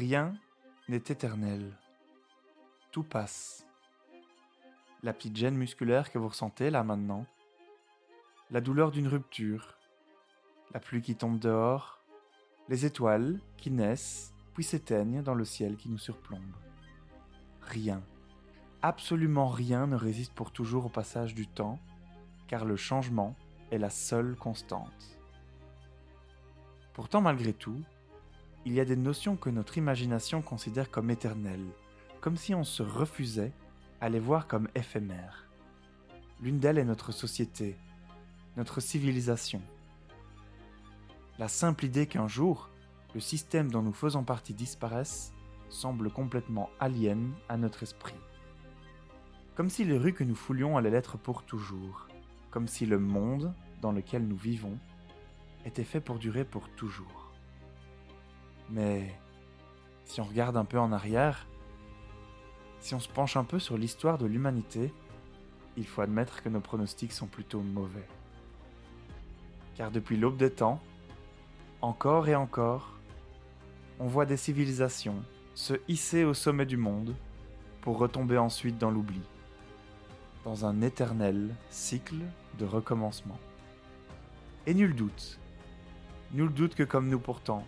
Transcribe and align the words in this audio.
Rien 0.00 0.32
n'est 0.88 0.96
éternel. 0.96 1.76
Tout 2.90 3.02
passe. 3.02 3.66
La 5.02 5.12
petite 5.12 5.36
gêne 5.36 5.58
musculaire 5.58 6.10
que 6.10 6.16
vous 6.16 6.28
ressentez 6.28 6.70
là 6.70 6.82
maintenant, 6.82 7.26
la 8.50 8.62
douleur 8.62 8.92
d'une 8.92 9.08
rupture, 9.08 9.76
la 10.72 10.80
pluie 10.80 11.02
qui 11.02 11.16
tombe 11.16 11.38
dehors, 11.38 12.02
les 12.70 12.86
étoiles 12.86 13.40
qui 13.58 13.70
naissent 13.70 14.32
puis 14.54 14.64
s'éteignent 14.64 15.20
dans 15.20 15.34
le 15.34 15.44
ciel 15.44 15.76
qui 15.76 15.90
nous 15.90 15.98
surplombe. 15.98 16.56
Rien, 17.60 18.02
absolument 18.80 19.48
rien 19.48 19.86
ne 19.86 19.96
résiste 19.96 20.32
pour 20.32 20.50
toujours 20.50 20.86
au 20.86 20.88
passage 20.88 21.34
du 21.34 21.46
temps, 21.46 21.78
car 22.48 22.64
le 22.64 22.76
changement 22.76 23.36
est 23.70 23.76
la 23.76 23.90
seule 23.90 24.34
constante. 24.34 25.18
Pourtant, 26.94 27.20
malgré 27.20 27.52
tout, 27.52 27.82
il 28.66 28.74
y 28.74 28.80
a 28.80 28.84
des 28.84 28.96
notions 28.96 29.36
que 29.36 29.48
notre 29.48 29.78
imagination 29.78 30.42
considère 30.42 30.90
comme 30.90 31.10
éternelles, 31.10 31.70
comme 32.20 32.36
si 32.36 32.54
on 32.54 32.64
se 32.64 32.82
refusait 32.82 33.52
à 34.00 34.08
les 34.08 34.20
voir 34.20 34.46
comme 34.46 34.68
éphémères. 34.74 35.46
L'une 36.42 36.58
d'elles 36.58 36.78
est 36.78 36.84
notre 36.84 37.12
société, 37.12 37.76
notre 38.56 38.80
civilisation. 38.80 39.62
La 41.38 41.48
simple 41.48 41.86
idée 41.86 42.06
qu'un 42.06 42.28
jour, 42.28 42.68
le 43.14 43.20
système 43.20 43.70
dont 43.70 43.82
nous 43.82 43.94
faisons 43.94 44.24
partie 44.24 44.54
disparaisse 44.54 45.32
semble 45.70 46.10
complètement 46.10 46.68
alien 46.80 47.32
à 47.48 47.56
notre 47.56 47.82
esprit. 47.82 48.14
Comme 49.54 49.70
si 49.70 49.84
les 49.84 49.96
rues 49.96 50.14
que 50.14 50.24
nous 50.24 50.34
foulions 50.34 50.76
allaient 50.76 50.90
l'être 50.90 51.16
pour 51.16 51.44
toujours, 51.44 52.08
comme 52.50 52.68
si 52.68 52.84
le 52.84 52.98
monde 52.98 53.54
dans 53.80 53.92
lequel 53.92 54.26
nous 54.26 54.36
vivons 54.36 54.78
était 55.64 55.84
fait 55.84 56.00
pour 56.00 56.18
durer 56.18 56.44
pour 56.44 56.68
toujours. 56.70 57.19
Mais 58.70 59.14
si 60.04 60.20
on 60.20 60.24
regarde 60.24 60.56
un 60.56 60.64
peu 60.64 60.78
en 60.78 60.92
arrière, 60.92 61.46
si 62.80 62.94
on 62.94 63.00
se 63.00 63.08
penche 63.08 63.36
un 63.36 63.44
peu 63.44 63.58
sur 63.58 63.76
l'histoire 63.76 64.16
de 64.16 64.26
l'humanité, 64.26 64.92
il 65.76 65.86
faut 65.86 66.02
admettre 66.02 66.42
que 66.42 66.48
nos 66.48 66.60
pronostics 66.60 67.12
sont 67.12 67.26
plutôt 67.26 67.60
mauvais. 67.60 68.06
Car 69.76 69.90
depuis 69.90 70.16
l'aube 70.16 70.36
des 70.36 70.50
temps, 70.50 70.80
encore 71.82 72.28
et 72.28 72.34
encore, 72.34 72.92
on 73.98 74.06
voit 74.06 74.26
des 74.26 74.36
civilisations 74.36 75.22
se 75.54 75.74
hisser 75.88 76.24
au 76.24 76.34
sommet 76.34 76.66
du 76.66 76.76
monde 76.76 77.14
pour 77.80 77.98
retomber 77.98 78.38
ensuite 78.38 78.78
dans 78.78 78.90
l'oubli, 78.90 79.20
dans 80.44 80.64
un 80.64 80.80
éternel 80.80 81.54
cycle 81.70 82.20
de 82.58 82.64
recommencement. 82.64 83.38
Et 84.66 84.74
nul 84.74 84.94
doute, 84.94 85.38
nul 86.32 86.52
doute 86.52 86.74
que 86.74 86.82
comme 86.82 87.08
nous 87.08 87.18
pourtant, 87.18 87.64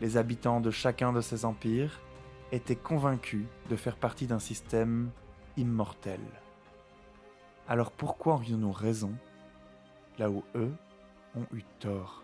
les 0.00 0.16
habitants 0.16 0.60
de 0.60 0.70
chacun 0.70 1.12
de 1.12 1.20
ces 1.20 1.44
empires 1.44 2.00
étaient 2.52 2.76
convaincus 2.76 3.46
de 3.70 3.76
faire 3.76 3.96
partie 3.96 4.26
d'un 4.26 4.38
système 4.38 5.10
immortel. 5.56 6.20
Alors 7.68 7.90
pourquoi 7.90 8.34
aurions-nous 8.34 8.72
raison 8.72 9.12
là 10.18 10.30
où 10.30 10.44
eux 10.54 10.72
ont 11.34 11.46
eu 11.52 11.62
tort? 11.80 12.22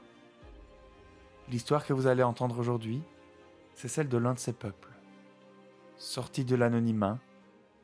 L'histoire 1.49 1.85
que 1.85 1.93
vous 1.93 2.07
allez 2.07 2.23
entendre 2.23 2.59
aujourd'hui, 2.59 3.03
c'est 3.75 3.89
celle 3.89 4.09
de 4.09 4.19
l'un 4.19 4.35
de 4.35 4.39
ces 4.39 4.53
peuples, 4.53 4.93
sorti 5.97 6.45
de 6.45 6.55
l'anonymat 6.55 7.19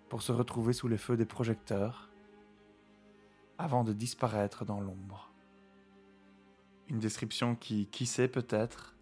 pour 0.08 0.22
se 0.22 0.32
retrouver 0.32 0.72
sous 0.72 0.88
les 0.88 0.96
feux 0.98 1.16
des 1.16 1.26
projecteurs, 1.26 2.08
avant 3.58 3.82
de 3.82 3.92
disparaître 3.92 4.64
dans 4.64 4.80
l'ombre. 4.80 5.32
Une 6.88 7.00
description 7.00 7.56
qui, 7.56 7.86
qui 7.86 8.06
sait 8.06 8.28
peut-être, 8.28 8.94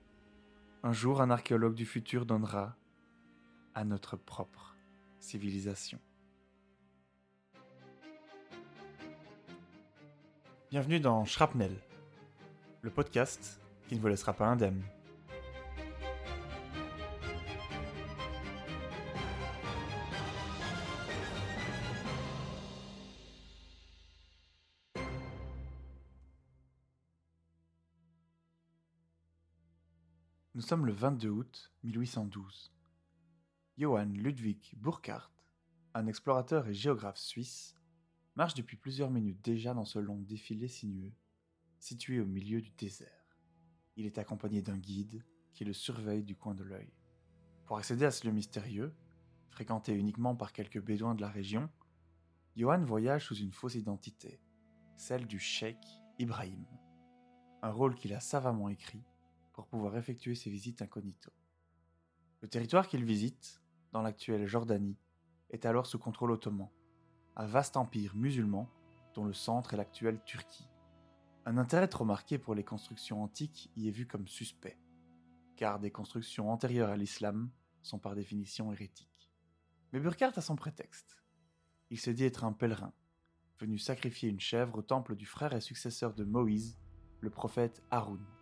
un 0.87 0.92
jour 0.92 1.20
un 1.20 1.31
archéologue 1.31 1.75
du 1.75 1.84
futur 1.84 2.27
donnera 2.27 2.77
à 3.75 3.83
notre 3.83 4.16
propre 4.16 4.77
civilisation. 5.19 5.99
Bienvenue 10.71 11.00
dans 11.00 11.25
Shrapnel, 11.25 11.77
le 12.83 12.91
podcast 12.91 13.61
qui 13.88 13.97
ne 13.97 14.00
vous 14.00 14.06
laissera 14.06 14.33
pas 14.33 14.47
indemne. 14.47 14.81
Sommes 30.66 30.87
le 30.87 30.93
22 30.93 31.28
août 31.28 31.72
1812. 31.84 32.72
Johann 33.78 34.12
Ludwig 34.15 34.72
Burckhardt, 34.77 35.31
un 35.94 36.09
explorateur 36.09 36.66
et 36.66 36.75
géographe 36.75 37.19
suisse, 37.19 37.77
marche 38.34 38.54
depuis 38.54 38.76
plusieurs 38.76 39.12
minutes 39.12 39.41
déjà 39.44 39.75
dans 39.75 39.84
ce 39.84 40.00
long 40.00 40.16
défilé 40.16 40.66
sinueux, 40.66 41.12
situé 41.78 42.19
au 42.19 42.26
milieu 42.26 42.60
du 42.60 42.72
désert. 42.72 43.37
Il 43.94 44.06
est 44.06 44.19
accompagné 44.19 44.60
d'un 44.60 44.76
guide 44.76 45.25
qui 45.55 45.65
le 45.65 45.72
surveille 45.72 46.25
du 46.25 46.34
coin 46.34 46.56
de 46.56 46.65
l'œil. 46.65 46.93
Pour 47.66 47.78
accéder 47.78 48.05
à 48.05 48.10
ce 48.10 48.26
lieu 48.26 48.32
mystérieux, 48.32 48.93
fréquenté 49.50 49.94
uniquement 49.94 50.34
par 50.34 50.53
quelques 50.53 50.82
bédouins 50.82 51.15
de 51.15 51.21
la 51.21 51.31
région, 51.31 51.71
Johann 52.56 52.84
voyage 52.84 53.26
sous 53.26 53.37
une 53.37 53.53
fausse 53.53 53.76
identité, 53.76 54.41
celle 54.97 55.28
du 55.28 55.38
cheikh 55.38 55.78
Ibrahim, 56.19 56.66
un 57.62 57.71
rôle 57.71 57.94
qu'il 57.94 58.12
a 58.15 58.21
savamment 58.21 58.69
écrit 58.69 59.05
pour 59.56 59.67
pouvoir 59.67 59.97
effectuer 59.97 60.34
ses 60.34 60.50
visites 60.50 60.83
incognito. 60.83 61.33
Le 62.43 62.49
territoire 62.49 62.87
qu'il 62.87 63.05
visite, 63.05 63.62
dans 63.91 64.03
l'actuelle 64.03 64.47
Jordanie, 64.47 64.99
est 65.50 65.65
alors 65.65 65.87
sous 65.87 65.99
contrôle 65.99 66.31
ottoman, 66.31 66.69
un 67.34 67.47
vaste 67.47 67.77
empire 67.77 68.15
musulman 68.15 68.71
dont 69.15 69.25
le 69.25 69.33
centre 69.33 69.75
est 69.75 69.77
l'actuelle 69.78 70.22
Turquie. 70.25 70.69
Un 71.47 71.56
intérêt 71.56 71.89
trop 71.89 72.05
marqué 72.05 72.39
pour 72.39 72.55
les 72.55 72.65
constructions 72.65 73.22
antiques 73.22 73.71
y 73.77 73.89
est 73.89 73.93
vu 73.93 74.06
comme 74.06 74.28
suspect, 74.28 74.78
car 75.56 75.81
des 75.81 75.91
constructions 75.91 76.50
antérieures 76.50 76.91
à 76.91 76.97
l'islam 76.97 77.50
sont 77.83 77.99
par 77.99 78.15
définition 78.15 78.73
hérétiques. 78.73 79.33
Mais 79.93 80.00
Burkhardt 80.00 80.37
a 80.37 80.43
son 80.43 80.56
prétexte. 80.56 81.17
Il 81.88 81.99
se 81.99 82.11
dit 82.11 82.25
être 82.25 82.44
un 82.44 82.53
pèlerin, 82.53 82.93
venu 83.59 83.78
sacrifier 83.78 84.28
une 84.28 84.41
chèvre 84.41 84.77
au 84.77 84.83
temple 84.83 85.17
du 85.17 85.25
frère 85.25 85.55
et 85.55 85.61
successeur 85.61 86.12
de 86.12 86.25
Moïse, 86.25 86.78
le 87.21 87.31
prophète 87.31 87.83
Haroun. 87.91 88.36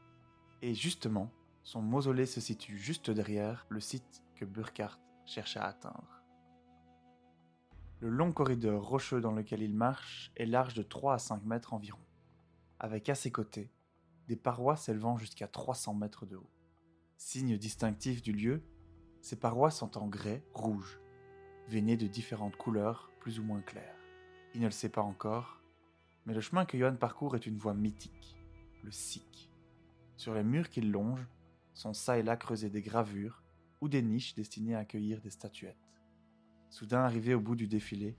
Et 0.66 0.72
justement, 0.72 1.30
son 1.62 1.82
mausolée 1.82 2.25
se 2.25 2.41
situe 2.41 2.78
juste 2.78 3.10
derrière 3.10 3.66
le 3.69 3.80
site 3.80 4.22
que 4.34 4.47
Burkhardt 4.47 4.98
cherche 5.26 5.58
à 5.58 5.64
atteindre. 5.64 6.22
Le 8.00 8.08
long 8.08 8.32
corridor 8.32 8.82
rocheux 8.82 9.20
dans 9.20 9.32
lequel 9.32 9.60
il 9.60 9.75
marche 9.75 10.32
est 10.36 10.47
large 10.47 10.72
de 10.72 10.82
3 10.82 11.16
à 11.16 11.19
5 11.19 11.44
mètres 11.44 11.75
environ, 11.75 12.00
avec 12.78 13.10
à 13.10 13.14
ses 13.14 13.30
côtés 13.30 13.70
des 14.26 14.36
parois 14.36 14.76
s'élevant 14.76 15.19
jusqu'à 15.19 15.48
300 15.48 15.92
mètres 15.92 16.25
de 16.25 16.36
haut. 16.36 16.50
Signe 17.19 17.58
distinctif 17.58 18.22
du 18.22 18.32
lieu, 18.32 18.62
ces 19.20 19.36
parois 19.36 19.70
sont 19.70 19.98
en 19.98 20.06
grès 20.06 20.42
rouge, 20.54 20.98
veinées 21.69 21.98
de 21.98 22.06
différentes 22.06 22.56
couleurs 22.56 23.12
plus 23.20 23.38
ou 23.38 23.42
moins 23.42 23.60
claires. 23.60 24.00
Il 24.54 24.62
ne 24.62 24.66
le 24.69 24.72
sait 24.72 24.88
pas 24.88 25.02
encore, 25.02 25.60
mais 26.25 26.32
le 26.32 26.41
chemin 26.41 26.64
que 26.64 26.78
Johan 26.78 26.96
parcourt 26.96 27.36
est 27.36 27.44
une 27.44 27.58
voie 27.58 27.75
mythique, 27.75 28.34
le 28.82 28.91
Sikh. 28.91 29.50
Sur 30.16 30.34
les 30.34 30.44
murs 30.44 30.69
qu'il 30.69 30.91
longe, 30.91 31.26
sont 31.75 31.92
ça 31.92 32.19
et 32.19 32.22
là 32.22 32.36
creusées 32.36 32.70
des 32.70 32.82
gravures 32.82 33.42
ou 33.80 33.88
des 33.88 34.02
niches 34.02 34.34
destinées 34.34 34.75
à 34.75 34.80
accueillir 34.80 35.20
des 35.20 35.30
statuettes. 35.30 35.76
Soudain 36.70 37.00
arrivé 37.00 37.34
au 37.34 37.41
bout 37.41 37.56
du 37.56 37.66
défilé, 37.66 38.16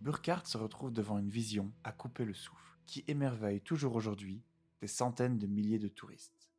Burkhardt 0.00 0.46
se 0.46 0.58
retrouve 0.58 0.92
devant 0.92 1.18
une 1.18 1.28
vision 1.28 1.72
à 1.82 1.92
couper 1.92 2.24
le 2.24 2.34
souffle, 2.34 2.78
qui 2.86 3.04
émerveille 3.08 3.60
toujours 3.60 3.96
aujourd'hui 3.96 4.44
des 4.80 4.86
centaines 4.86 5.38
de 5.38 5.46
milliers 5.46 5.78
de 5.78 5.88
touristes. 5.88 6.50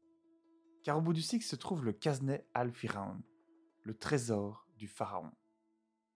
Car 0.83 0.97
au 0.97 1.01
bout 1.01 1.13
du 1.13 1.21
cycle 1.21 1.45
se 1.45 1.55
trouve 1.55 1.85
le 1.85 1.93
Kazne 1.93 2.39
al-Firaun, 2.53 3.21
le 3.83 3.93
trésor 3.93 4.67
du 4.77 4.87
pharaon. 4.87 5.31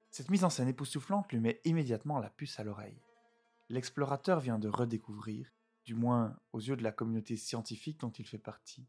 Cette 0.10 0.30
mise 0.30 0.44
en 0.44 0.50
scène 0.50 0.68
époustouflante 0.68 1.32
lui 1.32 1.40
met 1.40 1.62
immédiatement 1.64 2.20
la 2.20 2.30
puce 2.30 2.60
à 2.60 2.64
l'oreille. 2.64 3.02
L'explorateur 3.70 4.42
vient 4.42 4.60
de 4.60 4.68
redécouvrir 4.68 5.50
du 5.86 5.96
moins 5.96 6.38
aux 6.54 6.60
yeux 6.60 6.76
de 6.76 6.84
la 6.84 6.92
communauté 6.92 7.38
scientifique 7.38 8.00
dont 8.00 8.12
il 8.12 8.28
fait 8.28 8.38
partie, 8.38 8.88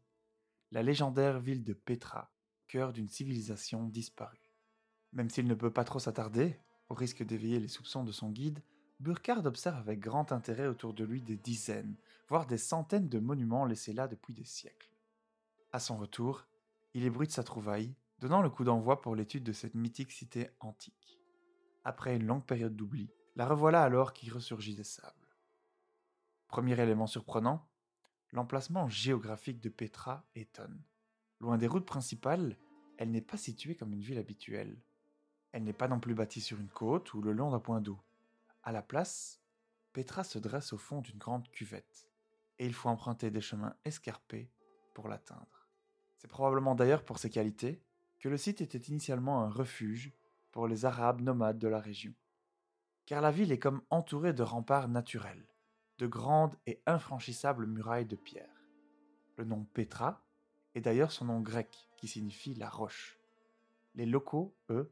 la 0.71 0.83
légendaire 0.83 1.39
ville 1.39 1.63
de 1.63 1.73
Petra, 1.73 2.31
cœur 2.67 2.93
d'une 2.93 3.09
civilisation 3.09 3.87
disparue. 3.87 4.53
Même 5.11 5.29
s'il 5.29 5.47
ne 5.47 5.53
peut 5.53 5.71
pas 5.71 5.83
trop 5.83 5.99
s'attarder, 5.99 6.57
au 6.89 6.95
risque 6.95 7.23
d'éveiller 7.23 7.59
les 7.59 7.67
soupçons 7.67 8.03
de 8.03 8.11
son 8.11 8.31
guide, 8.31 8.63
Burkhard 8.99 9.45
observe 9.45 9.77
avec 9.77 9.99
grand 9.99 10.31
intérêt 10.31 10.67
autour 10.67 10.93
de 10.93 11.03
lui 11.03 11.21
des 11.21 11.37
dizaines, 11.37 11.95
voire 12.27 12.47
des 12.47 12.57
centaines 12.57 13.09
de 13.09 13.19
monuments 13.19 13.65
laissés 13.65 13.93
là 13.93 14.07
depuis 14.07 14.33
des 14.33 14.45
siècles. 14.45 14.91
À 15.71 15.79
son 15.79 15.97
retour, 15.97 16.45
il 16.93 17.03
ébruite 17.03 17.31
sa 17.31 17.43
trouvaille, 17.43 17.93
donnant 18.19 18.41
le 18.41 18.49
coup 18.49 18.63
d'envoi 18.63 19.01
pour 19.01 19.15
l'étude 19.15 19.43
de 19.43 19.53
cette 19.53 19.75
mythique 19.75 20.11
cité 20.11 20.49
antique. 20.59 21.19
Après 21.83 22.15
une 22.15 22.25
longue 22.25 22.45
période 22.45 22.75
d'oubli, 22.75 23.09
la 23.35 23.45
revoilà 23.45 23.83
alors 23.83 24.13
qui 24.13 24.29
ressurgit 24.29 24.75
des 24.75 24.83
sables. 24.83 25.22
Premier 26.53 26.79
élément 26.79 27.07
surprenant, 27.07 27.67
l'emplacement 28.31 28.87
géographique 28.87 29.59
de 29.59 29.69
Petra 29.69 30.23
étonne. 30.35 30.83
Loin 31.39 31.57
des 31.57 31.65
routes 31.65 31.87
principales, 31.87 32.59
elle 32.99 33.09
n'est 33.09 33.21
pas 33.21 33.37
située 33.37 33.73
comme 33.73 33.91
une 33.91 34.03
ville 34.03 34.19
habituelle. 34.19 34.79
Elle 35.51 35.63
n'est 35.63 35.73
pas 35.73 35.87
non 35.87 35.99
plus 35.99 36.13
bâtie 36.13 36.41
sur 36.41 36.59
une 36.59 36.69
côte 36.69 37.15
ou 37.15 37.23
le 37.23 37.31
long 37.31 37.49
d'un 37.49 37.59
point 37.59 37.81
d'eau. 37.81 37.99
À 38.61 38.71
la 38.71 38.83
place, 38.83 39.41
Petra 39.93 40.23
se 40.23 40.37
dresse 40.37 40.73
au 40.73 40.77
fond 40.77 41.01
d'une 41.01 41.17
grande 41.17 41.49
cuvette, 41.49 42.07
et 42.59 42.67
il 42.67 42.73
faut 42.75 42.89
emprunter 42.89 43.31
des 43.31 43.41
chemins 43.41 43.75
escarpés 43.83 44.51
pour 44.93 45.07
l'atteindre. 45.07 45.67
C'est 46.19 46.29
probablement 46.29 46.75
d'ailleurs 46.75 47.03
pour 47.03 47.17
ses 47.17 47.31
qualités 47.31 47.81
que 48.19 48.29
le 48.29 48.37
site 48.37 48.61
était 48.61 48.77
initialement 48.77 49.41
un 49.41 49.49
refuge 49.49 50.13
pour 50.51 50.67
les 50.67 50.85
Arabes 50.85 51.21
nomades 51.21 51.57
de 51.57 51.67
la 51.67 51.79
région. 51.79 52.13
Car 53.07 53.21
la 53.21 53.31
ville 53.31 53.51
est 53.51 53.57
comme 53.57 53.81
entourée 53.89 54.33
de 54.33 54.43
remparts 54.43 54.87
naturels, 54.87 55.47
de 55.99 56.07
grandes 56.07 56.55
et 56.65 56.81
infranchissables 56.85 57.65
murailles 57.65 58.05
de 58.05 58.15
pierre. 58.15 58.67
Le 59.37 59.45
nom 59.45 59.65
Petra 59.73 60.23
est 60.75 60.81
d'ailleurs 60.81 61.11
son 61.11 61.25
nom 61.25 61.41
grec 61.41 61.89
qui 61.97 62.07
signifie 62.07 62.55
la 62.55 62.69
roche. 62.69 63.19
Les 63.95 64.05
locaux, 64.05 64.55
eux, 64.69 64.91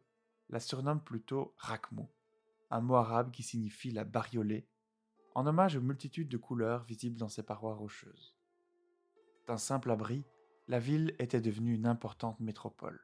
la 0.49 0.59
surnomment 0.59 1.03
plutôt 1.03 1.53
Rakhmou, 1.57 2.09
un 2.69 2.81
mot 2.81 2.95
arabe 2.95 3.31
qui 3.31 3.43
signifie 3.43 3.91
la 3.91 4.03
bariolée, 4.03 4.67
en 5.33 5.47
hommage 5.47 5.75
aux 5.75 5.81
multitudes 5.81 6.29
de 6.29 6.37
couleurs 6.37 6.83
visibles 6.83 7.17
dans 7.17 7.29
ses 7.29 7.43
parois 7.43 7.73
rocheuses. 7.73 8.35
D'un 9.47 9.57
simple 9.57 9.89
abri, 9.91 10.23
la 10.67 10.79
ville 10.79 11.15
était 11.19 11.41
devenue 11.41 11.73
une 11.73 11.87
importante 11.87 12.39
métropole, 12.39 13.01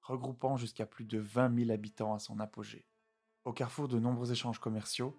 regroupant 0.00 0.56
jusqu'à 0.56 0.86
plus 0.86 1.04
de 1.04 1.18
20 1.18 1.54
000 1.54 1.70
habitants 1.70 2.14
à 2.14 2.18
son 2.18 2.40
apogée. 2.40 2.86
Au 3.44 3.52
carrefour 3.52 3.88
de 3.88 3.98
nombreux 3.98 4.32
échanges 4.32 4.58
commerciaux, 4.58 5.16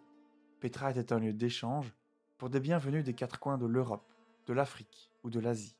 Petra 0.59 0.91
était 0.91 1.13
un 1.13 1.19
lieu 1.19 1.33
d'échange 1.33 1.93
pour 2.37 2.49
des 2.49 2.59
biens 2.59 2.77
venus 2.77 3.03
des 3.03 3.13
quatre 3.13 3.39
coins 3.39 3.57
de 3.57 3.65
l'Europe, 3.65 4.13
de 4.45 4.53
l'Afrique 4.53 5.11
ou 5.23 5.29
de 5.29 5.39
l'Asie. 5.39 5.75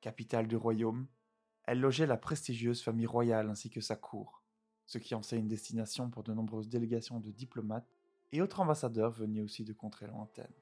Capitale 0.00 0.46
du 0.46 0.56
royaume, 0.56 1.06
elle 1.64 1.80
logeait 1.80 2.06
la 2.06 2.16
prestigieuse 2.16 2.82
famille 2.82 3.06
royale 3.06 3.48
ainsi 3.48 3.70
que 3.70 3.80
sa 3.80 3.96
cour, 3.96 4.42
ce 4.86 4.98
qui 4.98 5.14
en 5.14 5.22
faisait 5.22 5.38
une 5.38 5.48
destination 5.48 6.10
pour 6.10 6.22
de 6.22 6.34
nombreuses 6.34 6.68
délégations 6.68 7.20
de 7.20 7.30
diplomates 7.30 7.88
et 8.32 8.42
autres 8.42 8.60
ambassadeurs 8.60 9.12
venus 9.12 9.44
aussi 9.44 9.64
de 9.64 9.72
contrées 9.72 10.06
lointaines. 10.06 10.52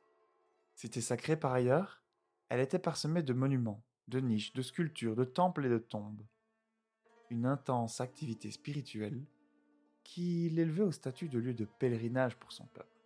Cité 0.74 1.00
sacrée 1.00 1.36
par 1.36 1.52
ailleurs, 1.52 2.02
elle 2.48 2.60
était 2.60 2.78
parsemée 2.78 3.22
de 3.22 3.32
monuments, 3.32 3.82
de 4.08 4.20
niches, 4.20 4.52
de 4.52 4.62
sculptures, 4.62 5.16
de 5.16 5.24
temples 5.24 5.66
et 5.66 5.70
de 5.70 5.78
tombes. 5.78 6.22
Une 7.30 7.46
intense 7.46 8.00
activité 8.00 8.50
spirituelle 8.50 9.24
qui 10.02 10.48
l'élevait 10.50 10.82
au 10.82 10.92
statut 10.92 11.28
de 11.28 11.38
lieu 11.38 11.54
de 11.54 11.64
pèlerinage 11.64 12.36
pour 12.36 12.52
son 12.52 12.66
peuple, 12.66 13.00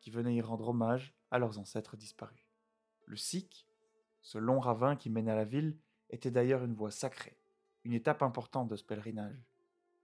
qui 0.00 0.10
venait 0.10 0.34
y 0.34 0.40
rendre 0.40 0.68
hommage 0.68 1.15
à 1.30 1.38
leurs 1.38 1.58
ancêtres 1.58 1.96
disparus. 1.96 2.46
Le 3.06 3.16
Sikh, 3.16 3.66
ce 4.20 4.38
long 4.38 4.58
ravin 4.58 4.96
qui 4.96 5.10
mène 5.10 5.28
à 5.28 5.36
la 5.36 5.44
ville, 5.44 5.78
était 6.10 6.30
d'ailleurs 6.30 6.64
une 6.64 6.74
voie 6.74 6.90
sacrée, 6.90 7.38
une 7.84 7.92
étape 7.92 8.22
importante 8.22 8.68
de 8.68 8.76
ce 8.76 8.84
pèlerinage. 8.84 9.44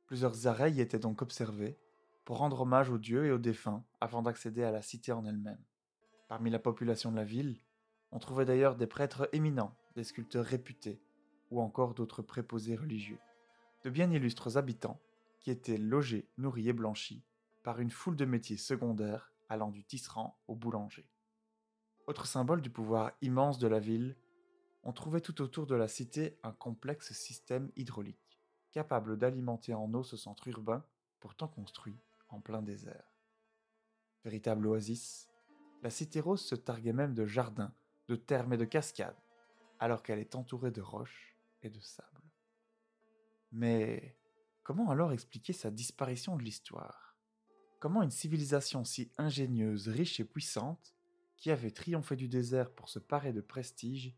Plusieurs 0.06 0.46
arrêts 0.46 0.72
y 0.72 0.80
étaient 0.80 0.98
donc 0.98 1.22
observés 1.22 1.78
pour 2.24 2.38
rendre 2.38 2.60
hommage 2.60 2.90
aux 2.90 2.98
dieux 2.98 3.26
et 3.26 3.32
aux 3.32 3.38
défunts 3.38 3.84
avant 4.00 4.22
d'accéder 4.22 4.62
à 4.62 4.70
la 4.70 4.82
cité 4.82 5.12
en 5.12 5.24
elle-même. 5.24 5.62
Parmi 6.28 6.50
la 6.50 6.58
population 6.58 7.10
de 7.10 7.16
la 7.16 7.24
ville, 7.24 7.60
on 8.10 8.18
trouvait 8.18 8.44
d'ailleurs 8.44 8.76
des 8.76 8.86
prêtres 8.86 9.28
éminents, 9.32 9.74
des 9.96 10.04
sculpteurs 10.04 10.44
réputés, 10.44 11.02
ou 11.50 11.60
encore 11.60 11.94
d'autres 11.94 12.22
préposés 12.22 12.76
religieux, 12.76 13.18
de 13.84 13.90
bien 13.90 14.10
illustres 14.10 14.56
habitants 14.56 15.00
qui 15.40 15.50
étaient 15.50 15.78
logés, 15.78 16.28
nourris 16.38 16.68
et 16.68 16.72
blanchis 16.72 17.24
par 17.62 17.80
une 17.80 17.90
foule 17.90 18.16
de 18.16 18.24
métiers 18.24 18.56
secondaires 18.56 19.31
allant 19.52 19.70
du 19.70 19.84
tisserand 19.84 20.40
au 20.48 20.54
boulanger. 20.54 21.06
Autre 22.06 22.26
symbole 22.26 22.62
du 22.62 22.70
pouvoir 22.70 23.12
immense 23.20 23.58
de 23.58 23.68
la 23.68 23.80
ville, 23.80 24.16
on 24.82 24.92
trouvait 24.92 25.20
tout 25.20 25.42
autour 25.42 25.66
de 25.66 25.74
la 25.74 25.88
cité 25.88 26.38
un 26.42 26.52
complexe 26.52 27.12
système 27.12 27.70
hydraulique, 27.76 28.40
capable 28.72 29.18
d'alimenter 29.18 29.74
en 29.74 29.92
eau 29.92 30.02
ce 30.02 30.16
centre 30.16 30.48
urbain, 30.48 30.84
pourtant 31.20 31.48
construit 31.48 32.00
en 32.30 32.40
plein 32.40 32.62
désert. 32.62 33.04
Véritable 34.24 34.66
oasis, 34.66 35.28
la 35.82 35.90
cité 35.90 36.20
rose 36.20 36.40
se 36.40 36.54
targuait 36.54 36.94
même 36.94 37.14
de 37.14 37.26
jardins, 37.26 37.74
de 38.08 38.16
thermes 38.16 38.54
et 38.54 38.56
de 38.56 38.64
cascades, 38.64 39.20
alors 39.78 40.02
qu'elle 40.02 40.18
est 40.18 40.34
entourée 40.34 40.70
de 40.70 40.80
roches 40.80 41.36
et 41.60 41.68
de 41.68 41.80
sable. 41.80 42.08
Mais 43.52 44.16
comment 44.62 44.90
alors 44.90 45.12
expliquer 45.12 45.52
sa 45.52 45.70
disparition 45.70 46.36
de 46.36 46.42
l'histoire? 46.42 47.11
Comment 47.82 48.04
une 48.04 48.12
civilisation 48.12 48.84
si 48.84 49.10
ingénieuse, 49.18 49.88
riche 49.88 50.20
et 50.20 50.24
puissante, 50.24 50.94
qui 51.36 51.50
avait 51.50 51.72
triomphé 51.72 52.14
du 52.14 52.28
désert 52.28 52.70
pour 52.70 52.88
se 52.88 53.00
parer 53.00 53.32
de 53.32 53.40
prestige, 53.40 54.14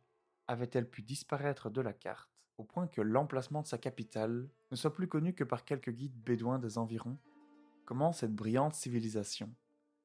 avait-elle 0.47 0.87
pu 0.87 1.01
disparaître 1.01 1.71
de 1.71 1.81
la 1.81 1.95
carte, 1.95 2.29
au 2.59 2.65
point 2.65 2.87
que 2.87 3.01
l'emplacement 3.01 3.63
de 3.63 3.67
sa 3.67 3.79
capitale 3.79 4.51
ne 4.71 4.77
soit 4.77 4.93
plus 4.93 5.09
connu 5.09 5.33
que 5.33 5.45
par 5.45 5.65
quelques 5.65 5.93
guides 5.93 6.23
bédouins 6.27 6.59
des 6.59 6.77
environs? 6.77 7.17
Comment 7.87 8.13
cette 8.13 8.35
brillante 8.35 8.75
civilisation, 8.75 9.51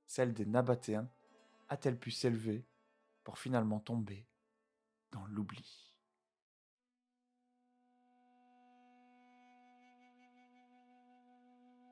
celle 0.07 0.33
des 0.33 0.45
Nabatéens, 0.45 1.09
a-t-elle 1.67 1.99
pu 1.99 2.11
s'élever 2.11 2.65
pour 3.25 3.39
finalement 3.39 3.81
tomber 3.81 4.25
dans 5.11 5.25
l'oubli? 5.25 5.88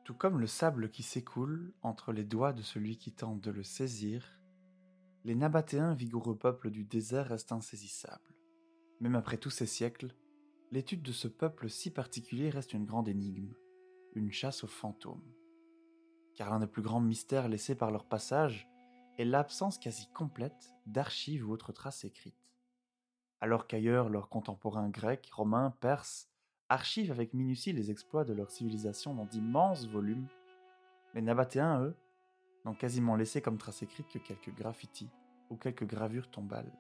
Tout 0.07 0.13
comme 0.13 0.39
le 0.39 0.47
sable 0.47 0.89
qui 0.89 1.03
s'écoule 1.03 1.73
entre 1.81 2.13
les 2.13 2.23
doigts 2.23 2.53
de 2.53 2.61
celui 2.61 2.97
qui 2.97 3.11
tente 3.11 3.41
de 3.41 3.51
le 3.51 3.61
saisir, 3.61 4.39
les 5.25 5.35
Nabatéens, 5.35 5.95
vigoureux 5.95 6.37
peuples 6.37 6.71
du 6.71 6.85
désert, 6.85 7.27
restent 7.27 7.51
insaisissables. 7.51 8.33
Même 9.01 9.15
après 9.15 9.37
tous 9.37 9.49
ces 9.49 9.65
siècles, 9.65 10.15
l'étude 10.71 11.01
de 11.01 11.11
ce 11.11 11.27
peuple 11.27 11.69
si 11.69 11.91
particulier 11.91 12.49
reste 12.49 12.71
une 12.71 12.85
grande 12.85 13.09
énigme, 13.09 13.53
une 14.15 14.31
chasse 14.31 14.63
aux 14.63 14.67
fantômes. 14.67 15.29
Car 16.35 16.51
l'un 16.51 16.61
des 16.61 16.67
plus 16.67 16.81
grands 16.81 17.01
mystères 17.01 17.49
laissés 17.49 17.75
par 17.75 17.91
leur 17.91 18.05
passage 18.05 18.65
est 19.17 19.25
l'absence 19.25 19.77
quasi 19.77 20.07
complète 20.13 20.73
d'archives 20.85 21.45
ou 21.45 21.51
autres 21.51 21.73
traces 21.73 22.05
écrites. 22.05 22.53
Alors 23.41 23.67
qu'ailleurs 23.67 24.07
leurs 24.07 24.29
contemporains 24.29 24.87
grecs, 24.87 25.29
romains, 25.33 25.71
perses 25.81 26.29
archivent 26.69 27.11
avec 27.11 27.33
minutie 27.33 27.73
les 27.73 27.91
exploits 27.91 28.25
de 28.25 28.33
leur 28.33 28.51
civilisation 28.51 29.13
dans 29.13 29.25
d'immenses 29.25 29.87
volumes, 29.87 30.27
les 31.13 31.21
Nabatéens, 31.21 31.81
eux, 31.81 31.95
n'ont 32.65 32.73
quasiment 32.73 33.15
laissé 33.15 33.41
comme 33.41 33.57
trace 33.57 33.81
écrite 33.81 34.09
que 34.09 34.19
quelques 34.19 34.53
graffitis 34.53 35.09
ou 35.49 35.55
quelques 35.55 35.85
gravures 35.85 36.29
tombales. 36.29 36.71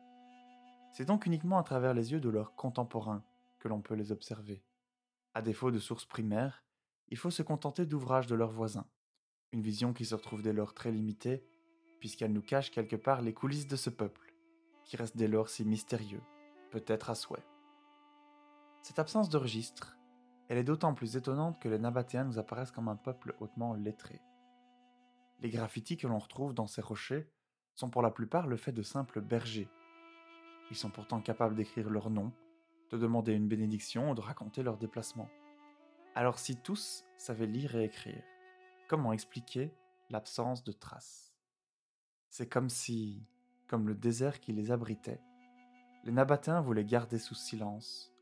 C'est 0.91 1.05
donc 1.05 1.25
uniquement 1.25 1.57
à 1.57 1.63
travers 1.63 1.93
les 1.93 2.11
yeux 2.11 2.19
de 2.19 2.29
leurs 2.29 2.55
contemporains 2.55 3.23
que 3.59 3.67
l'on 3.67 3.81
peut 3.81 3.95
les 3.95 4.11
observer. 4.11 4.63
À 5.33 5.41
défaut 5.41 5.71
de 5.71 5.79
sources 5.79 6.05
primaires, 6.05 6.63
il 7.09 7.17
faut 7.17 7.31
se 7.31 7.43
contenter 7.43 7.85
d'ouvrages 7.85 8.27
de 8.27 8.35
leurs 8.35 8.51
voisins, 8.51 8.87
une 9.53 9.61
vision 9.61 9.93
qui 9.93 10.05
se 10.05 10.15
retrouve 10.15 10.41
dès 10.41 10.53
lors 10.53 10.73
très 10.73 10.91
limitée, 10.91 11.45
puisqu'elle 11.99 12.33
nous 12.33 12.41
cache 12.41 12.71
quelque 12.71 12.95
part 12.95 13.21
les 13.21 13.33
coulisses 13.33 13.67
de 13.67 13.75
ce 13.75 13.89
peuple, 13.89 14.33
qui 14.83 14.97
reste 14.97 15.15
dès 15.15 15.27
lors 15.27 15.49
si 15.49 15.63
mystérieux, 15.63 16.21
peut-être 16.71 17.09
à 17.09 17.15
souhait. 17.15 17.45
Cette 18.81 18.99
absence 18.99 19.29
de 19.29 19.37
registre, 19.37 19.97
elle 20.49 20.57
est 20.57 20.63
d'autant 20.63 20.93
plus 20.93 21.17
étonnante 21.17 21.59
que 21.59 21.67
les 21.67 21.79
Nabatéens 21.79 22.23
nous 22.23 22.39
apparaissent 22.39 22.71
comme 22.71 22.87
un 22.87 22.95
peuple 22.95 23.35
hautement 23.39 23.73
lettré. 23.73 24.21
Les 25.41 25.49
graffitis 25.49 25.97
que 25.97 26.07
l'on 26.07 26.19
retrouve 26.19 26.53
dans 26.53 26.67
ces 26.67 26.81
rochers 26.81 27.29
sont 27.75 27.89
pour 27.89 28.01
la 28.01 28.11
plupart 28.11 28.47
le 28.47 28.57
fait 28.57 28.71
de 28.71 28.81
simples 28.81 29.21
bergers. 29.21 29.69
Ils 30.71 30.77
sont 30.77 30.89
pourtant 30.89 31.21
capables 31.21 31.55
d'écrire 31.55 31.89
leur 31.89 32.09
nom, 32.09 32.31
de 32.91 32.97
demander 32.97 33.33
une 33.33 33.47
bénédiction 33.47 34.11
ou 34.11 34.15
de 34.15 34.21
raconter 34.21 34.63
leur 34.63 34.77
déplacement. 34.77 35.29
Alors 36.15 36.39
si 36.39 36.55
tous 36.55 37.03
savaient 37.17 37.45
lire 37.45 37.75
et 37.75 37.83
écrire, 37.83 38.23
comment 38.87 39.13
expliquer 39.13 39.73
l'absence 40.09 40.63
de 40.63 40.71
traces? 40.71 41.35
C'est 42.29 42.47
comme 42.47 42.69
si, 42.69 43.27
comme 43.67 43.87
le 43.87 43.95
désert 43.95 44.39
qui 44.39 44.53
les 44.53 44.71
abritait, 44.71 45.21
les 46.03 46.11
Nabatéens 46.11 46.61
voulaient 46.61 46.85
garder 46.85 47.19
sous 47.19 47.35
silence 47.35 48.13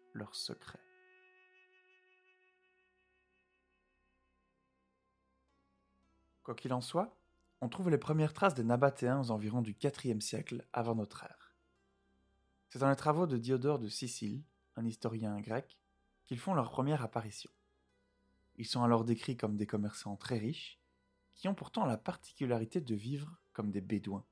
Quoi 6.44 6.56
qu'il 6.56 6.74
en 6.74 6.82
soit, 6.82 7.18
on 7.62 7.70
trouve 7.70 7.90
les 7.90 7.98
premières 7.98 8.34
traces 8.34 8.54
des 8.54 8.64
Nabatéens 8.64 9.20
aux 9.20 9.32
environs 9.32 9.62
du 9.62 9.76
IVe 9.82 10.22
siècle 10.22 10.66
avant 10.74 10.96
notre 10.96 11.24
ère. 11.24 11.56
C'est 12.70 12.80
dans 12.80 12.90
les 12.90 12.96
travaux 12.96 13.28
de 13.28 13.38
Diodore 13.38 13.80
de 13.80 13.88
Sicile, 13.88 14.44
un 14.76 14.86
historien 14.86 15.40
grec, 15.40 15.80
qu'ils 16.26 16.40
font 16.40 16.54
leur 16.54 16.70
première 16.70 17.04
apparition. 17.04 17.50
Ils 18.58 18.68
sont 18.68 18.84
alors 18.84 19.06
décrits 19.06 19.38
comme 19.38 19.58
des 19.58 19.68
commerçants 19.68 20.16
très 20.16 20.38
riches, 20.38 20.80
qui 21.34 21.48
ont 21.48 21.56
pourtant 21.56 21.86
la 21.86 21.98
particularité 21.98 22.80
de 22.80 22.96
vivre 22.96 23.38
comme 23.54 23.72
des 23.72 23.82
bédouins. 23.82 24.26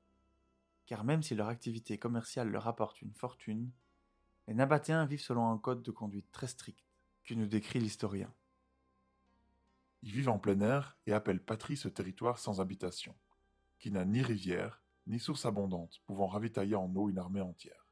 Car 0.86 1.04
même 1.04 1.22
si 1.22 1.34
leur 1.34 1.48
activité 1.48 1.98
commerciale 1.98 2.50
leur 2.50 2.68
apporte 2.68 3.02
une 3.02 3.14
fortune, 3.14 3.70
les 4.46 4.54
Nabatéens 4.54 5.06
vivent 5.06 5.22
selon 5.22 5.50
un 5.50 5.58
code 5.58 5.82
de 5.82 5.90
conduite 5.90 6.30
très 6.32 6.46
strict, 6.46 6.84
que 7.24 7.34
nous 7.34 7.46
décrit 7.46 7.80
l'historien. 7.80 8.32
Ils 10.02 10.12
vivent 10.12 10.28
en 10.28 10.38
plein 10.38 10.60
air 10.60 10.98
et 11.06 11.12
appellent 11.12 11.42
patrie 11.42 11.76
ce 11.76 11.88
territoire 11.88 12.38
sans 12.38 12.60
habitation, 12.60 13.14
qui 13.78 13.90
n'a 13.90 14.04
ni 14.04 14.20
rivière, 14.20 14.82
ni 15.06 15.18
source 15.18 15.46
abondante 15.46 16.02
pouvant 16.06 16.26
ravitailler 16.26 16.74
en 16.74 16.94
eau 16.94 17.08
une 17.08 17.18
armée 17.18 17.40
entière. 17.40 17.86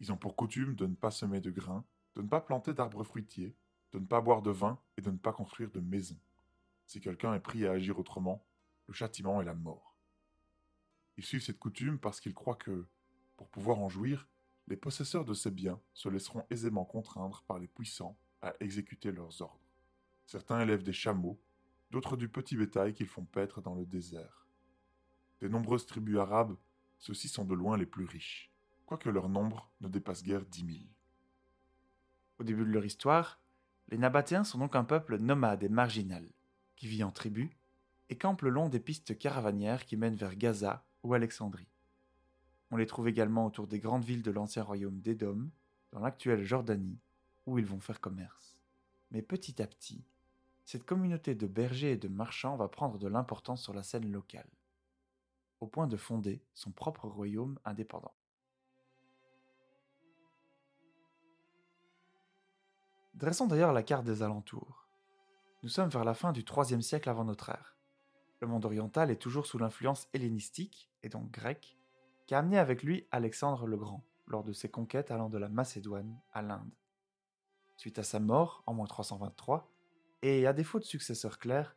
Ils 0.00 0.12
ont 0.12 0.16
pour 0.16 0.36
coutume 0.36 0.74
de 0.74 0.86
ne 0.86 0.94
pas 0.94 1.10
semer 1.10 1.40
de 1.40 1.50
grains, 1.50 1.84
de 2.16 2.22
ne 2.22 2.28
pas 2.28 2.40
planter 2.40 2.74
d'arbres 2.74 3.04
fruitiers, 3.04 3.56
de 3.92 3.98
ne 3.98 4.06
pas 4.06 4.20
boire 4.20 4.42
de 4.42 4.50
vin 4.50 4.78
et 4.96 5.00
de 5.00 5.10
ne 5.10 5.16
pas 5.16 5.32
construire 5.32 5.70
de 5.70 5.80
maison. 5.80 6.18
Si 6.86 7.00
quelqu'un 7.00 7.34
est 7.34 7.40
pris 7.40 7.66
à 7.66 7.72
agir 7.72 7.98
autrement, 7.98 8.44
le 8.86 8.92
châtiment 8.92 9.40
est 9.40 9.46
la 9.46 9.54
mort. 9.54 9.96
Ils 11.16 11.24
suivent 11.24 11.42
cette 11.42 11.58
coutume 11.58 11.98
parce 11.98 12.20
qu'ils 12.20 12.34
croient 12.34 12.56
que, 12.56 12.86
pour 13.36 13.48
pouvoir 13.48 13.78
en 13.78 13.88
jouir, 13.88 14.28
les 14.68 14.76
possesseurs 14.76 15.24
de 15.24 15.34
ces 15.34 15.50
biens 15.50 15.80
se 15.92 16.08
laisseront 16.08 16.44
aisément 16.50 16.84
contraindre 16.84 17.44
par 17.46 17.58
les 17.58 17.68
puissants 17.68 18.16
à 18.40 18.54
exécuter 18.60 19.12
leurs 19.12 19.42
ordres. 19.42 19.60
Certains 20.26 20.60
élèvent 20.60 20.82
des 20.82 20.92
chameaux, 20.92 21.38
d'autres 21.90 22.16
du 22.16 22.28
petit 22.28 22.56
bétail 22.56 22.94
qu'ils 22.94 23.06
font 23.06 23.24
paître 23.24 23.60
dans 23.60 23.74
le 23.74 23.84
désert. 23.84 24.46
Des 25.40 25.48
nombreuses 25.48 25.86
tribus 25.86 26.18
arabes, 26.18 26.56
ceux-ci 26.98 27.28
sont 27.28 27.44
de 27.44 27.54
loin 27.54 27.76
les 27.76 27.86
plus 27.86 28.06
riches, 28.06 28.50
quoique 28.86 29.10
leur 29.10 29.28
nombre 29.28 29.70
ne 29.80 29.88
dépasse 29.88 30.22
guère 30.22 30.46
dix 30.46 30.64
mille. 30.64 30.88
Au 32.38 32.44
début 32.44 32.64
de 32.64 32.70
leur 32.70 32.84
histoire, 32.84 33.40
les 33.88 33.98
Nabatéens 33.98 34.44
sont 34.44 34.58
donc 34.58 34.76
un 34.76 34.84
peuple 34.84 35.18
nomade 35.18 35.62
et 35.62 35.68
marginal, 35.68 36.26
qui 36.76 36.88
vit 36.88 37.04
en 37.04 37.12
tribu 37.12 37.50
et 38.08 38.16
campe 38.16 38.42
le 38.42 38.50
long 38.50 38.68
des 38.68 38.80
pistes 38.80 39.18
caravanières 39.18 39.84
qui 39.84 39.96
mènent 39.96 40.16
vers 40.16 40.36
Gaza 40.36 40.84
ou 41.02 41.14
Alexandrie. 41.14 41.68
On 42.74 42.76
les 42.76 42.86
trouve 42.86 43.06
également 43.06 43.46
autour 43.46 43.68
des 43.68 43.78
grandes 43.78 44.02
villes 44.02 44.24
de 44.24 44.32
l'ancien 44.32 44.64
royaume 44.64 44.98
d'Édom, 44.98 45.48
dans 45.92 46.00
l'actuelle 46.00 46.42
Jordanie, 46.42 46.98
où 47.46 47.56
ils 47.56 47.64
vont 47.64 47.78
faire 47.78 48.00
commerce. 48.00 48.60
Mais 49.12 49.22
petit 49.22 49.62
à 49.62 49.68
petit, 49.68 50.04
cette 50.64 50.84
communauté 50.84 51.36
de 51.36 51.46
bergers 51.46 51.92
et 51.92 51.96
de 51.96 52.08
marchands 52.08 52.56
va 52.56 52.66
prendre 52.66 52.98
de 52.98 53.06
l'importance 53.06 53.62
sur 53.62 53.74
la 53.74 53.84
scène 53.84 54.10
locale, 54.10 54.50
au 55.60 55.68
point 55.68 55.86
de 55.86 55.96
fonder 55.96 56.42
son 56.52 56.72
propre 56.72 57.06
royaume 57.06 57.60
indépendant. 57.64 58.16
Dressons 63.14 63.46
d'ailleurs 63.46 63.72
la 63.72 63.84
carte 63.84 64.04
des 64.04 64.24
alentours. 64.24 64.88
Nous 65.62 65.68
sommes 65.68 65.90
vers 65.90 66.04
la 66.04 66.14
fin 66.14 66.32
du 66.32 66.40
IIIe 66.42 66.82
siècle 66.82 67.08
avant 67.08 67.24
notre 67.24 67.50
ère. 67.50 67.76
Le 68.40 68.48
monde 68.48 68.64
oriental 68.64 69.12
est 69.12 69.22
toujours 69.22 69.46
sous 69.46 69.58
l'influence 69.58 70.08
hellénistique, 70.12 70.90
et 71.04 71.08
donc 71.08 71.30
grecque, 71.30 71.78
qui 72.26 72.34
a 72.34 72.38
amené 72.38 72.58
avec 72.58 72.82
lui 72.82 73.06
Alexandre 73.10 73.66
le 73.66 73.76
Grand 73.76 74.04
lors 74.26 74.44
de 74.44 74.52
ses 74.52 74.70
conquêtes 74.70 75.10
allant 75.10 75.28
de 75.28 75.38
la 75.38 75.48
Macédoine 75.48 76.18
à 76.32 76.42
l'Inde. 76.42 76.72
Suite 77.76 77.98
à 77.98 78.02
sa 78.02 78.20
mort 78.20 78.62
en 78.66 78.74
moins 78.74 78.86
323, 78.86 79.70
et 80.22 80.46
à 80.46 80.52
défaut 80.52 80.78
de 80.78 80.84
successeur 80.84 81.38
clair, 81.38 81.76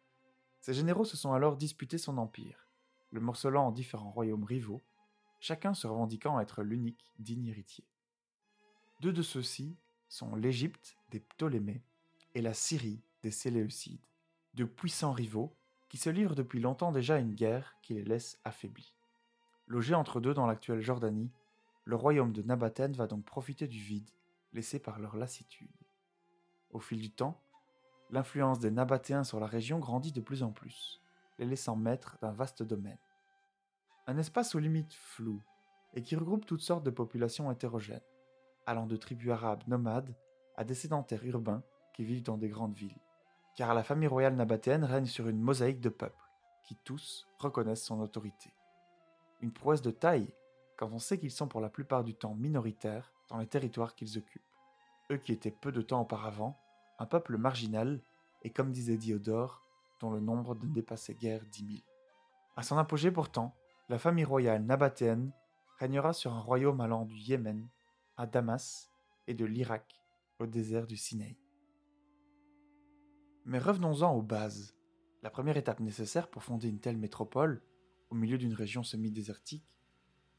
ses 0.62 0.74
généraux 0.74 1.06
se 1.06 1.18
sont 1.18 1.34
alors 1.34 1.58
disputés 1.58 1.98
son 1.98 2.18
empire, 2.18 2.68
le 3.12 3.20
morcelant 3.20 3.68
en 3.68 3.72
différents 3.72 4.12
royaumes 4.12 4.44
rivaux, 4.44 4.82
chacun 5.40 5.74
se 5.74 5.88
revendiquant 5.88 6.40
être 6.40 6.64
l'unique 6.64 7.12
digne 7.20 7.48
héritier. 7.48 7.86
Deux 9.02 9.14
de 9.14 9.22
ceux-ci 9.22 9.78
sont 10.10 10.36
l'Égypte 10.36 10.98
des 11.10 11.20
Ptolémées 11.20 11.84
et 12.36 12.42
la 12.42 12.54
Syrie 12.54 13.02
des 13.22 13.32
Séleucides, 13.32 14.06
deux 14.54 14.68
puissants 14.68 15.12
rivaux 15.12 15.56
qui 15.90 15.98
se 15.98 16.10
livrent 16.10 16.36
depuis 16.36 16.60
longtemps 16.60 16.92
déjà 16.92 17.16
à 17.16 17.20
une 17.20 17.36
guerre 17.36 17.76
qui 17.82 17.94
les 17.94 18.04
laisse 18.04 18.40
affaiblis. 18.44 18.97
Logé 19.68 19.96
entre 19.96 20.22
deux 20.22 20.34
dans 20.34 20.48
l'actuelle 20.48 20.80
Jordanie, 20.80 21.30
le 21.84 21.98
royaume 21.98 22.32
de 22.32 22.42
Nabathène 22.42 22.94
va 22.94 23.06
donc 23.06 23.26
profiter 23.26 23.68
du 23.68 23.80
vide 23.80 24.10
laissé 24.54 24.80
par 24.80 24.98
leur 24.98 25.18
lassitude. 25.18 25.76
Au 26.72 26.80
fil 26.80 27.02
du 27.02 27.12
temps, 27.12 27.42
l'influence 28.10 28.60
des 28.60 28.72
Nabatéens 28.72 29.26
sur 29.26 29.42
la 29.42 29.46
région 29.46 29.80
grandit 29.80 30.14
de 30.14 30.22
plus 30.22 30.42
en 30.42 30.52
plus, 30.52 31.02
les 31.38 31.46
laissant 31.46 31.76
maîtres 31.76 32.18
d'un 32.22 32.32
vaste 32.32 32.64
domaine. 32.64 32.98
Un 34.08 34.18
espace 34.18 34.56
aux 34.56 34.60
limites 34.60 34.94
floues 34.94 35.44
et 35.94 36.02
qui 36.02 36.16
regroupe 36.16 36.46
toutes 36.46 36.62
sortes 36.62 36.86
de 36.86 36.90
populations 36.90 37.52
hétérogènes, 37.52 38.00
allant 38.66 38.88
de 38.88 38.96
tribus 38.96 39.32
arabes 39.32 39.68
nomades 39.68 40.16
à 40.56 40.64
des 40.64 40.76
sédentaires 40.76 41.26
urbains 41.26 41.64
qui 41.94 42.06
vivent 42.06 42.24
dans 42.24 42.38
des 42.38 42.50
grandes 42.50 42.76
villes. 42.76 43.02
Car 43.58 43.74
la 43.74 43.84
famille 43.84 44.08
royale 44.08 44.36
nabatéenne 44.36 44.86
règne 44.86 45.08
sur 45.08 45.28
une 45.28 45.42
mosaïque 45.42 45.82
de 45.82 45.90
peuples, 45.90 46.30
qui 46.64 46.78
tous 46.86 47.28
reconnaissent 47.40 47.84
son 47.84 48.00
autorité. 48.00 48.54
Une 49.42 49.54
prouesse 49.54 49.82
de 49.82 49.92
taille, 49.92 50.34
quand 50.78 50.90
on 50.92 51.00
sait 51.00 51.20
qu'ils 51.20 51.32
sont 51.32 51.48
pour 51.48 51.62
la 51.62 51.70
plupart 51.70 52.04
du 52.04 52.16
temps 52.16 52.36
minoritaires 52.36 53.14
dans 53.30 53.38
les 53.38 53.48
territoires 53.48 53.96
qu'ils 53.96 54.18
occupent. 54.18 54.42
Eux 55.12 55.18
qui 55.18 55.32
étaient 55.32 55.52
peu 55.52 55.72
de 55.72 55.82
temps 55.82 56.02
auparavant 56.02 56.60
un 57.00 57.06
peuple 57.06 57.38
marginal, 57.38 58.02
et 58.44 58.50
comme 58.50 58.72
disait 58.72 58.98
Diodore, 58.98 59.62
dont 60.00 60.10
le 60.10 60.20
nombre 60.20 60.56
ne 60.56 60.68
dépassait 60.68 61.14
guère 61.14 61.46
dix 61.52 61.64
mille. 61.64 61.84
À 62.56 62.64
son 62.64 62.78
apogée 62.78 63.12
pourtant, 63.12 63.56
la 63.90 64.00
famille 64.00 64.26
royale 64.26 64.64
nabatéenne 64.64 65.32
régnera 65.78 66.14
sur 66.14 66.34
un 66.34 66.40
royaume 66.40 66.82
allant 66.82 67.06
du 67.06 67.16
Yémen 67.16 67.68
à 68.18 68.26
Damas 68.26 68.90
et 69.28 69.34
de 69.34 69.46
l'Irak 69.46 70.02
au 70.40 70.48
désert 70.48 70.88
du 70.88 70.98
Sinaï. 70.98 71.38
Mais 73.46 73.60
revenons-en 73.60 74.14
aux 74.14 74.24
bases. 74.24 74.76
La 75.24 75.30
première 75.30 75.58
étape 75.58 75.80
nécessaire 75.80 76.30
pour 76.30 76.44
fonder 76.44 76.68
une 76.68 76.80
telle 76.80 76.98
métropole, 76.98 77.62
au 78.10 78.16
milieu 78.16 78.38
d'une 78.38 78.54
région 78.54 78.84
semi-désertique, 78.84 79.74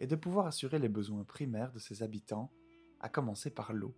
est 0.00 0.06
de 0.06 0.16
pouvoir 0.16 0.46
assurer 0.46 0.78
les 0.78 0.88
besoins 0.88 1.24
primaires 1.24 1.72
de 1.72 1.78
ses 1.78 2.02
habitants, 2.02 2.52
à 3.00 3.08
commencer 3.08 3.50
par 3.50 3.72
l'eau. 3.72 3.94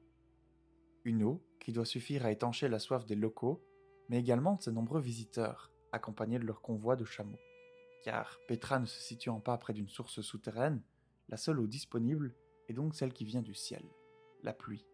Une 1.05 1.23
eau 1.23 1.43
qui 1.59 1.73
doit 1.73 1.85
suffire 1.85 2.27
à 2.27 2.33
étancher 2.33 2.69
la 2.69 2.79
soif 2.79 3.07
des 3.07 3.15
locaux, 3.15 3.63
mais 4.09 4.19
également 4.19 4.57
de 4.57 4.63
ses 4.63 4.73
nombreux 4.73 5.01
visiteurs, 5.01 5.73
accompagnés 5.93 6.39
de 6.39 6.47
leur 6.47 6.61
convoi 6.61 6.97
de 6.97 7.05
chameaux. 7.05 7.39
Car 8.03 8.39
Petra 8.49 8.79
ne 8.79 8.87
se 8.87 9.01
situant 9.01 9.41
pas 9.41 9.57
près 9.59 9.73
d'une 9.73 9.89
source 9.89 10.21
souterraine, 10.21 10.83
la 11.29 11.37
seule 11.37 11.61
eau 11.61 11.67
disponible 11.67 12.35
est 12.69 12.73
donc 12.73 12.95
celle 12.95 13.13
qui 13.13 13.25
vient 13.25 13.43
du 13.43 13.55
ciel, 13.55 13.85
la 14.43 14.53
pluie. 14.53 14.87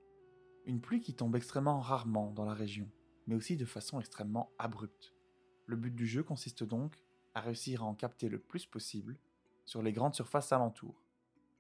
Une 0.65 0.81
pluie 0.81 1.01
qui 1.01 1.15
tombe 1.15 1.37
extrêmement 1.37 1.81
rarement 1.81 2.33
dans 2.33 2.45
la 2.45 2.55
région, 2.55 2.91
mais 3.27 3.37
aussi 3.37 3.57
de 3.57 3.65
façon 3.65 4.01
extrêmement 4.01 4.53
abrupte. 4.59 5.15
Le 5.67 5.77
but 5.77 5.95
du 5.95 6.07
jeu 6.07 6.23
consiste 6.23 6.65
donc 6.65 7.06
à 7.37 7.41
réussir 7.41 7.83
à 7.83 7.87
en 7.87 7.95
capter 7.95 8.31
le 8.31 8.39
plus 8.39 8.65
possible 8.65 9.19
sur 9.67 9.83
les 9.83 9.93
grandes 9.93 10.15
surfaces 10.15 10.53
alentours, 10.53 11.05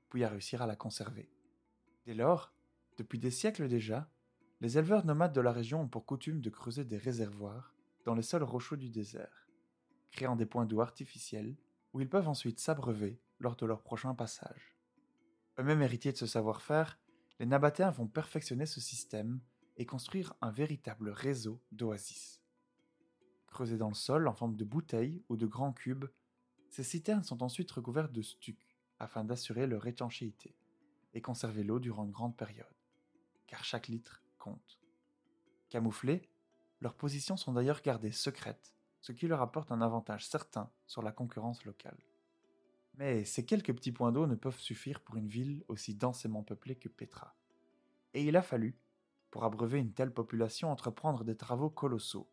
puis 0.09 0.25
à 0.25 0.30
réussir 0.30 0.62
à 0.62 0.66
la 0.66 0.75
conserver. 0.75 1.30
Dès 2.06 2.14
lors, 2.14 2.54
depuis 2.97 3.18
des 3.18 3.30
siècles 3.30 3.68
déjà, 3.68 4.11
les 4.62 4.78
éleveurs 4.78 5.04
nomades 5.04 5.35
de 5.35 5.40
la 5.42 5.52
région 5.52 5.83
ont 5.83 5.88
pour 5.88 6.06
coutume 6.06 6.40
de 6.40 6.49
creuser 6.49 6.87
des 6.87 6.97
réservoirs 6.97 7.75
dans 8.06 8.14
les 8.14 8.23
sols 8.23 8.42
rocheux 8.42 8.78
du 8.78 8.88
désert, 8.88 9.50
créant 10.12 10.35
des 10.35 10.47
points 10.47 10.64
d'eau 10.64 10.80
artificiels 10.80 11.54
où 11.92 12.00
ils 12.00 12.09
peuvent 12.09 12.28
ensuite 12.28 12.59
s'abreuver 12.59 13.21
lors 13.38 13.56
de 13.56 13.66
leur 13.66 13.83
prochain 13.83 14.14
passage. 14.14 14.78
Eux-mêmes 15.59 15.83
héritiers 15.83 16.12
de 16.12 16.16
ce 16.16 16.26
savoir-faire, 16.26 16.99
les 17.38 17.45
Nabatéens 17.45 17.90
vont 17.90 18.09
perfectionner 18.09 18.64
ce 18.64 18.80
système 18.80 19.40
et 19.76 19.85
construire 19.85 20.33
un 20.40 20.50
véritable 20.50 21.11
réseau 21.11 21.61
d'oasis. 21.71 22.40
Creusés 23.57 23.79
dans 23.79 23.89
le 23.89 23.95
sol 23.95 24.29
en 24.29 24.35
forme 24.35 24.55
de 24.55 24.67
bouteilles 24.67 25.23
ou 25.31 25.39
de 25.39 25.47
grands 25.47 25.73
cubes, 25.73 26.05
ces 26.69 26.83
citernes 26.83 27.23
sont 27.23 27.43
ensuite 27.43 27.71
recouvertes 27.71 28.13
de 28.13 28.21
stuc 28.21 28.77
afin 28.99 29.25
d'assurer 29.25 29.67
leur 29.67 29.87
étanchéité 29.87 30.55
et 31.15 31.23
conserver 31.23 31.65
l'eau 31.65 31.79
durant 31.79 32.05
une 32.05 32.11
grande 32.11 32.37
période, 32.37 32.67
car 33.47 33.65
chaque 33.65 33.89
litre 33.89 34.23
Camouflés, 35.71 36.29
leurs 36.83 36.93
positions 36.93 37.39
sont 37.39 37.55
d'ailleurs 37.55 37.81
gardées 37.81 38.13
secrètes, 38.13 38.75
ce 39.01 39.13
qui 39.13 39.27
leur 39.27 39.41
apporte 39.41 39.73
un 39.73 39.81
avantage 39.81 40.29
certain 40.29 40.71
sur 40.87 41.01
la 41.01 41.11
concurrence 41.11 41.65
locale. 41.65 41.97
Mais 42.99 43.25
ces 43.25 43.47
quelques 43.47 43.75
petits 43.75 43.91
points 43.91 44.13
d'eau 44.13 44.27
ne 44.27 44.35
peuvent 44.35 44.61
suffire 44.61 45.01
pour 45.01 45.17
une 45.17 45.29
ville 45.29 45.65
aussi 45.69 45.95
densément 45.95 46.43
peuplée 46.43 46.77
que 46.77 46.91
Petra. 46.91 47.35
Et 48.13 48.23
il 48.23 48.37
a 48.37 48.43
fallu, 48.43 48.79
pour 49.31 49.45
abreuver 49.45 49.79
une 49.79 49.95
telle 49.95 50.13
population, 50.13 50.71
entreprendre 50.71 51.25
des 51.25 51.39
travaux 51.39 51.71
colossaux, 51.71 52.29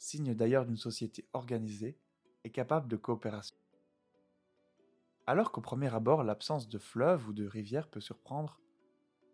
signe 0.00 0.34
d'ailleurs 0.34 0.64
d'une 0.64 0.78
société 0.78 1.28
organisée 1.34 1.98
et 2.44 2.50
capable 2.50 2.88
de 2.88 2.96
coopération. 2.96 3.56
Alors 5.26 5.52
qu'au 5.52 5.60
premier 5.60 5.94
abord 5.94 6.24
l'absence 6.24 6.68
de 6.68 6.78
fleuves 6.78 7.28
ou 7.28 7.32
de 7.32 7.46
rivières 7.46 7.88
peut 7.88 8.00
surprendre, 8.00 8.58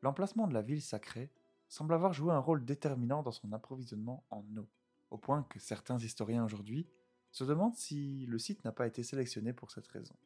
l'emplacement 0.02 0.48
de 0.48 0.54
la 0.54 0.62
ville 0.62 0.82
sacrée 0.82 1.30
semble 1.68 1.94
avoir 1.94 2.12
joué 2.12 2.32
un 2.32 2.40
rôle 2.40 2.64
déterminant 2.64 3.22
dans 3.22 3.32
son 3.32 3.52
approvisionnement 3.52 4.26
en 4.30 4.44
eau, 4.56 4.68
au 5.10 5.18
point 5.18 5.44
que 5.44 5.60
certains 5.60 5.98
historiens 5.98 6.44
aujourd'hui 6.44 6.88
se 7.30 7.44
demandent 7.44 7.76
si 7.76 8.26
le 8.26 8.38
site 8.38 8.64
n'a 8.64 8.72
pas 8.72 8.88
été 8.88 9.04
sélectionné 9.04 9.52
pour 9.52 9.70
cette 9.70 9.86
raison. 9.86 10.16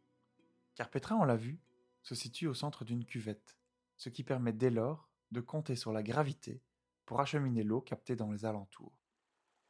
Car 0.75 0.89
Petra, 0.89 1.17
on 1.17 1.25
l'a 1.25 1.37
vu, 1.37 1.61
se 2.03 2.15
situe 2.15 2.47
au 2.47 2.55
centre 2.55 2.85
d'une 2.85 3.05
cuvette, 3.05 3.59
ce 3.99 4.09
qui 4.09 4.25
permet 4.25 4.55
dès 4.55 4.71
lors 4.71 5.11
de 5.33 5.41
compter 5.41 5.77
sur 5.77 5.93
la 5.93 6.03
gravité 6.03 6.63
pour 7.05 7.21
acheminer 7.21 7.63
l'eau 7.63 7.83
captée 7.83 8.17
dans 8.17 8.31
les 8.31 8.47
alentours. 8.47 9.00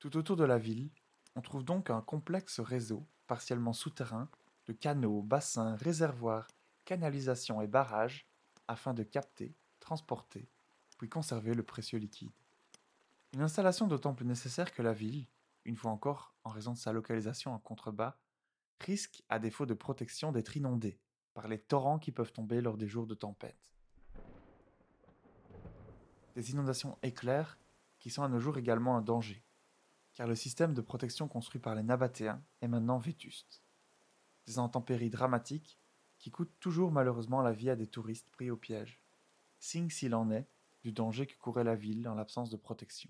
Tout 0.01 0.17
autour 0.17 0.37
de 0.37 0.45
la 0.45 0.59
ville, 0.59 0.91
on 1.37 1.43
trouve 1.43 1.63
donc 1.63 1.91
un 1.91 2.01
complexe 2.01 2.59
réseau, 2.59 3.07
partiellement 3.27 3.75
souterrain, 3.75 4.29
de 4.67 4.73
canaux, 4.73 5.23
bassins, 5.23 5.77
réservoirs, 5.77 6.49
canalisations 6.85 7.61
et 7.61 7.67
barrages, 7.67 8.27
afin 8.67 8.95
de 8.95 9.03
capter, 9.03 9.55
transporter 9.79 10.49
puis 10.97 11.09
conserver 11.09 11.55
le 11.55 11.63
précieux 11.63 11.99
liquide. 11.99 12.31
Une 13.33 13.41
installation 13.41 13.87
d'autant 13.87 14.13
plus 14.13 14.27
nécessaire 14.27 14.73
que 14.73 14.83
la 14.83 14.93
ville, 14.93 15.27
une 15.65 15.77
fois 15.77 15.91
encore 15.91 16.35
en 16.45 16.51
raison 16.51 16.73
de 16.73 16.79
sa 16.79 16.93
localisation 16.93 17.55
en 17.55 17.59
contrebas, 17.59 18.19
risque, 18.81 19.23
à 19.31 19.39
défaut 19.39 19.65
de 19.65 19.73
protection, 19.73 20.31
d'être 20.31 20.59
inondée 20.59 20.99
par 21.33 21.49
les 21.49 21.59
torrents 21.59 21.99
qui 21.99 22.13
peuvent 22.13 22.33
tomber 22.33 22.61
lors 22.61 22.77
des 22.77 22.87
jours 22.87 23.07
de 23.07 23.15
tempête. 23.15 23.73
Des 26.37 26.51
inondations 26.51 26.99
éclairs 27.03 27.59
qui 27.99 28.11
sont 28.11 28.23
à 28.23 28.29
nos 28.29 28.41
jours 28.41 28.59
également 28.59 28.97
un 28.97 29.03
danger, 29.03 29.43
car 30.21 30.29
le 30.29 30.35
système 30.35 30.75
de 30.75 30.83
protection 30.83 31.29
construit 31.29 31.63
par 31.63 31.75
les 31.75 31.83
Nabatéens 31.83 32.45
est 32.61 32.69
maintenant 32.69 32.99
vétuste. 32.99 33.63
Des 34.47 34.59
intempéries 34.59 35.09
dramatiques 35.09 35.79
qui 36.19 36.31
coûtent 36.31 36.61
toujours 36.61 36.93
malheureusement 36.93 37.41
la 37.41 37.53
vie 37.53 37.71
à 37.71 37.75
des 37.75 37.87
touristes 37.87 38.29
pris 38.31 38.51
au 38.51 38.57
piège, 38.59 39.01
signe 39.61 39.89
s'il 39.89 40.15
en 40.15 40.31
est 40.31 40.47
du 40.83 40.93
danger 40.93 41.27
que 41.27 41.39
courait 41.39 41.65
la 41.65 41.75
ville 41.75 42.07
en 42.07 42.15
l'absence 42.15 42.51
de 42.51 42.59
protection. 42.59 43.09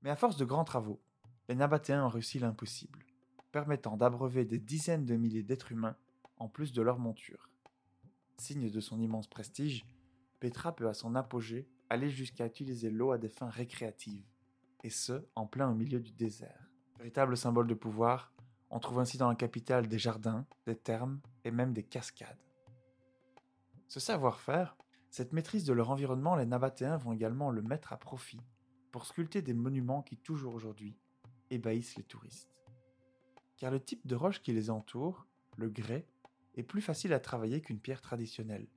Mais 0.00 0.08
à 0.08 0.16
force 0.16 0.38
de 0.38 0.46
grands 0.46 0.64
travaux, 0.64 1.02
les 1.50 1.54
Nabatéens 1.54 2.06
ont 2.06 2.08
réussi 2.08 2.38
l'impossible, 2.38 3.04
permettant 3.52 3.98
d'abreuver 3.98 4.46
des 4.46 4.58
dizaines 4.58 5.04
de 5.04 5.16
milliers 5.16 5.42
d'êtres 5.42 5.72
humains 5.72 5.98
en 6.38 6.48
plus 6.48 6.72
de 6.72 6.80
leur 6.80 6.98
monture. 6.98 7.50
Signe 8.38 8.70
de 8.70 8.80
son 8.80 8.98
immense 9.02 9.28
prestige, 9.28 9.84
Petra 10.40 10.74
peut 10.74 10.88
à 10.88 10.94
son 10.94 11.14
apogée 11.14 11.68
aller 11.90 12.08
jusqu'à 12.08 12.46
utiliser 12.46 12.88
l'eau 12.88 13.12
à 13.12 13.18
des 13.18 13.28
fins 13.28 13.50
récréatives, 13.50 14.24
et 14.84 14.90
ce, 14.90 15.26
en 15.34 15.46
plein 15.46 15.68
au 15.68 15.74
milieu 15.74 15.98
du 15.98 16.12
désert. 16.12 16.70
Véritable 16.98 17.36
symbole 17.36 17.66
de 17.66 17.74
pouvoir, 17.74 18.32
on 18.70 18.78
trouve 18.78 19.00
ainsi 19.00 19.16
dans 19.16 19.28
la 19.28 19.34
capitale 19.34 19.88
des 19.88 19.98
jardins, 19.98 20.46
des 20.66 20.76
thermes 20.76 21.20
et 21.44 21.50
même 21.50 21.72
des 21.72 21.82
cascades. 21.82 22.38
Ce 23.88 23.98
savoir-faire, 23.98 24.76
cette 25.10 25.32
maîtrise 25.32 25.64
de 25.64 25.72
leur 25.72 25.90
environnement, 25.90 26.36
les 26.36 26.46
Nabatéens 26.46 26.98
vont 26.98 27.12
également 27.12 27.50
le 27.50 27.62
mettre 27.62 27.92
à 27.92 27.96
profit 27.96 28.40
pour 28.92 29.06
sculpter 29.06 29.42
des 29.42 29.54
monuments 29.54 30.02
qui, 30.02 30.16
toujours 30.16 30.54
aujourd'hui, 30.54 30.96
ébahissent 31.50 31.96
les 31.96 32.04
touristes. 32.04 32.54
Car 33.56 33.70
le 33.70 33.80
type 33.80 34.06
de 34.06 34.14
roche 34.14 34.42
qui 34.42 34.52
les 34.52 34.70
entoure, 34.70 35.26
le 35.56 35.70
grès, 35.70 36.06
est 36.56 36.62
plus 36.62 36.82
facile 36.82 37.12
à 37.12 37.20
travailler 37.20 37.62
qu'une 37.62 37.80
pierre 37.80 38.02
traditionnelle. 38.02 38.68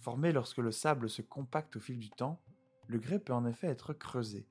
Formé 0.00 0.32
lorsque 0.32 0.58
le 0.58 0.72
sable 0.72 1.08
se 1.08 1.22
compacte 1.22 1.76
au 1.76 1.80
fil 1.80 1.98
du 1.98 2.10
temps, 2.10 2.40
le 2.86 2.98
grès 2.98 3.18
peut 3.18 3.32
en 3.32 3.46
effet 3.46 3.68
être 3.68 3.92
creusé. 3.92 4.46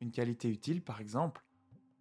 Une 0.00 0.10
qualité 0.10 0.48
utile, 0.48 0.82
par 0.82 1.00
exemple, 1.00 1.44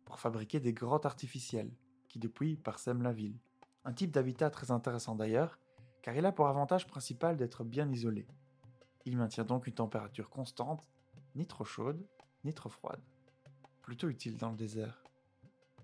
pour 0.03 0.19
fabriquer 0.19 0.59
des 0.59 0.73
grottes 0.73 1.05
artificielles, 1.05 1.71
qui 2.07 2.19
depuis 2.19 2.57
parsèment 2.57 3.01
la 3.01 3.13
ville. 3.13 3.39
Un 3.83 3.93
type 3.93 4.11
d'habitat 4.11 4.49
très 4.49 4.71
intéressant 4.71 5.15
d'ailleurs, 5.15 5.59
car 6.01 6.15
il 6.15 6.25
a 6.25 6.31
pour 6.31 6.47
avantage 6.47 6.87
principal 6.87 7.37
d'être 7.37 7.63
bien 7.63 7.89
isolé. 7.91 8.27
Il 9.05 9.17
maintient 9.17 9.45
donc 9.45 9.67
une 9.67 9.73
température 9.73 10.29
constante, 10.29 10.89
ni 11.35 11.47
trop 11.47 11.65
chaude, 11.65 12.05
ni 12.43 12.53
trop 12.53 12.69
froide. 12.69 13.01
Plutôt 13.81 14.09
utile 14.09 14.37
dans 14.37 14.51
le 14.51 14.57
désert. 14.57 15.03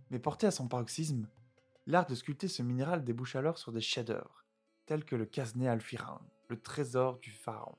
Mais 0.10 0.20
porté 0.20 0.48
à 0.48 0.51
son 0.51 0.68
paroxysme, 0.68 1.27
l'art 1.88 2.06
de 2.06 2.15
sculpter 2.15 2.48
ce 2.48 2.63
minéral 2.63 3.03
débouche 3.03 3.36
alors 3.36 3.58
sur 3.58 3.72
des 3.72 3.82
chefs-d'œuvre, 3.82 4.46
tels 4.86 5.06
que 5.06 5.15
le 5.15 5.25
Kasné 5.25 5.68
al 5.68 5.82
le 6.48 6.60
trésor 6.60 7.20
du 7.20 7.32
pharaon. 7.32 7.77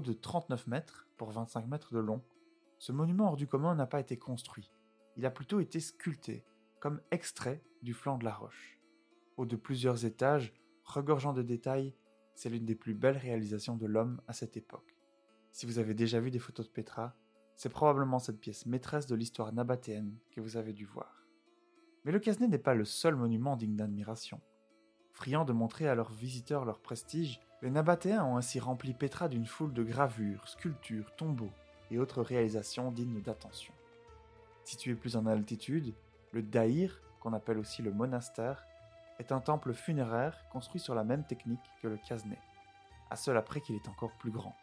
De 0.00 0.12
39 0.12 0.66
mètres 0.66 1.06
pour 1.16 1.30
25 1.30 1.68
mètres 1.68 1.94
de 1.94 2.00
long, 2.00 2.20
ce 2.78 2.90
monument 2.90 3.28
hors 3.28 3.36
du 3.36 3.46
commun 3.46 3.76
n'a 3.76 3.86
pas 3.86 4.00
été 4.00 4.18
construit, 4.18 4.72
il 5.16 5.24
a 5.24 5.30
plutôt 5.30 5.60
été 5.60 5.78
sculpté, 5.78 6.44
comme 6.80 7.00
extrait 7.12 7.62
du 7.82 7.94
flanc 7.94 8.18
de 8.18 8.24
la 8.24 8.34
roche. 8.34 8.80
Haut 9.36 9.46
de 9.46 9.54
plusieurs 9.54 10.04
étages, 10.04 10.52
regorgeant 10.82 11.32
de 11.32 11.42
détails, 11.42 11.94
c'est 12.34 12.50
l'une 12.50 12.64
des 12.64 12.74
plus 12.74 12.94
belles 12.94 13.16
réalisations 13.16 13.76
de 13.76 13.86
l'homme 13.86 14.20
à 14.26 14.32
cette 14.32 14.56
époque. 14.56 14.96
Si 15.52 15.64
vous 15.64 15.78
avez 15.78 15.94
déjà 15.94 16.18
vu 16.18 16.32
des 16.32 16.40
photos 16.40 16.66
de 16.66 16.72
Petra, 16.72 17.14
c'est 17.54 17.68
probablement 17.68 18.18
cette 18.18 18.40
pièce 18.40 18.66
maîtresse 18.66 19.06
de 19.06 19.14
l'histoire 19.14 19.52
nabatéenne 19.52 20.18
que 20.32 20.40
vous 20.40 20.56
avez 20.56 20.72
dû 20.72 20.86
voir. 20.86 21.24
Mais 22.04 22.10
le 22.10 22.18
Casné 22.18 22.48
n'est 22.48 22.58
pas 22.58 22.74
le 22.74 22.84
seul 22.84 23.14
monument 23.14 23.56
digne 23.56 23.76
d'admiration. 23.76 24.40
Friand 25.12 25.44
de 25.44 25.52
montrer 25.52 25.88
à 25.88 25.94
leurs 25.94 26.12
visiteurs 26.12 26.64
leur 26.64 26.80
prestige, 26.80 27.40
les 27.64 27.70
Nabatéens 27.70 28.22
ont 28.22 28.36
ainsi 28.36 28.60
rempli 28.60 28.92
Petra 28.92 29.26
d'une 29.26 29.46
foule 29.46 29.72
de 29.72 29.82
gravures, 29.82 30.46
sculptures, 30.46 31.16
tombeaux 31.16 31.50
et 31.90 31.98
autres 31.98 32.20
réalisations 32.20 32.92
dignes 32.92 33.22
d'attention. 33.22 33.72
Situé 34.64 34.94
plus 34.94 35.16
en 35.16 35.24
altitude, 35.24 35.94
le 36.32 36.42
Daïr, 36.42 37.00
qu'on 37.20 37.32
appelle 37.32 37.56
aussi 37.56 37.80
le 37.80 37.90
monastère, 37.90 38.66
est 39.18 39.32
un 39.32 39.40
temple 39.40 39.72
funéraire 39.72 40.46
construit 40.52 40.78
sur 40.78 40.94
la 40.94 41.04
même 41.04 41.24
technique 41.24 41.64
que 41.80 41.88
le 41.88 41.96
Casné, 42.06 42.36
à 43.08 43.16
cela 43.16 43.40
près 43.40 43.62
qu'il 43.62 43.76
est 43.76 43.88
encore 43.88 44.12
plus 44.18 44.30
grand. 44.30 44.54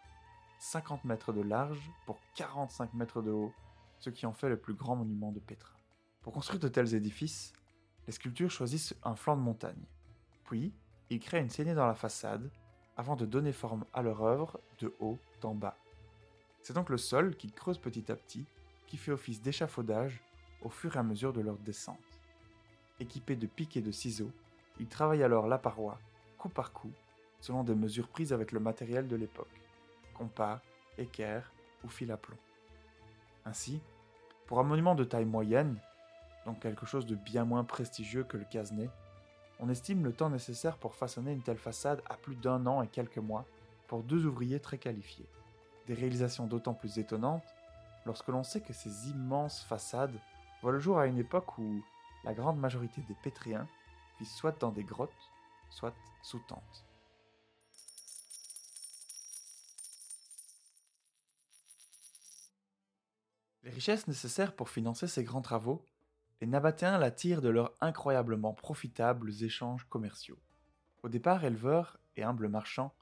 50 0.60 1.04
mètres 1.04 1.34
de 1.34 1.42
large 1.42 1.92
pour 2.06 2.20
45 2.36 2.94
mètres 2.94 3.24
de 3.24 3.32
haut, 3.32 3.52
ce 3.98 4.12
qui 4.12 4.28
en 4.28 4.34
fait 4.34 4.50
le 4.50 4.60
plus 4.60 4.76
grand 4.76 4.96
monument 4.96 5.32
de 5.32 5.40
Petra. 5.40 5.74
Pour 6.22 6.34
construire 6.34 6.60
de 6.60 6.68
tels 6.68 6.94
édifices, 6.94 7.52
les 8.06 8.14
sculptures 8.14 8.52
choisissent 8.52 8.94
un 9.02 9.16
flanc 9.16 9.38
de 9.38 9.42
montagne, 9.42 9.88
puis, 10.44 10.72
ils 11.10 11.20
créent 11.20 11.42
une 11.42 11.50
saignée 11.50 11.74
dans 11.74 11.88
la 11.88 11.96
façade 11.96 12.52
avant 12.98 13.16
de 13.16 13.26
donner 13.26 13.54
forme 13.54 13.86
à 13.94 14.02
leur 14.02 14.22
œuvre 14.24 14.60
de 14.80 14.94
haut 15.00 15.18
en 15.44 15.56
bas. 15.56 15.78
C'est 16.62 16.74
donc 16.74 16.90
le 16.90 16.98
sol 16.98 17.36
qu'ils 17.36 17.54
creusent 17.54 17.80
petit 17.80 18.12
à 18.12 18.16
petit 18.16 18.46
qui 18.88 18.98
fait 18.98 19.12
office 19.12 19.42
d'échafaudage 19.42 20.22
au 20.62 20.70
fur 20.70 20.96
et 20.96 21.00
à 21.00 21.04
mesure 21.04 21.34
de 21.34 21.42
leur 21.42 21.58
descente. 21.58 21.98
Équipés 23.00 23.36
de 23.36 23.48
pics 23.48 23.78
et 23.78 23.82
de 23.82 23.92
ciseaux, 23.92 24.32
ils 24.80 24.88
travaillent 24.88 25.24
alors 25.24 25.48
la 25.48 25.58
paroi, 25.58 25.98
coup 26.38 26.50
par 26.50 26.72
coup, 26.72 26.92
selon 27.40 27.64
des 27.64 27.76
mesures 27.76 28.08
prises 28.08 28.34
avec 28.34 28.52
le 28.52 28.60
matériel 28.60 29.08
de 29.08 29.16
l'époque 29.16 29.62
compas, 30.22 30.62
équerre 31.00 31.52
ou 31.84 31.90
fil 31.90 32.12
à 32.12 32.18
plomb. 32.18 32.38
Ainsi, 33.46 33.82
pour 34.46 34.60
un 34.60 34.64
monument 34.64 34.94
de 34.94 35.04
taille 35.04 35.26
moyenne, 35.26 35.78
donc 36.46 36.60
quelque 36.60 36.86
chose 36.86 37.08
de 37.08 37.16
bien 37.16 37.44
moins 37.44 37.64
prestigieux 37.64 38.24
que 38.24 38.38
le 38.38 38.46
Casné, 38.46 38.90
on 39.62 39.70
estime 39.70 40.04
le 40.04 40.12
temps 40.12 40.32
nécessaire 40.32 40.78
pour 40.78 40.96
façonner 40.96 41.32
une 41.32 41.44
telle 41.44 41.60
façade 41.60 42.02
à 42.10 42.18
plus 42.18 42.36
d'un 42.36 42.66
an 42.66 42.82
et 42.82 42.88
quelques 42.88 43.20
mois 43.20 43.46
pour 43.88 44.02
deux 44.02 44.26
ouvriers 44.26 44.60
très 44.60 44.80
qualifiés. 44.80 45.30
Des 45.86 45.94
réalisations 45.94 46.48
d'autant 46.48 46.74
plus 46.74 46.98
étonnantes 46.98 47.46
lorsque 48.08 48.30
l'on 48.30 48.44
sait 48.44 48.62
que 48.62 48.74
ces 48.74 49.10
immenses 49.10 49.64
façades 49.64 50.20
voient 50.62 50.72
le 50.72 50.80
jour 50.80 50.98
à 50.98 51.06
une 51.06 51.20
époque 51.20 51.60
où 51.60 51.84
la 52.24 52.34
grande 52.34 52.60
majorité 52.60 53.02
des 53.08 53.16
Pétriens 53.22 53.68
vivent 54.20 54.28
soit 54.28 54.60
dans 54.60 54.72
des 54.72 54.84
grottes, 54.84 55.12
soit 55.70 55.94
sous 56.24 56.40
tentes. 56.48 56.86
Les 63.62 63.70
richesses 63.70 64.08
nécessaires 64.08 64.56
pour 64.56 64.70
financer 64.70 65.08
ces 65.08 65.24
grands 65.24 65.42
travaux 65.42 65.86
les 66.42 66.48
Nabatéens 66.48 66.98
la 66.98 67.12
tirent 67.12 67.42
de 67.42 67.50
leurs 67.50 67.76
incroyablement 67.82 68.54
profitables 68.54 69.32
échanges 69.44 69.88
commerciaux. 69.88 70.40
Au 71.04 71.10
départ 71.10 71.46
éleveurs 71.46 72.00
et 72.16 72.24
humbles 72.24 72.48
marchands, 72.50 72.96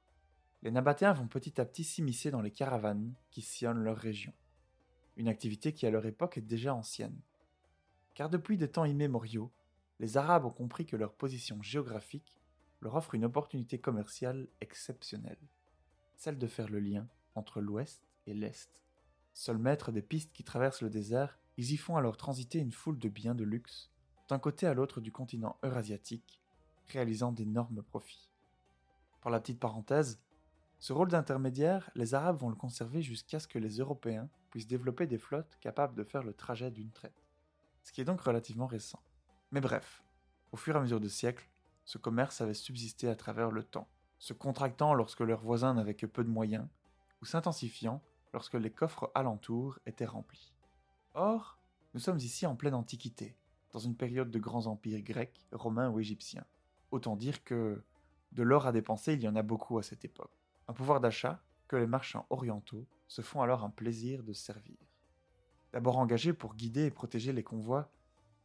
les 0.61 0.71
Nabatéens 0.71 1.13
vont 1.13 1.27
petit 1.27 1.61
à 1.61 1.65
petit 1.65 1.85
s'immiscer 1.85 2.31
dans 2.31 2.41
les 2.41 2.51
caravanes 2.51 3.13
qui 3.31 3.41
sillonnent 3.41 3.83
leur 3.83 3.95
région. 3.95 4.33
Une 5.15 5.29
activité 5.29 5.73
qui 5.73 5.85
à 5.85 5.89
leur 5.89 6.05
époque 6.05 6.37
est 6.37 6.41
déjà 6.41 6.75
ancienne. 6.75 7.17
Car 8.13 8.29
depuis 8.29 8.57
des 8.57 8.69
temps 8.69 8.83
immémoriaux, 8.83 9.51
les 10.01 10.17
Arabes 10.17 10.45
ont 10.45 10.51
compris 10.51 10.85
que 10.85 10.97
leur 10.97 11.13
position 11.13 11.61
géographique 11.61 12.35
leur 12.81 12.95
offre 12.95 13.15
une 13.15 13.25
opportunité 13.25 13.79
commerciale 13.79 14.49
exceptionnelle, 14.59 15.39
celle 16.17 16.37
de 16.37 16.47
faire 16.47 16.67
le 16.67 16.79
lien 16.81 17.07
entre 17.35 17.61
l'ouest 17.61 18.01
et 18.27 18.33
l'est. 18.33 18.81
Seuls 19.33 19.57
maîtres 19.57 19.93
des 19.93 20.01
pistes 20.01 20.33
qui 20.33 20.43
traversent 20.43 20.81
le 20.81 20.89
désert, 20.89 21.38
ils 21.59 21.73
y 21.73 21.77
font 21.77 21.97
alors 21.97 22.15
transiter 22.15 22.59
une 22.59 22.71
foule 22.71 22.97
de 22.97 23.09
biens 23.09 23.35
de 23.35 23.43
luxe, 23.43 23.91
d'un 24.29 24.39
côté 24.39 24.65
à 24.65 24.73
l'autre 24.73 25.01
du 25.01 25.11
continent 25.11 25.57
eurasiatique, 25.61 26.39
réalisant 26.87 27.33
d'énormes 27.33 27.83
profits. 27.83 28.29
Pour 29.19 29.29
la 29.29 29.41
petite 29.41 29.59
parenthèse, 29.59 30.21
ce 30.77 30.93
rôle 30.93 31.09
d'intermédiaire, 31.09 31.91
les 31.95 32.13
Arabes 32.13 32.39
vont 32.39 32.47
le 32.47 32.55
conserver 32.55 33.01
jusqu'à 33.01 33.41
ce 33.41 33.47
que 33.49 33.59
les 33.59 33.79
Européens 33.79 34.29
puissent 34.51 34.67
développer 34.67 35.05
des 35.05 35.17
flottes 35.17 35.57
capables 35.59 35.95
de 35.95 36.05
faire 36.05 36.23
le 36.23 36.33
trajet 36.33 36.71
d'une 36.71 36.91
traite, 36.91 37.25
ce 37.83 37.91
qui 37.91 37.99
est 37.99 38.05
donc 38.05 38.21
relativement 38.21 38.67
récent. 38.67 39.03
Mais 39.51 39.59
bref, 39.59 40.01
au 40.53 40.55
fur 40.55 40.75
et 40.75 40.79
à 40.79 40.81
mesure 40.81 41.01
des 41.01 41.09
siècles, 41.09 41.49
ce 41.83 41.97
commerce 41.97 42.39
avait 42.39 42.53
subsisté 42.53 43.09
à 43.09 43.17
travers 43.17 43.51
le 43.51 43.63
temps, 43.63 43.89
se 44.17 44.31
contractant 44.31 44.93
lorsque 44.93 45.19
leurs 45.19 45.41
voisins 45.41 45.73
n'avaient 45.73 45.93
que 45.93 46.05
peu 46.05 46.23
de 46.23 46.29
moyens, 46.29 46.69
ou 47.21 47.25
s'intensifiant 47.25 48.01
lorsque 48.31 48.53
les 48.53 48.71
coffres 48.71 49.11
alentours 49.13 49.77
étaient 49.85 50.05
remplis. 50.05 50.53
Or, 51.13 51.57
nous 51.93 51.99
sommes 51.99 52.17
ici 52.17 52.45
en 52.45 52.55
pleine 52.55 52.75
Antiquité, 52.75 53.35
dans 53.71 53.79
une 53.79 53.95
période 53.95 54.29
de 54.29 54.39
grands 54.39 54.67
empires 54.67 55.01
grecs, 55.01 55.47
romains 55.51 55.89
ou 55.89 55.99
égyptiens. 55.99 56.45
Autant 56.91 57.15
dire 57.15 57.43
que 57.43 57.83
de 58.31 58.43
l'or 58.43 58.67
à 58.67 58.71
dépenser, 58.71 59.13
il 59.13 59.21
y 59.21 59.27
en 59.27 59.35
a 59.35 59.41
beaucoup 59.41 59.79
à 59.79 59.83
cette 59.83 60.05
époque. 60.05 60.31
Un 60.67 60.73
pouvoir 60.73 61.01
d'achat 61.01 61.41
que 61.67 61.75
les 61.75 61.87
marchands 61.87 62.27
orientaux 62.29 62.85
se 63.07 63.21
font 63.21 63.41
alors 63.41 63.63
un 63.63 63.71
plaisir 63.71 64.23
de 64.23 64.33
servir. 64.33 64.77
D'abord 65.73 65.97
engagés 65.97 66.33
pour 66.33 66.55
guider 66.55 66.85
et 66.85 66.91
protéger 66.91 67.33
les 67.33 67.43
convois, 67.43 67.91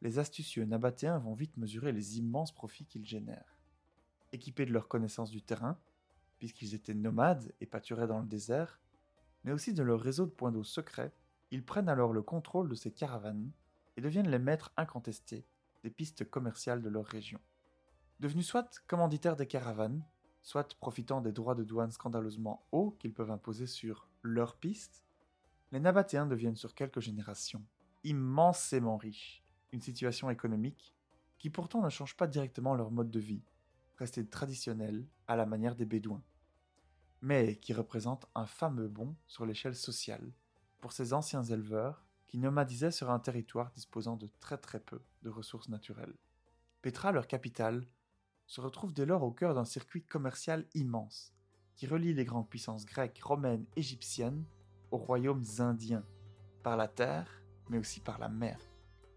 les 0.00 0.18
astucieux 0.18 0.64
nabatéens 0.64 1.18
vont 1.18 1.32
vite 1.34 1.56
mesurer 1.56 1.92
les 1.92 2.18
immenses 2.18 2.52
profits 2.52 2.86
qu'ils 2.86 3.06
génèrent. 3.06 3.58
Équipés 4.32 4.66
de 4.66 4.72
leur 4.72 4.88
connaissance 4.88 5.30
du 5.30 5.42
terrain, 5.42 5.78
puisqu'ils 6.38 6.74
étaient 6.74 6.94
nomades 6.94 7.54
et 7.60 7.66
pâturaient 7.66 8.06
dans 8.06 8.20
le 8.20 8.26
désert, 8.26 8.80
mais 9.44 9.52
aussi 9.52 9.72
de 9.72 9.82
leur 9.82 10.00
réseau 10.00 10.26
de 10.26 10.30
points 10.30 10.52
d'eau 10.52 10.64
secrets 10.64 11.12
ils 11.50 11.64
prennent 11.64 11.88
alors 11.88 12.12
le 12.12 12.22
contrôle 12.22 12.68
de 12.68 12.74
ces 12.74 12.92
caravanes 12.92 13.50
et 13.96 14.00
deviennent 14.00 14.30
les 14.30 14.38
maîtres 14.38 14.72
incontestés 14.76 15.46
des 15.82 15.90
pistes 15.90 16.28
commerciales 16.28 16.82
de 16.82 16.88
leur 16.88 17.04
région. 17.04 17.40
Devenus 18.20 18.46
soit 18.46 18.82
commanditaires 18.86 19.36
des 19.36 19.46
caravanes, 19.46 20.04
soit 20.42 20.74
profitant 20.78 21.20
des 21.20 21.32
droits 21.32 21.54
de 21.54 21.64
douane 21.64 21.92
scandaleusement 21.92 22.66
hauts 22.72 22.96
qu'ils 22.98 23.14
peuvent 23.14 23.30
imposer 23.30 23.66
sur 23.66 24.08
leur 24.22 24.56
piste, 24.56 25.04
les 25.72 25.80
Nabatéens 25.80 26.26
deviennent 26.26 26.56
sur 26.56 26.74
quelques 26.74 27.00
générations 27.00 27.64
immensément 28.04 28.96
riches, 28.96 29.42
une 29.72 29.80
situation 29.80 30.30
économique 30.30 30.94
qui 31.38 31.50
pourtant 31.50 31.82
ne 31.82 31.88
change 31.88 32.16
pas 32.16 32.26
directement 32.26 32.74
leur 32.74 32.90
mode 32.90 33.10
de 33.10 33.20
vie, 33.20 33.42
resté 33.96 34.26
traditionnel 34.26 35.06
à 35.26 35.36
la 35.36 35.46
manière 35.46 35.74
des 35.74 35.86
Bédouins, 35.86 36.22
mais 37.22 37.56
qui 37.56 37.72
représente 37.72 38.26
un 38.34 38.46
fameux 38.46 38.88
bond 38.88 39.16
sur 39.26 39.46
l'échelle 39.46 39.74
sociale 39.74 40.32
pour 40.84 40.92
ces 40.92 41.14
anciens 41.14 41.42
éleveurs 41.44 42.04
qui 42.26 42.36
nomadisaient 42.36 42.90
sur 42.90 43.10
un 43.10 43.18
territoire 43.18 43.70
disposant 43.70 44.16
de 44.16 44.28
très 44.38 44.58
très 44.58 44.80
peu 44.80 45.00
de 45.22 45.30
ressources 45.30 45.70
naturelles. 45.70 46.12
Petra, 46.82 47.10
leur 47.10 47.26
capitale, 47.26 47.86
se 48.46 48.60
retrouve 48.60 48.92
dès 48.92 49.06
lors 49.06 49.22
au 49.22 49.30
cœur 49.30 49.54
d'un 49.54 49.64
circuit 49.64 50.04
commercial 50.04 50.66
immense 50.74 51.32
qui 51.74 51.86
relie 51.86 52.12
les 52.12 52.26
grandes 52.26 52.50
puissances 52.50 52.84
grecques, 52.84 53.22
romaines, 53.22 53.64
égyptiennes 53.76 54.44
aux 54.90 54.98
royaumes 54.98 55.46
indiens, 55.60 56.04
par 56.62 56.76
la 56.76 56.86
terre, 56.86 57.30
mais 57.70 57.78
aussi 57.78 58.00
par 58.00 58.18
la 58.18 58.28
mer. 58.28 58.60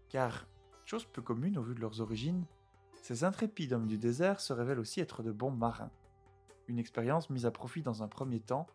Car, 0.08 0.48
chose 0.86 1.04
peu 1.04 1.20
commune 1.20 1.58
au 1.58 1.62
vu 1.62 1.74
de 1.74 1.80
leurs 1.80 2.00
origines, 2.00 2.46
ces 3.02 3.24
intrépides 3.24 3.74
hommes 3.74 3.88
du 3.88 3.98
désert 3.98 4.40
se 4.40 4.54
révèlent 4.54 4.80
aussi 4.80 5.00
être 5.00 5.22
de 5.22 5.32
bons 5.32 5.50
marins. 5.50 5.92
Une 6.66 6.78
expérience 6.78 7.28
mise 7.28 7.44
à 7.44 7.50
profit 7.50 7.82
dans 7.82 8.02
un 8.02 8.08
premier 8.08 8.40
temps 8.40 8.68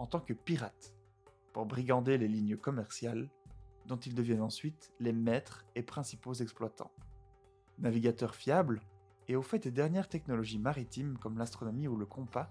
en 0.00 0.06
tant 0.08 0.18
que 0.18 0.32
pirates, 0.32 0.96
pour 1.52 1.66
brigander 1.66 2.18
les 2.18 2.28
lignes 2.28 2.56
commerciales, 2.56 3.28
dont 3.86 3.96
ils 3.96 4.14
deviennent 4.14 4.42
ensuite 4.42 4.92
les 5.00 5.12
maîtres 5.12 5.64
et 5.74 5.82
principaux 5.82 6.34
exploitants. 6.34 6.92
Navigateurs 7.78 8.34
fiables, 8.34 8.80
et 9.28 9.36
au 9.36 9.42
fait 9.42 9.58
des 9.58 9.70
dernières 9.70 10.08
technologies 10.08 10.58
maritimes 10.58 11.16
comme 11.18 11.38
l'astronomie 11.38 11.88
ou 11.88 11.96
le 11.96 12.06
compas, 12.06 12.50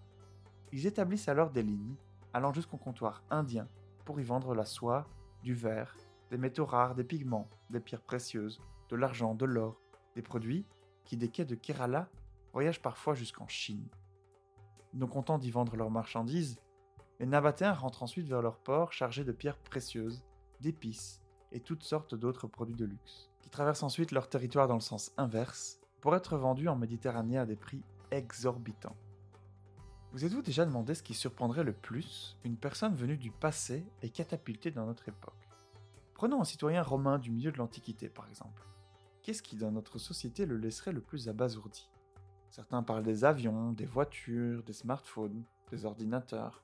ils 0.72 0.86
établissent 0.86 1.28
alors 1.28 1.52
des 1.52 1.64
lignes 1.64 1.96
allant 2.34 2.54
jusqu'au 2.54 2.78
comptoir 2.78 3.24
indien 3.30 3.68
pour 4.06 4.20
y 4.20 4.24
vendre 4.24 4.56
la 4.56 4.66
soie, 4.66 5.08
du 5.44 5.54
verre, 5.54 5.96
des 6.32 6.38
métaux 6.38 6.66
rares, 6.66 6.96
des 6.96 7.04
pigments, 7.04 7.50
des 7.70 7.80
pierres 7.80 8.02
précieuses, 8.02 8.62
de 8.90 8.96
l'argent, 8.96 9.36
de 9.36 9.46
l'or, 9.46 9.82
des 10.16 10.22
produits 10.22 10.66
qui 11.06 11.18
des 11.18 11.30
quais 11.30 11.46
de 11.46 11.56
Kerala 11.56 12.10
voyagent 12.54 12.82
parfois 12.82 13.14
jusqu'en 13.14 13.48
Chine. 13.48 13.88
Non 14.94 15.08
contents 15.08 15.38
d'y 15.38 15.52
vendre 15.52 15.76
leurs 15.76 15.92
marchandises, 15.92 16.60
les 17.20 17.26
Nabatéens 17.26 17.74
rentrent 17.74 18.04
ensuite 18.04 18.28
vers 18.28 18.42
leur 18.42 18.58
port 18.58 18.94
chargés 18.94 19.26
de 19.26 19.32
pierres 19.32 19.58
précieuses, 19.58 20.24
d'épices 20.62 21.22
et 21.52 21.60
toutes 21.60 21.84
sortes 21.84 22.16
d'autres 22.16 22.48
produits 22.48 22.76
de 22.76 22.86
luxe, 22.86 23.30
qui 23.42 23.50
traversent 23.50 23.84
ensuite 23.84 24.12
leur 24.12 24.30
territoire 24.30 24.68
dans 24.68 24.76
le 24.76 24.80
sens 24.80 25.12
inverse 25.18 25.80
pour 26.00 26.16
être 26.16 26.38
vendus 26.38 26.70
en 26.70 26.76
Méditerranée 26.76 27.38
à 27.38 27.46
des 27.46 27.58
prix 27.58 27.84
exorbitants. 28.12 28.96
Vous 30.12 30.26
êtes-vous 30.26 30.42
déjà 30.42 30.66
demandé 30.66 30.96
ce 30.96 31.04
qui 31.04 31.14
surprendrait 31.14 31.64
le 31.64 31.74
plus 31.74 32.38
une 32.44 32.58
personne 32.58 32.96
venue 32.96 33.18
du 33.18 33.32
passé 33.32 33.86
et 34.02 34.10
catapultée 34.10 34.72
dans 34.72 34.86
notre 34.86 35.10
époque? 35.10 35.50
Prenons 36.14 36.42
un 36.42 36.46
citoyen 36.46 36.82
romain 36.82 37.20
du 37.20 37.32
milieu 37.32 37.52
de 37.52 37.58
l'Antiquité 37.58 38.10
par 38.10 38.28
exemple. 38.28 38.66
Qu'est-ce 39.22 39.44
qui 39.44 39.58
dans 39.58 39.72
notre 39.72 40.00
société 40.00 40.46
le 40.46 40.58
laisserait 40.58 40.94
le 40.94 41.02
plus 41.02 41.28
abasourdi? 41.28 41.90
Certains 42.50 42.82
parlent 42.82 43.04
des 43.04 43.26
avions, 43.26 43.74
des 43.74 43.86
voitures, 43.86 44.64
des 44.64 44.74
smartphones, 44.74 45.44
des 45.70 45.86
ordinateurs. 45.86 46.64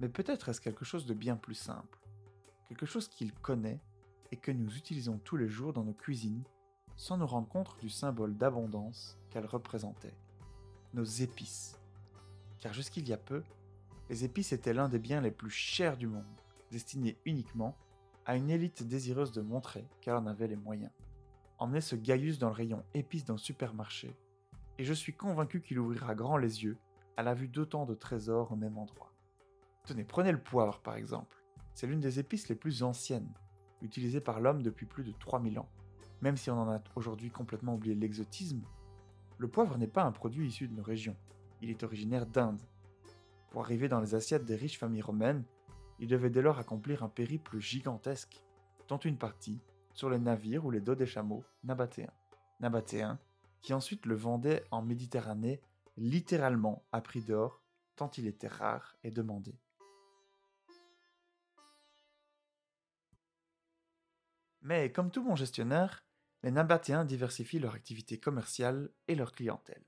Mais 0.00 0.08
peut-être 0.08 0.48
est-ce 0.48 0.60
quelque 0.60 0.84
chose 0.84 1.06
de 1.06 1.14
bien 1.14 1.36
plus 1.36 1.54
simple. 1.54 1.98
Quelque 2.68 2.86
chose 2.86 3.08
qu'il 3.08 3.32
connaît 3.32 3.80
et 4.30 4.36
que 4.36 4.52
nous 4.52 4.76
utilisons 4.76 5.18
tous 5.18 5.36
les 5.36 5.48
jours 5.48 5.72
dans 5.72 5.84
nos 5.84 5.94
cuisines 5.94 6.44
sans 6.96 7.16
nous 7.16 7.26
rendre 7.26 7.48
compte 7.48 7.78
du 7.80 7.88
symbole 7.88 8.36
d'abondance 8.36 9.18
qu'elles 9.30 9.46
représentaient. 9.46 10.16
Nos 10.94 11.04
épices. 11.04 11.78
Car 12.58 12.72
jusqu'il 12.72 13.08
y 13.08 13.12
a 13.12 13.18
peu, 13.18 13.42
les 14.10 14.24
épices 14.24 14.52
étaient 14.52 14.74
l'un 14.74 14.88
des 14.88 14.98
biens 14.98 15.20
les 15.20 15.30
plus 15.30 15.50
chers 15.50 15.96
du 15.96 16.06
monde, 16.06 16.24
destinés 16.70 17.16
uniquement 17.24 17.76
à 18.26 18.36
une 18.36 18.50
élite 18.50 18.82
désireuse 18.82 19.32
de 19.32 19.42
montrer 19.42 19.86
qu'elle 20.00 20.14
en 20.14 20.26
avait 20.26 20.48
les 20.48 20.56
moyens. 20.56 20.92
Emmenez 21.58 21.80
ce 21.80 21.96
Gaius 21.96 22.38
dans 22.38 22.48
le 22.48 22.54
rayon 22.54 22.84
épices 22.94 23.24
d'un 23.24 23.36
supermarché, 23.36 24.14
et 24.78 24.84
je 24.84 24.92
suis 24.92 25.14
convaincu 25.14 25.60
qu'il 25.60 25.78
ouvrira 25.78 26.14
grand 26.14 26.36
les 26.36 26.64
yeux 26.64 26.78
à 27.16 27.22
la 27.22 27.34
vue 27.34 27.48
d'autant 27.48 27.84
de 27.84 27.94
trésors 27.94 28.52
au 28.52 28.56
même 28.56 28.78
endroit. 28.78 29.12
Prenez 30.06 30.32
le 30.32 30.40
poivre 30.40 30.80
par 30.80 30.96
exemple. 30.96 31.36
C'est 31.74 31.86
l'une 31.86 32.00
des 32.00 32.18
épices 32.18 32.48
les 32.48 32.54
plus 32.54 32.82
anciennes, 32.82 33.32
utilisée 33.82 34.20
par 34.20 34.40
l'homme 34.40 34.62
depuis 34.62 34.86
plus 34.86 35.04
de 35.04 35.12
3000 35.12 35.58
ans. 35.58 35.68
Même 36.20 36.36
si 36.36 36.50
on 36.50 36.60
en 36.60 36.70
a 36.70 36.82
aujourd'hui 36.96 37.30
complètement 37.30 37.74
oublié 37.74 37.94
l'exotisme, 37.94 38.62
le 39.38 39.48
poivre 39.48 39.78
n'est 39.78 39.86
pas 39.86 40.02
un 40.02 40.10
produit 40.10 40.48
issu 40.48 40.66
de 40.66 40.74
nos 40.74 40.82
régions, 40.82 41.16
il 41.62 41.70
est 41.70 41.84
originaire 41.84 42.26
d'Inde. 42.26 42.60
Pour 43.50 43.62
arriver 43.62 43.88
dans 43.88 44.00
les 44.00 44.14
assiettes 44.14 44.44
des 44.44 44.56
riches 44.56 44.78
familles 44.78 45.02
romaines, 45.02 45.44
il 46.00 46.08
devait 46.08 46.30
dès 46.30 46.42
lors 46.42 46.58
accomplir 46.58 47.02
un 47.02 47.08
périple 47.08 47.58
gigantesque, 47.58 48.42
dont 48.88 48.98
une 48.98 49.16
partie 49.16 49.60
sur 49.94 50.10
les 50.10 50.18
navires 50.18 50.64
ou 50.64 50.70
les 50.70 50.80
dos 50.80 50.94
des 50.94 51.06
chameaux 51.06 51.44
nabatéens. 51.64 52.12
Nabatéens 52.60 53.18
qui 53.60 53.74
ensuite 53.74 54.06
le 54.06 54.14
vendaient 54.14 54.64
en 54.70 54.82
Méditerranée 54.82 55.60
littéralement 55.96 56.84
à 56.92 57.00
prix 57.00 57.20
d'or, 57.20 57.62
tant 57.96 58.10
il 58.16 58.26
était 58.26 58.48
rare 58.48 58.96
et 59.02 59.10
demandé. 59.10 59.58
Mais 64.68 64.92
comme 64.92 65.10
tout 65.10 65.24
bon 65.24 65.34
gestionnaire, 65.34 66.04
les 66.42 66.50
Nabatéens 66.50 67.06
diversifient 67.06 67.58
leur 67.58 67.72
activité 67.72 68.20
commerciale 68.20 68.90
et 69.06 69.14
leur 69.14 69.32
clientèle. 69.32 69.82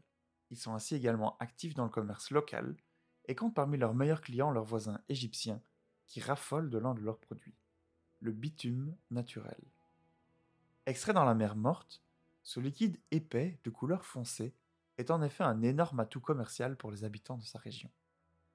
Ils 0.48 0.56
sont 0.56 0.72
ainsi 0.72 0.94
également 0.94 1.36
actifs 1.36 1.74
dans 1.74 1.84
le 1.84 1.90
commerce 1.90 2.30
local 2.30 2.74
et 3.26 3.34
comptent 3.34 3.54
parmi 3.54 3.76
leurs 3.76 3.92
meilleurs 3.92 4.22
clients 4.22 4.50
leurs 4.50 4.64
voisins 4.64 5.02
égyptiens 5.10 5.60
qui 6.06 6.22
raffolent 6.22 6.70
de 6.70 6.78
l'un 6.78 6.94
de 6.94 7.02
leurs 7.02 7.18
produits, 7.18 7.58
le 8.20 8.32
bitume 8.32 8.96
naturel. 9.10 9.60
Extrait 10.86 11.12
dans 11.12 11.26
la 11.26 11.34
mer 11.34 11.56
morte, 11.56 12.02
ce 12.42 12.58
liquide 12.58 12.98
épais 13.10 13.58
de 13.64 13.68
couleur 13.68 14.06
foncée 14.06 14.54
est 14.96 15.10
en 15.10 15.20
effet 15.20 15.44
un 15.44 15.60
énorme 15.60 16.00
atout 16.00 16.22
commercial 16.22 16.78
pour 16.78 16.90
les 16.90 17.04
habitants 17.04 17.36
de 17.36 17.44
sa 17.44 17.58
région. 17.58 17.90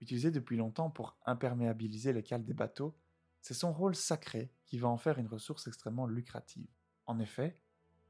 Utilisé 0.01 0.31
depuis 0.31 0.57
longtemps 0.57 0.89
pour 0.89 1.17
imperméabiliser 1.27 2.13
les 2.13 2.23
cales 2.23 2.45
des 2.45 2.55
bateaux, 2.55 2.97
c'est 3.45 3.53
son 3.53 3.71
rôle 3.71 3.93
sacré 3.93 4.51
qui 4.65 4.79
va 4.79 4.87
en 4.87 4.97
faire 4.97 5.19
une 5.19 5.27
ressource 5.27 5.67
extrêmement 5.67 6.07
lucrative. 6.07 6.67
En 7.05 7.19
effet, 7.19 7.61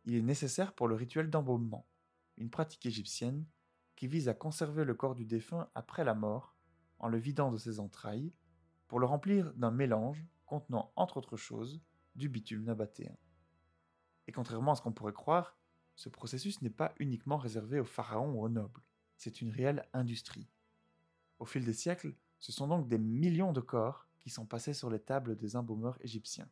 il 0.06 0.16
est 0.16 0.22
nécessaire 0.22 0.72
pour 0.72 0.88
le 0.88 0.96
rituel 0.96 1.30
d'embaumement, 1.30 1.86
une 2.38 2.50
pratique 2.50 2.86
égyptienne 2.86 3.46
qui 3.98 4.08
vise 4.08 4.30
à 4.30 4.34
conserver 4.34 4.86
le 4.86 4.94
corps 4.94 5.14
du 5.14 5.26
défunt 5.26 5.70
après 5.76 6.06
la 6.06 6.14
mort 6.14 6.56
en 7.00 7.10
le 7.10 7.18
vidant 7.18 7.52
de 7.52 7.58
ses 7.58 7.82
entrailles 7.82 8.32
pour 8.88 8.98
le 8.98 9.08
remplir 9.08 9.54
d'un 9.56 9.72
mélange 9.72 10.26
contenant 10.46 10.94
entre 10.96 11.18
autres 11.18 11.36
choses 11.36 11.82
du 12.16 12.30
bitume 12.30 12.64
nabatéen. 12.64 13.18
Et 14.28 14.32
contrairement 14.32 14.72
à 14.72 14.76
ce 14.76 14.82
qu'on 14.82 14.94
pourrait 14.94 15.12
croire, 15.12 15.58
ce 15.96 16.08
processus 16.08 16.62
n'est 16.62 16.70
pas 16.70 16.96
uniquement 16.98 17.38
réservé 17.38 17.82
aux 17.82 17.84
pharaons 17.84 18.36
ou 18.36 18.42
aux 18.42 18.48
nobles, 18.48 18.82
c'est 19.18 19.42
une 19.42 19.52
réelle 19.52 19.86
industrie. 19.92 20.48
Au 21.40 21.46
fil 21.46 21.66
des 21.66 21.74
siècles, 21.74 22.16
ce 22.40 22.54
sont 22.54 22.70
donc 22.70 22.88
des 22.88 23.00
millions 23.00 23.52
de 23.52 23.60
corps 23.60 24.05
qui 24.26 24.32
sont 24.32 24.48
passés 24.48 24.74
sur 24.74 24.90
les 24.90 24.98
tables 24.98 25.38
des 25.38 25.56
embaumeurs 25.56 26.00
égyptiens, 26.02 26.50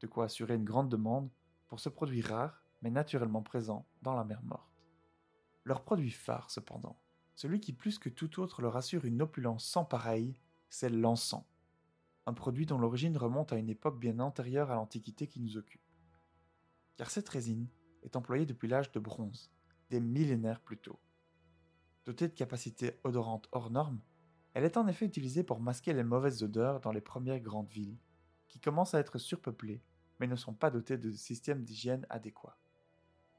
de 0.00 0.06
quoi 0.06 0.26
assurer 0.26 0.56
une 0.56 0.64
grande 0.64 0.90
demande 0.90 1.30
pour 1.68 1.80
ce 1.80 1.88
produit 1.88 2.20
rare 2.20 2.62
mais 2.82 2.90
naturellement 2.90 3.40
présent 3.40 3.88
dans 4.02 4.12
la 4.12 4.24
mer 4.24 4.42
morte. 4.42 4.84
Leur 5.64 5.84
produit 5.84 6.10
phare, 6.10 6.50
cependant, 6.50 6.98
celui 7.34 7.60
qui 7.60 7.72
plus 7.72 7.98
que 7.98 8.10
tout 8.10 8.40
autre 8.40 8.60
leur 8.60 8.76
assure 8.76 9.06
une 9.06 9.22
opulence 9.22 9.64
sans 9.64 9.86
pareille, 9.86 10.38
c'est 10.68 10.90
l'encens, 10.90 11.46
un 12.26 12.34
produit 12.34 12.66
dont 12.66 12.76
l'origine 12.76 13.16
remonte 13.16 13.54
à 13.54 13.56
une 13.56 13.70
époque 13.70 13.98
bien 13.98 14.18
antérieure 14.18 14.70
à 14.70 14.74
l'Antiquité 14.74 15.26
qui 15.26 15.40
nous 15.40 15.56
occupe. 15.56 15.80
Car 16.98 17.10
cette 17.10 17.30
résine 17.30 17.68
est 18.02 18.16
employée 18.16 18.44
depuis 18.44 18.68
l'âge 18.68 18.92
de 18.92 19.00
bronze, 19.00 19.50
des 19.88 20.00
millénaires 20.00 20.60
plus 20.60 20.76
tôt. 20.76 20.98
Dotée 22.04 22.28
de 22.28 22.34
capacités 22.34 23.00
odorantes 23.02 23.48
hors 23.50 23.70
normes, 23.70 24.02
elle 24.54 24.64
est 24.64 24.76
en 24.76 24.86
effet 24.86 25.04
utilisée 25.04 25.42
pour 25.42 25.60
masquer 25.60 25.92
les 25.92 26.04
mauvaises 26.04 26.42
odeurs 26.42 26.80
dans 26.80 26.92
les 26.92 27.00
premières 27.00 27.40
grandes 27.40 27.68
villes, 27.68 27.98
qui 28.48 28.60
commencent 28.60 28.94
à 28.94 29.00
être 29.00 29.18
surpeuplées, 29.18 29.82
mais 30.20 30.28
ne 30.28 30.36
sont 30.36 30.54
pas 30.54 30.70
dotées 30.70 30.96
de 30.96 31.10
systèmes 31.10 31.64
d'hygiène 31.64 32.06
adéquats. 32.08 32.56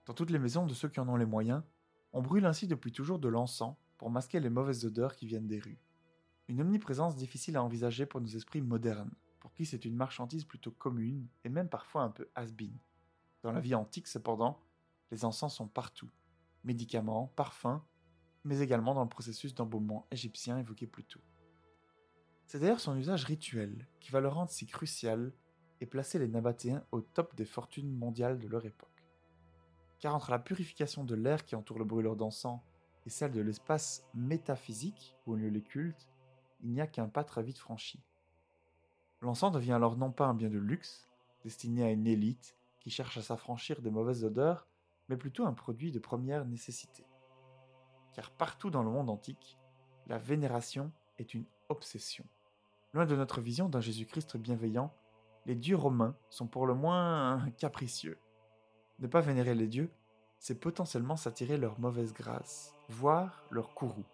Dans 0.05 0.13
toutes 0.13 0.29
les 0.29 0.39
maisons 0.39 0.65
de 0.65 0.73
ceux 0.73 0.89
qui 0.89 0.99
en 0.99 1.07
ont 1.07 1.15
les 1.15 1.25
moyens, 1.25 1.63
on 2.11 2.21
brûle 2.21 2.45
ainsi 2.45 2.67
depuis 2.67 2.91
toujours 2.91 3.17
de 3.17 3.29
l'encens 3.29 3.75
pour 3.97 4.09
masquer 4.09 4.41
les 4.41 4.49
mauvaises 4.49 4.85
odeurs 4.85 5.15
qui 5.15 5.25
viennent 5.25 5.47
des 5.47 5.59
rues. 5.59 5.79
Une 6.49 6.61
omniprésence 6.61 7.15
difficile 7.15 7.55
à 7.55 7.63
envisager 7.63 8.05
pour 8.05 8.21
nos 8.21 8.27
esprits 8.27 8.61
modernes, 8.61 9.13
pour 9.39 9.53
qui 9.53 9.65
c'est 9.65 9.85
une 9.85 9.95
marchandise 9.95 10.43
plutôt 10.43 10.71
commune 10.71 11.27
et 11.43 11.49
même 11.49 11.69
parfois 11.69 12.03
un 12.03 12.09
peu 12.09 12.27
has-been. 12.35 12.77
Dans 13.41 13.51
la 13.51 13.61
vie 13.61 13.73
antique, 13.73 14.07
cependant, 14.07 14.59
les 15.11 15.23
encens 15.23 15.55
sont 15.55 15.67
partout. 15.67 16.09
Médicaments, 16.63 17.31
parfums, 17.35 17.81
mais 18.45 18.59
également 18.59 18.93
dans 18.93 19.03
le 19.03 19.09
processus 19.09 19.53
d'embaumement 19.53 20.07
égyptien 20.11 20.57
évoqué 20.57 20.87
plus 20.87 21.03
tôt. 21.03 21.19
C'est 22.45 22.59
d'ailleurs 22.59 22.79
son 22.79 22.95
usage 22.95 23.25
rituel 23.25 23.87
qui 23.99 24.11
va 24.11 24.21
le 24.21 24.27
rendre 24.27 24.51
si 24.51 24.67
crucial 24.67 25.33
et 25.81 25.87
placer 25.87 26.19
les 26.19 26.27
Nabatéens 26.27 26.85
au 26.91 27.01
top 27.01 27.35
des 27.35 27.43
fortunes 27.43 27.91
mondiales 27.91 28.39
de 28.39 28.47
leur 28.47 28.65
époque. 28.65 29.03
Car 29.99 30.15
entre 30.15 30.29
la 30.29 30.39
purification 30.39 31.03
de 31.03 31.15
l'air 31.15 31.43
qui 31.43 31.55
entoure 31.55 31.79
le 31.79 31.85
brûleur 31.85 32.15
d'encens 32.15 32.61
et 33.05 33.09
celle 33.09 33.31
de 33.31 33.41
l'espace 33.41 34.05
métaphysique 34.13 35.15
où 35.25 35.33
ont 35.33 35.35
lieu 35.35 35.49
les 35.49 35.63
cultes, 35.63 36.07
il 36.61 36.69
n'y 36.69 36.81
a 36.81 36.87
qu'un 36.87 37.07
pas 37.07 37.23
très 37.23 37.43
vite 37.43 37.57
franchi. 37.57 37.99
L'encens 39.21 39.51
devient 39.51 39.73
alors 39.73 39.97
non 39.97 40.11
pas 40.11 40.27
un 40.27 40.33
bien 40.35 40.49
de 40.49 40.59
luxe, 40.59 41.09
destiné 41.43 41.83
à 41.83 41.91
une 41.91 42.05
élite 42.05 42.55
qui 42.79 42.91
cherche 42.91 43.17
à 43.17 43.23
s'affranchir 43.23 43.81
des 43.81 43.89
mauvaises 43.89 44.23
odeurs, 44.23 44.67
mais 45.09 45.17
plutôt 45.17 45.45
un 45.45 45.53
produit 45.53 45.91
de 45.91 45.99
première 45.99 46.45
nécessité. 46.45 47.03
Car 48.15 48.31
partout 48.31 48.69
dans 48.69 48.81
le 48.81 48.89
monde 48.89 49.09
antique, 49.09 49.59
la 50.07 50.17
vénération 50.17 50.89
est 51.17 51.33
une 51.33 51.43
obsession. 51.67 52.23
Loin 52.93 53.05
de 53.05 53.15
notre 53.15 53.41
vision 53.41 53.67
d'un 53.67 53.81
Jésus-Christ 53.81 54.37
bienveillant, 54.37 54.93
les 55.45 55.55
dieux 55.55 55.75
romains 55.75 56.15
sont 56.29 56.47
pour 56.47 56.65
le 56.65 56.73
moins 56.73 57.45
capricieux. 57.57 58.17
Ne 58.99 59.07
pas 59.07 59.19
vénérer 59.19 59.53
les 59.53 59.67
dieux, 59.67 59.91
c'est 60.39 60.61
potentiellement 60.61 61.17
s'attirer 61.17 61.57
leur 61.57 61.77
mauvaise 61.77 62.13
grâce, 62.13 62.73
voire 62.87 63.43
leur 63.51 63.73
courroux. 63.73 64.05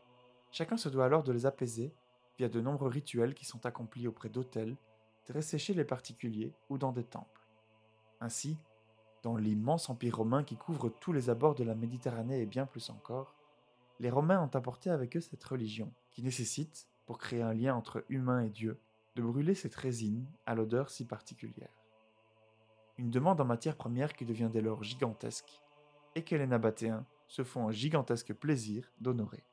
Chacun 0.51 0.77
se 0.77 0.89
doit 0.89 1.05
alors 1.05 1.23
de 1.23 1.31
les 1.31 1.45
apaiser 1.45 1.93
via 2.39 2.49
de 2.49 2.59
nombreux 2.59 2.89
rituels 2.89 3.35
qui 3.35 3.45
sont 3.45 3.67
accomplis 3.67 4.07
auprès 4.07 4.29
d'autels, 4.29 4.77
dressés 5.27 5.59
chez 5.59 5.75
les 5.75 5.85
particuliers 5.85 6.55
ou 6.69 6.79
dans 6.79 6.91
des 6.91 7.03
temples. 7.03 7.47
Ainsi, 8.19 8.57
dans 9.21 9.37
l'immense 9.37 9.91
empire 9.91 10.17
romain 10.17 10.43
qui 10.43 10.57
couvre 10.57 10.89
tous 10.89 11.13
les 11.13 11.29
abords 11.29 11.53
de 11.53 11.63
la 11.63 11.75
Méditerranée 11.75 12.41
et 12.41 12.47
bien 12.47 12.65
plus 12.65 12.89
encore, 12.89 13.35
les 14.01 14.09
Romains 14.09 14.41
ont 14.41 14.57
apporté 14.57 14.89
avec 14.89 15.15
eux 15.15 15.21
cette 15.21 15.43
religion, 15.43 15.93
qui 16.09 16.23
nécessite, 16.23 16.87
pour 17.05 17.19
créer 17.19 17.43
un 17.43 17.53
lien 17.53 17.75
entre 17.75 18.03
humain 18.09 18.41
et 18.41 18.49
Dieu, 18.49 18.79
de 19.15 19.21
brûler 19.21 19.53
cette 19.53 19.75
résine 19.75 20.25
à 20.47 20.55
l'odeur 20.55 20.89
si 20.89 21.05
particulière. 21.05 21.69
Une 22.97 23.11
demande 23.11 23.39
en 23.39 23.45
matière 23.45 23.75
première 23.75 24.13
qui 24.13 24.25
devient 24.25 24.49
dès 24.51 24.61
lors 24.61 24.83
gigantesque, 24.83 25.61
et 26.15 26.23
que 26.23 26.35
les 26.35 26.47
Nabatéens 26.47 27.05
se 27.27 27.43
font 27.43 27.67
un 27.67 27.71
gigantesque 27.71 28.33
plaisir 28.33 28.91
d'honorer. 28.99 29.43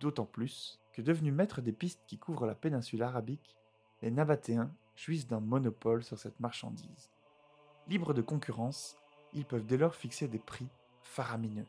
D'autant 0.00 0.26
plus 0.26 0.80
que 0.92 1.00
devenus 1.00 1.32
maîtres 1.32 1.60
des 1.60 1.72
pistes 1.72 2.02
qui 2.08 2.18
couvrent 2.18 2.46
la 2.46 2.56
péninsule 2.56 3.04
arabique, 3.04 3.56
les 4.02 4.10
Nabatéens 4.10 4.74
jouissent 4.96 5.28
d'un 5.28 5.40
monopole 5.40 6.02
sur 6.02 6.18
cette 6.18 6.40
marchandise. 6.40 7.08
Libres 7.86 8.14
de 8.14 8.22
concurrence, 8.22 8.98
ils 9.32 9.46
peuvent 9.46 9.64
dès 9.64 9.76
lors 9.76 9.94
fixer 9.94 10.26
des 10.26 10.40
prix 10.40 10.66
faramineux. 11.02 11.66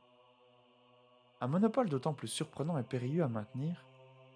Un 1.42 1.48
monopole 1.48 1.90
d'autant 1.90 2.14
plus 2.14 2.28
surprenant 2.28 2.78
et 2.78 2.84
périlleux 2.84 3.24
à 3.24 3.28
maintenir 3.28 3.84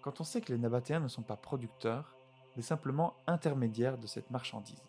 quand 0.02 0.20
on 0.20 0.24
sait 0.24 0.40
que 0.40 0.52
les 0.52 0.58
Nabatéens 0.58 1.00
ne 1.00 1.08
sont 1.08 1.22
pas 1.22 1.36
producteurs, 1.36 2.14
mais 2.54 2.62
simplement 2.62 3.16
intermédiaires 3.26 3.98
de 3.98 4.06
cette 4.06 4.30
marchandise. 4.30 4.82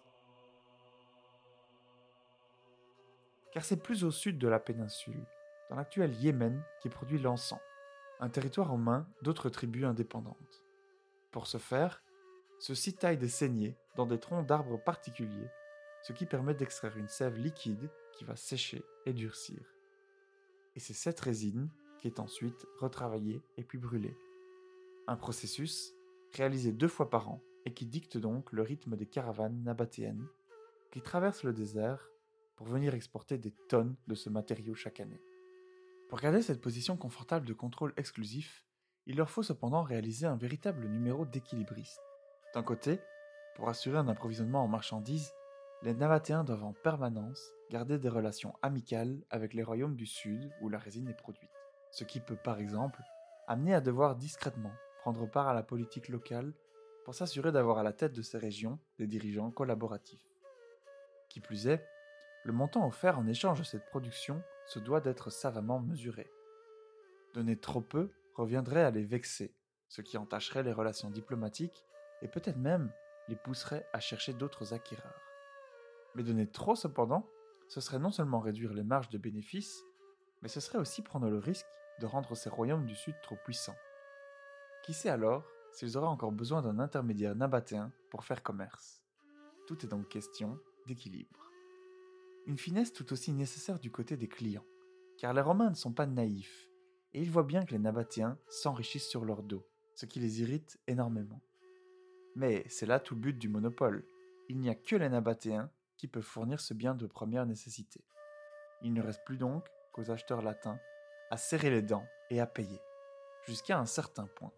Car 3.52 3.64
c'est 3.64 3.82
plus 3.82 4.04
au 4.04 4.12
sud 4.12 4.38
de 4.38 4.48
la 4.48 4.60
péninsule, 4.60 5.26
dans 5.70 5.76
l'actuel 5.76 6.14
Yémen, 6.14 6.64
qui 6.82 6.90
produit 6.90 7.18
l'encens, 7.18 7.60
un 8.20 8.30
territoire 8.30 8.70
romain 8.70 9.08
d'autres 9.24 9.50
tribus 9.50 9.86
indépendantes. 9.86 10.64
Pour 11.32 11.48
ce 11.48 11.58
faire, 11.58 12.04
ceux-ci 12.60 12.94
taillent 12.94 13.18
des 13.18 13.28
saignées 13.28 13.76
dans 13.96 14.06
des 14.06 14.20
troncs 14.20 14.46
d'arbres 14.46 14.78
particuliers, 14.78 15.50
ce 16.04 16.14
qui 16.14 16.26
permet 16.26 16.54
d'extraire 16.54 16.98
une 16.98 17.08
sève 17.08 17.38
liquide 17.38 17.90
qui 18.14 18.24
va 18.24 18.36
sécher 18.36 18.84
et 19.06 19.14
durcir. 19.14 19.60
Et 20.76 20.80
c'est 20.80 20.94
cette 20.94 21.20
résine 21.20 21.70
qui 22.00 22.08
est 22.08 22.20
ensuite 22.20 22.66
retravaillé 22.80 23.42
et 23.58 23.64
puis 23.64 23.78
brûlé. 23.78 24.16
Un 25.08 25.16
processus 25.16 25.94
réalisé 26.34 26.72
deux 26.72 26.88
fois 26.88 27.10
par 27.10 27.30
an 27.30 27.42
et 27.66 27.74
qui 27.74 27.86
dicte 27.86 28.18
donc 28.18 28.52
le 28.52 28.62
rythme 28.62 28.96
des 28.96 29.06
caravanes 29.06 29.64
nabatéennes 29.64 30.28
qui 30.92 31.02
traversent 31.02 31.44
le 31.44 31.54
désert 31.54 32.10
pour 32.56 32.68
venir 32.68 32.94
exporter 32.94 33.38
des 33.38 33.52
tonnes 33.70 33.96
de 34.08 34.16
ce 34.16 34.30
matériau 34.30 34.74
chaque 34.74 35.00
année. 35.00 35.22
Pour 36.10 36.20
garder 36.20 36.42
cette 36.42 36.62
position 36.62 36.98
confortable 36.98 37.46
de 37.46 37.54
contrôle 37.54 37.94
exclusif, 37.98 38.66
il 39.06 39.18
leur 39.18 39.30
faut 39.30 39.44
cependant 39.44 39.84
réaliser 39.84 40.26
un 40.26 40.38
véritable 40.38 40.88
numéro 40.88 41.26
d'équilibriste. 41.26 42.02
D'un 42.54 42.64
côté, 42.64 43.00
pour 43.56 43.70
assurer 43.70 43.98
un 43.98 44.08
approvisionnement 44.08 44.64
en 44.64 44.68
marchandises, 44.68 45.34
les 45.84 45.94
Nabatéens 45.94 46.44
doivent 46.44 46.64
en 46.64 46.74
permanence 46.74 47.52
garder 47.70 48.00
des 48.00 48.10
relations 48.10 48.54
amicales 48.62 49.22
avec 49.30 49.54
les 49.54 49.64
royaumes 49.64 49.96
du 49.96 50.06
Sud 50.06 50.50
où 50.62 50.70
la 50.70 50.80
résine 50.80 51.10
est 51.10 51.18
produite 51.18 51.57
ce 51.92 52.04
qui 52.04 52.20
peut 52.20 52.36
par 52.36 52.60
exemple 52.60 53.02
amener 53.48 53.74
à 53.74 53.82
devoir 53.82 54.16
discrètement 54.16 54.74
prendre 55.00 55.30
part 55.30 55.48
à 55.48 55.54
la 55.54 55.64
politique 55.64 56.10
locale 56.10 56.54
pour 57.06 57.16
s'assurer 57.16 57.52
d'avoir 57.52 57.78
à 57.78 57.84
la 57.84 57.94
tête 57.94 58.14
de 58.14 58.22
ces 58.22 58.38
régions 58.38 58.80
des 58.98 59.08
dirigeants 59.08 59.52
collaboratifs. 59.52 60.28
Qui 61.30 61.40
plus 61.40 61.68
est, 61.68 61.86
le 62.44 62.52
montant 62.54 62.86
offert 62.86 63.18
en 63.18 63.28
échange 63.28 63.60
de 63.60 63.64
cette 63.64 63.86
production 63.86 64.42
se 64.66 64.80
doit 64.80 65.02
d'être 65.02 65.30
savamment 65.30 65.80
mesuré. 65.80 66.30
Donner 67.34 67.58
trop 67.58 67.82
peu 67.82 68.12
reviendrait 68.36 68.84
à 68.84 68.92
les 68.92 69.04
vexer, 69.04 69.56
ce 69.88 70.02
qui 70.02 70.18
entacherait 70.18 70.64
les 70.64 70.74
relations 70.74 71.10
diplomatiques 71.10 71.86
et 72.22 72.28
peut-être 72.28 72.58
même 72.58 72.92
les 73.28 73.36
pousserait 73.36 73.88
à 73.94 74.00
chercher 74.00 74.34
d'autres 74.34 74.74
acquéreurs. 74.74 75.22
Mais 76.16 76.24
donner 76.24 76.48
trop 76.48 76.76
cependant, 76.76 77.28
ce 77.68 77.82
serait 77.82 78.00
non 78.00 78.12
seulement 78.12 78.40
réduire 78.40 78.74
les 78.74 78.84
marges 78.84 79.10
de 79.10 79.18
bénéfices, 79.18 79.84
mais 80.42 80.50
ce 80.50 80.60
serait 80.60 80.78
aussi 80.78 81.02
prendre 81.02 81.30
le 81.30 81.40
risque 81.40 81.66
de 82.00 82.06
rendre 82.06 82.36
ces 82.36 82.50
royaumes 82.50 82.86
du 82.86 82.96
Sud 82.96 83.16
trop 83.22 83.38
puissants. 83.44 83.78
Qui 84.84 84.94
sait 84.94 85.10
alors 85.10 85.46
s'ils 85.72 85.98
auraient 85.98 86.08
encore 86.08 86.32
besoin 86.32 86.62
d'un 86.62 86.80
intermédiaire 86.80 87.36
nabatéen 87.36 87.92
pour 88.10 88.24
faire 88.24 88.44
commerce? 88.44 89.04
Tout 89.68 89.84
est 89.84 89.90
donc 89.90 90.08
question 90.08 90.58
d'équilibre. 90.86 91.52
Une 92.46 92.58
finesse 92.58 92.94
tout 92.94 93.12
aussi 93.12 93.34
nécessaire 93.34 93.80
du 93.80 93.92
côté 93.92 94.16
des 94.16 94.30
clients, 94.30 94.66
car 95.18 95.34
les 95.34 95.42
Romains 95.42 95.70
ne 95.70 95.76
sont 95.76 95.92
pas 95.92 96.06
naïfs, 96.06 96.70
et 97.14 97.22
ils 97.22 97.32
voient 97.32 97.44
bien 97.44 97.66
que 97.66 97.72
les 97.72 97.80
Nabatéens 97.80 98.38
s'enrichissent 98.48 99.10
sur 99.10 99.26
leur 99.26 99.44
dos, 99.44 99.68
ce 99.96 100.06
qui 100.06 100.20
les 100.20 100.42
irrite 100.42 100.80
énormément. 100.88 101.42
Mais 102.36 102.64
c'est 102.70 102.86
là 102.86 103.00
tout 103.00 103.16
le 103.16 103.22
but 103.22 103.38
du 103.38 103.50
monopole. 103.50 104.06
Il 104.48 104.60
n'y 104.60 104.70
a 104.70 104.76
que 104.76 104.96
les 104.96 105.10
Nabatéens 105.10 105.70
qui 105.98 106.08
peuvent 106.08 106.22
fournir 106.22 106.62
ce 106.62 106.74
bien 106.74 106.94
de 106.94 107.08
première 107.08 107.46
nécessité. 107.46 108.06
Il 108.82 108.94
ne 108.94 109.02
reste 109.02 109.26
plus 109.26 109.38
donc 109.38 109.68
acheteurs 110.10 110.42
latins 110.42 110.80
à 111.30 111.38
serrer 111.38 111.70
les 111.70 111.82
dents 111.82 112.06
et 112.30 112.40
à 112.40 112.48
payer, 112.48 112.80
jusqu'à 113.46 113.80
un 113.80 113.86
certain 113.86 114.28
point, 114.28 114.52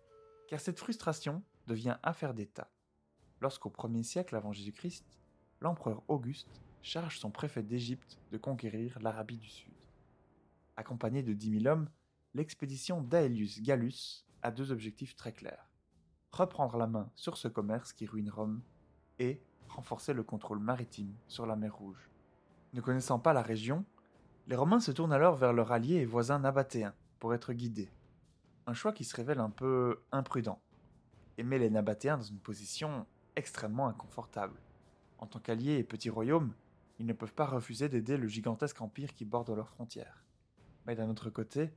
car 0.48 0.60
cette 0.60 0.80
frustration 0.80 1.44
devient 1.68 1.98
affaire 2.04 2.34
d'État. 2.34 2.70
Lorsqu'au 3.42 3.70
1er 3.70 4.04
siècle 4.04 4.36
avant 4.36 4.52
Jésus-Christ, 4.52 5.06
l'empereur 5.62 6.04
Auguste 6.08 6.62
charge 6.82 7.20
son 7.20 7.32
préfet 7.32 7.64
d'Égypte 7.64 8.20
de 8.32 8.38
conquérir 8.38 9.00
l'Arabie 9.02 9.38
du 9.38 9.50
Sud. 9.50 9.74
Accompagné 10.76 11.24
de 11.24 11.34
10 11.34 11.62
000 11.62 11.66
hommes, 11.66 11.90
l'expédition 12.34 13.02
d'Aelius 13.02 13.62
Gallus 13.62 14.26
a 14.42 14.52
deux 14.52 14.72
objectifs 14.72 15.16
très 15.16 15.34
clairs. 15.34 15.70
Reprendre 16.32 16.78
la 16.78 16.88
main 16.88 17.12
sur 17.16 17.38
ce 17.38 17.48
commerce 17.48 17.92
qui 17.94 18.06
ruine 18.06 18.30
Rome 18.30 18.62
et 19.20 19.42
renforcer 19.68 20.14
le 20.14 20.24
contrôle 20.24 20.60
maritime 20.60 21.16
sur 21.28 21.46
la 21.46 21.56
mer 21.56 21.76
Rouge. 21.76 22.10
Ne 22.74 22.82
connaissant 22.82 23.20
pas 23.20 23.34
la 23.34 23.42
région, 23.42 23.86
les 24.50 24.56
Romains 24.56 24.80
se 24.80 24.92
tournent 24.92 25.14
alors 25.14 25.36
vers 25.36 25.54
leur 25.54 25.72
allié 25.72 25.98
et 25.98 26.06
voisin 26.06 26.40
nabatéen 26.40 26.96
pour 27.20 27.36
être 27.36 27.54
guidés. 27.54 27.92
Un 28.66 28.74
choix 28.74 28.92
qui 28.92 29.04
se 29.04 29.16
révèle 29.16 29.40
un 29.40 29.52
peu 29.52 30.02
imprudent 30.12 30.60
et 31.38 31.44
met 31.44 31.60
les 31.60 31.70
Nabatéens 31.70 32.18
dans 32.18 32.24
une 32.24 32.40
position 32.40 33.06
extrêmement 33.36 33.88
inconfortable. 33.88 34.60
En 35.20 35.28
tant 35.28 35.38
qu'alliés 35.40 35.78
et 35.78 35.84
petits 35.84 36.10
royaumes, 36.10 36.56
ils 36.98 37.06
ne 37.06 37.14
peuvent 37.14 37.36
pas 37.36 37.46
refuser 37.46 37.90
d'aider 37.90 38.18
le 38.18 38.28
gigantesque 38.28 38.82
empire 38.82 39.14
qui 39.14 39.24
borde 39.24 39.52
leurs 39.52 39.70
frontières. 39.70 40.26
Mais 40.88 40.96
d'un 40.96 41.10
autre 41.10 41.30
côté, 41.30 41.72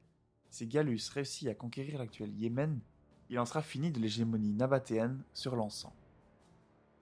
si 0.49 0.67
Gallus 0.67 1.11
réussit 1.13 1.49
à 1.49 1.55
conquérir 1.55 1.99
l'actuel 1.99 2.35
Yémen, 2.35 2.81
il 3.29 3.39
en 3.39 3.45
sera 3.45 3.61
fini 3.61 3.91
de 3.91 4.01
l'hégémonie 4.01 4.55
nabatéenne 4.55 5.23
sur 5.35 5.57
l'encens. 5.57 5.93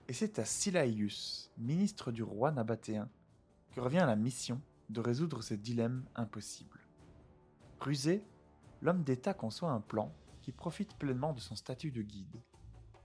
Et 0.08 0.14
c'est 0.14 0.40
à 0.40 0.44
Silaïus, 0.44 1.52
ministre 1.58 2.10
du 2.10 2.24
roi 2.24 2.50
nabatéen, 2.50 3.08
que 3.70 3.80
revient 3.80 4.04
la 4.04 4.16
mission 4.16 4.60
de 4.90 5.00
résoudre 5.00 5.42
ce 5.42 5.54
dilemme 5.54 6.04
impossible. 6.16 6.80
Rusé, 7.80 8.24
l'homme 8.82 9.04
d'État 9.04 9.34
conçoit 9.34 9.70
un 9.70 9.80
plan 9.80 10.12
qui 10.42 10.52
profite 10.52 10.96
pleinement 10.96 11.32
de 11.32 11.40
son 11.40 11.54
statut 11.54 11.92
de 11.92 12.02
guide. 12.02 12.42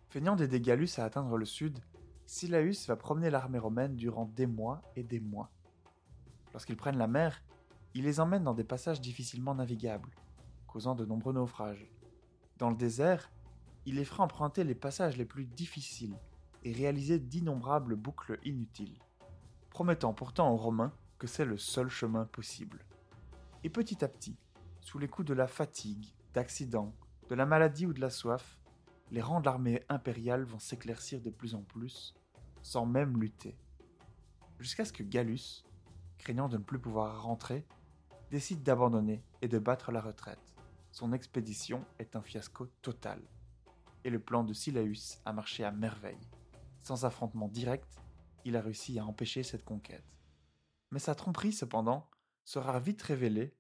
Feignant 0.09 0.35
d'aider 0.35 0.59
Gallus 0.59 0.89
à 0.97 1.03
atteindre 1.03 1.37
le 1.37 1.45
sud, 1.45 1.79
Silaus 2.25 2.87
va 2.87 2.95
promener 2.95 3.29
l'armée 3.29 3.59
romaine 3.59 3.95
durant 3.95 4.25
des 4.25 4.47
mois 4.47 4.81
et 4.95 5.03
des 5.03 5.19
mois. 5.19 5.51
Lorsqu'ils 6.53 6.77
prennent 6.77 6.97
la 6.97 7.07
mer, 7.07 7.43
il 7.93 8.03
les 8.03 8.19
emmène 8.19 8.43
dans 8.43 8.55
des 8.55 8.63
passages 8.63 8.99
difficilement 8.99 9.53
navigables, 9.53 10.09
causant 10.65 10.95
de 10.95 11.05
nombreux 11.05 11.33
naufrages. 11.33 11.87
Dans 12.57 12.69
le 12.69 12.75
désert, 12.75 13.31
il 13.85 13.95
les 13.95 14.05
fera 14.05 14.23
emprunter 14.23 14.63
les 14.63 14.75
passages 14.75 15.17
les 15.17 15.25
plus 15.25 15.45
difficiles 15.45 16.17
et 16.63 16.73
réaliser 16.73 17.19
d'innombrables 17.19 17.95
boucles 17.95 18.39
inutiles, 18.43 18.97
promettant 19.69 20.13
pourtant 20.13 20.51
aux 20.51 20.57
Romains 20.57 20.93
que 21.17 21.27
c'est 21.27 21.45
le 21.45 21.57
seul 21.57 21.89
chemin 21.89 22.25
possible. 22.25 22.85
Et 23.63 23.69
petit 23.69 24.03
à 24.03 24.07
petit, 24.07 24.37
sous 24.81 24.99
les 24.99 25.07
coups 25.07 25.27
de 25.27 25.33
la 25.33 25.47
fatigue, 25.47 26.13
d'accidents, 26.33 26.93
de 27.29 27.35
la 27.35 27.45
maladie 27.45 27.85
ou 27.85 27.93
de 27.93 28.01
la 28.01 28.09
soif, 28.09 28.59
les 29.11 29.21
rangs 29.21 29.39
de 29.39 29.45
l'armée 29.45 29.83
impériale 29.89 30.43
vont 30.43 30.59
s'éclaircir 30.59 31.21
de 31.21 31.29
plus 31.29 31.55
en 31.55 31.61
plus, 31.61 32.13
sans 32.61 32.85
même 32.85 33.19
lutter. 33.19 33.57
Jusqu'à 34.59 34.85
ce 34.85 34.93
que 34.93 35.03
Gallus, 35.03 35.63
craignant 36.17 36.49
de 36.49 36.57
ne 36.57 36.63
plus 36.63 36.79
pouvoir 36.79 37.23
rentrer, 37.23 37.65
décide 38.31 38.63
d'abandonner 38.63 39.23
et 39.41 39.47
de 39.47 39.59
battre 39.59 39.91
la 39.91 40.01
retraite. 40.01 40.55
Son 40.91 41.13
expédition 41.13 41.85
est 41.99 42.15
un 42.15 42.21
fiasco 42.21 42.67
total. 42.81 43.21
Et 44.03 44.09
le 44.09 44.19
plan 44.19 44.43
de 44.43 44.53
Silaus 44.53 45.19
a 45.25 45.33
marché 45.33 45.63
à 45.63 45.71
merveille. 45.71 46.29
Sans 46.81 47.05
affrontement 47.05 47.47
direct, 47.47 47.99
il 48.45 48.55
a 48.55 48.61
réussi 48.61 48.99
à 48.99 49.05
empêcher 49.05 49.43
cette 49.43 49.65
conquête. 49.65 50.05
Mais 50.95 50.99
sa 50.99 51.13
tromperie, 51.13 51.51
cependant, 51.51 52.09
sera 52.45 52.79
vite 52.79 53.01
révélée 53.01 53.53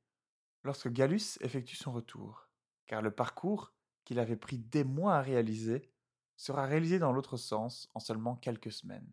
lorsque 0.63 0.87
Gallus 0.87 1.37
effectue 1.41 1.75
son 1.75 1.91
retour, 1.91 2.47
car 2.85 3.01
le 3.01 3.11
parcours 3.11 3.73
qu'il 4.05 4.19
avait 4.19 4.37
pris 4.37 4.57
des 4.57 4.85
mois 4.85 5.15
à 5.15 5.21
réaliser 5.21 5.91
sera 6.37 6.65
réalisé 6.65 6.97
dans 6.97 7.11
l'autre 7.11 7.35
sens 7.35 7.89
en 7.93 7.99
seulement 7.99 8.37
quelques 8.37 8.71
semaines. 8.71 9.11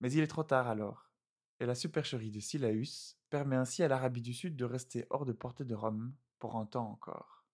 Mais 0.00 0.10
il 0.10 0.20
est 0.20 0.28
trop 0.28 0.44
tard 0.44 0.66
alors, 0.66 1.10
et 1.60 1.66
la 1.66 1.74
supercherie 1.74 2.30
de 2.30 2.40
Silaus 2.40 3.18
permet 3.28 3.56
ainsi 3.56 3.82
à 3.82 3.88
l'Arabie 3.88 4.22
du 4.22 4.32
Sud 4.32 4.56
de 4.56 4.64
rester 4.64 5.04
hors 5.10 5.26
de 5.26 5.34
portée 5.34 5.66
de 5.66 5.74
Rome 5.74 6.14
pour 6.38 6.56
un 6.56 6.64
temps 6.64 6.90
encore. 6.90 7.44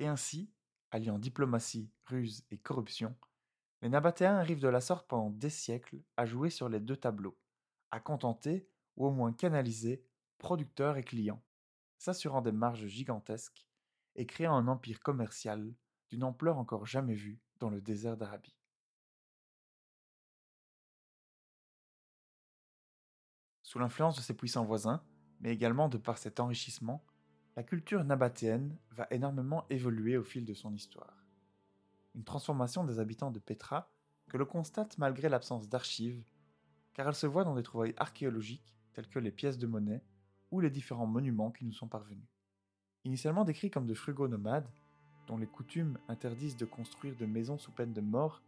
Et 0.00 0.08
ainsi, 0.08 0.50
alliant 0.90 1.20
diplomatie, 1.20 1.92
ruse 2.06 2.44
et 2.50 2.58
corruption, 2.58 3.14
les 3.80 3.90
Nabatéens 3.90 4.38
arrivent 4.38 4.58
de 4.58 4.66
la 4.66 4.80
sorte 4.80 5.06
pendant 5.06 5.30
des 5.30 5.50
siècles 5.50 6.02
à 6.16 6.26
jouer 6.26 6.50
sur 6.50 6.68
les 6.68 6.80
deux 6.80 6.96
tableaux, 6.96 7.38
à 7.92 8.00
contenter 8.00 8.68
ou 8.98 9.06
au 9.06 9.10
moins 9.10 9.32
canaliser 9.32 10.04
producteurs 10.36 10.98
et 10.98 11.04
clients, 11.04 11.42
s'assurant 11.96 12.42
des 12.42 12.52
marges 12.52 12.86
gigantesques 12.86 13.66
et 14.16 14.26
créant 14.26 14.54
un 14.54 14.68
empire 14.68 15.00
commercial 15.00 15.72
d'une 16.10 16.24
ampleur 16.24 16.58
encore 16.58 16.84
jamais 16.84 17.14
vue 17.14 17.40
dans 17.60 17.70
le 17.70 17.80
désert 17.80 18.16
d'Arabie. 18.16 18.56
Sous 23.62 23.78
l'influence 23.78 24.16
de 24.16 24.22
ses 24.22 24.34
puissants 24.34 24.64
voisins, 24.64 25.02
mais 25.40 25.52
également 25.52 25.88
de 25.88 25.98
par 25.98 26.18
cet 26.18 26.40
enrichissement, 26.40 27.04
la 27.54 27.62
culture 27.62 28.02
nabatéenne 28.04 28.76
va 28.90 29.06
énormément 29.10 29.66
évoluer 29.68 30.16
au 30.16 30.24
fil 30.24 30.44
de 30.44 30.54
son 30.54 30.72
histoire. 30.74 31.24
Une 32.14 32.24
transformation 32.24 32.84
des 32.84 32.98
habitants 32.98 33.30
de 33.30 33.38
Petra 33.38 33.92
que 34.28 34.36
l'on 34.36 34.46
constate 34.46 34.98
malgré 34.98 35.28
l'absence 35.28 35.68
d'archives, 35.68 36.24
car 36.94 37.08
elle 37.08 37.14
se 37.14 37.26
voit 37.26 37.44
dans 37.44 37.54
des 37.54 37.62
trouvailles 37.62 37.94
archéologiques 37.96 38.77
telles 38.98 39.08
que 39.08 39.20
les 39.20 39.30
pièces 39.30 39.58
de 39.58 39.68
monnaie 39.68 40.02
ou 40.50 40.58
les 40.58 40.70
différents 40.70 41.06
monuments 41.06 41.52
qui 41.52 41.64
nous 41.64 41.72
sont 41.72 41.86
parvenus. 41.86 42.26
Initialement 43.04 43.44
décrits 43.44 43.70
comme 43.70 43.86
de 43.86 43.94
frugaux 43.94 44.26
nomades, 44.26 44.68
dont 45.28 45.38
les 45.38 45.46
coutumes 45.46 45.98
interdisent 46.08 46.56
de 46.56 46.64
construire 46.64 47.14
de 47.14 47.24
maisons 47.24 47.58
sous 47.58 47.70
peine 47.70 47.92
de 47.92 48.00
mort, 48.00 48.42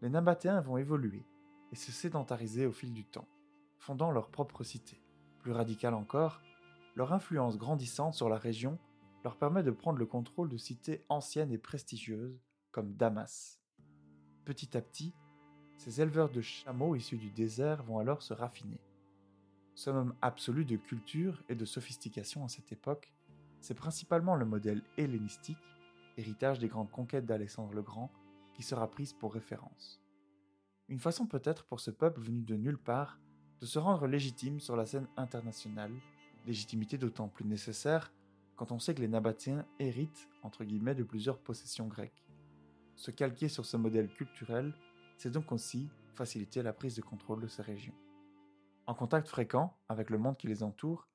les 0.00 0.08
Nabatéens 0.08 0.60
vont 0.60 0.76
évoluer 0.76 1.26
et 1.72 1.74
se 1.74 1.90
sédentariser 1.90 2.64
au 2.64 2.70
fil 2.70 2.92
du 2.92 3.04
temps 3.04 3.26
fondant 3.78 4.12
leur 4.12 4.30
propre 4.30 4.62
cité. 4.62 5.02
Plus 5.40 5.50
radical 5.50 5.94
encore, 5.94 6.42
leur 6.94 7.12
influence 7.12 7.58
grandissante 7.58 8.14
sur 8.14 8.28
la 8.28 8.38
région 8.38 8.78
leur 9.24 9.36
permet 9.36 9.64
de 9.64 9.72
prendre 9.72 9.98
le 9.98 10.06
contrôle 10.06 10.48
de 10.48 10.58
cités 10.58 11.04
anciennes 11.08 11.50
et 11.50 11.58
prestigieuses 11.58 12.40
comme 12.70 12.94
Damas. 12.94 13.60
Petit 14.44 14.76
à 14.76 14.80
petit, 14.80 15.12
ces 15.76 16.00
éleveurs 16.00 16.30
de 16.30 16.40
chameaux 16.40 16.94
issus 16.94 17.18
du 17.18 17.32
désert 17.32 17.82
vont 17.82 17.98
alors 17.98 18.22
se 18.22 18.32
raffiner. 18.32 18.78
Summum 19.78 20.12
absolu 20.22 20.64
de 20.64 20.74
culture 20.74 21.40
et 21.48 21.54
de 21.54 21.64
sophistication 21.64 22.44
à 22.44 22.48
cette 22.48 22.72
époque, 22.72 23.12
c'est 23.60 23.74
principalement 23.74 24.34
le 24.34 24.44
modèle 24.44 24.82
hellénistique, 24.96 25.56
héritage 26.16 26.58
des 26.58 26.66
grandes 26.66 26.90
conquêtes 26.90 27.26
d'Alexandre 27.26 27.72
le 27.72 27.82
Grand, 27.82 28.10
qui 28.54 28.64
sera 28.64 28.90
prise 28.90 29.12
pour 29.12 29.32
référence. 29.32 30.02
Une 30.88 30.98
façon 30.98 31.28
peut-être 31.28 31.64
pour 31.64 31.78
ce 31.78 31.92
peuple 31.92 32.20
venu 32.20 32.42
de 32.42 32.56
nulle 32.56 32.76
part 32.76 33.20
de 33.60 33.66
se 33.66 33.78
rendre 33.78 34.08
légitime 34.08 34.58
sur 34.58 34.74
la 34.74 34.84
scène 34.84 35.06
internationale, 35.16 35.94
légitimité 36.44 36.98
d'autant 36.98 37.28
plus 37.28 37.44
nécessaire 37.44 38.12
quand 38.56 38.72
on 38.72 38.80
sait 38.80 38.96
que 38.96 39.00
les 39.00 39.06
Nabatéens 39.06 39.64
héritent, 39.78 40.28
entre 40.42 40.64
guillemets, 40.64 40.96
de 40.96 41.04
plusieurs 41.04 41.38
possessions 41.38 41.86
grecques. 41.86 42.26
Se 42.96 43.12
calquer 43.12 43.46
sur 43.46 43.64
ce 43.64 43.76
modèle 43.76 44.08
culturel, 44.08 44.74
c'est 45.18 45.30
donc 45.30 45.52
aussi 45.52 45.88
faciliter 46.14 46.64
la 46.64 46.72
prise 46.72 46.96
de 46.96 47.02
contrôle 47.02 47.42
de 47.42 47.46
ces 47.46 47.62
régions. 47.62 47.94
En 48.88 48.94
contact 48.94 49.28
fréquent 49.28 49.76
avec 49.90 50.08
le 50.08 50.16
monde 50.16 50.38
qui 50.38 50.46
les 50.46 50.62
entoure, 50.62 51.06